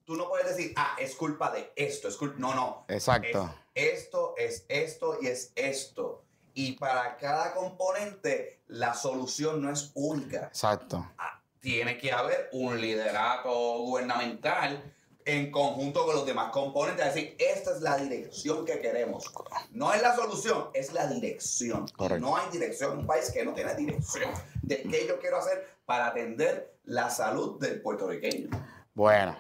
[0.08, 2.36] tú no puedes decir, ah, es culpa de esto, es culpa.
[2.40, 2.86] No, no.
[2.88, 3.54] Exacto.
[3.76, 6.24] esto es esto y es esto.
[6.54, 10.48] Y para cada componente, la solución no es única.
[10.48, 11.12] Exacto.
[11.18, 14.94] Ah, tiene que haber un liderato gubernamental
[15.26, 19.30] en conjunto con los demás componentes, es decir, esta es la dirección que queremos.
[19.72, 21.86] No es la solución, es la dirección.
[22.20, 24.32] No hay dirección en un país que no tiene dirección
[24.62, 28.50] de qué yo quiero hacer para atender la salud del puertorriqueño.
[28.94, 29.36] Bueno,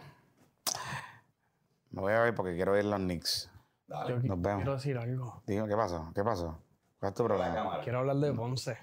[1.92, 3.50] me voy a ver porque quiero ver los Knicks.
[3.88, 4.20] Dale.
[4.24, 4.64] Nos vemos.
[4.64, 5.42] Quiero decir algo.
[5.48, 6.12] Dime, ¿qué pasó?
[6.14, 6.62] ¿Qué pasó?
[7.00, 7.80] ¿Cuál es tu problema?
[7.82, 8.78] Quiero hablar de Ponce.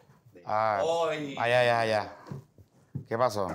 [0.47, 2.09] Ah, ay, ay, ay, ay.
[3.09, 3.49] ¿Qué pasó?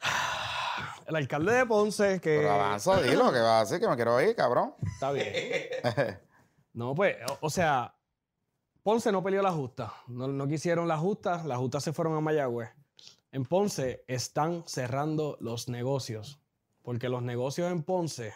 [1.06, 2.38] El alcalde de Ponce que...
[2.38, 4.74] Pero avanza, dilo, que va a decir que me quiero ir, cabrón.
[4.82, 5.26] Está bien.
[6.72, 7.94] no, pues, o, sea,
[8.82, 9.92] Ponce no peleó la justa.
[10.06, 12.70] No, quisieron la justa, las justas se fueron a Mayagüez.
[13.32, 16.40] En Ponce están cerrando los negocios,
[16.82, 18.32] porque los negocios en Ponce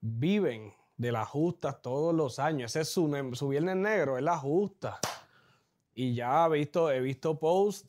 [0.00, 2.72] viven de las justas todos los años.
[2.72, 5.00] Ese es su, su viernes negro, es la justa.
[5.94, 7.88] Y ya he visto, he visto posts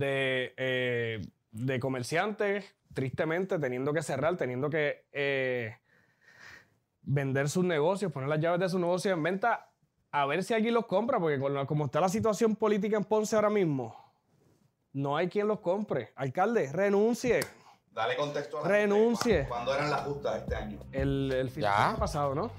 [0.00, 1.20] eh,
[1.50, 5.76] de, comerciantes, tristemente, teniendo que cerrar, teniendo que eh,
[7.02, 9.70] vender sus negocios, poner las llaves de sus negocios en venta,
[10.10, 13.50] a ver si alguien los compra, porque como está la situación política en Ponce ahora
[13.50, 13.94] mismo,
[14.92, 16.12] no hay quien los compre.
[16.16, 17.40] Alcalde, renuncie.
[17.92, 19.46] Dale contexto a la Renuncie.
[19.48, 20.78] ¿Cuándo eran las justas este año?
[20.92, 21.64] El, el fin
[21.98, 22.50] pasado, ¿no?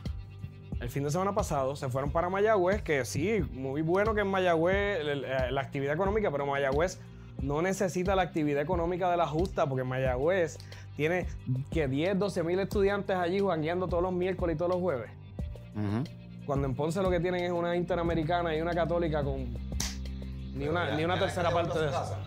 [0.79, 4.27] el fin de semana pasado se fueron para Mayagüez, que sí, muy bueno que en
[4.27, 6.99] Mayagüez eh, la actividad económica, pero Mayagüez
[7.41, 10.57] no necesita la actividad económica de la justa, porque Mayagüez
[10.95, 11.27] tiene
[11.71, 15.09] que 10, 12 mil estudiantes allí jugueando todos los miércoles y todos los jueves.
[16.45, 19.53] Cuando en Ponce lo que tienen es una interamericana y una católica con
[20.53, 22.17] ni una, ni una tercera parte de eso.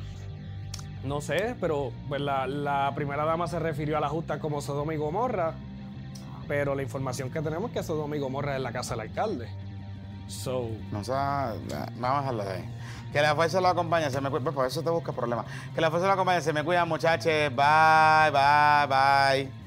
[1.04, 4.94] No sé, pero pues la, la, primera dama se refirió a la justa como Sodoma
[4.94, 5.54] y Gomorra,
[6.46, 9.48] pero la información que tenemos es que Sodoma y Gomorra es la casa del alcalde.
[10.28, 10.70] So.
[10.90, 11.60] No sé, vamos
[12.02, 12.64] a dejarlo ahí.
[13.12, 14.44] Que la fuerza lo acompañe, se me cuida.
[14.44, 15.46] Pues, por eso te busca problemas.
[15.74, 17.24] Que la fuerza lo acompañe, se me cuida, muchachos.
[17.54, 19.61] Bye, bye, bye.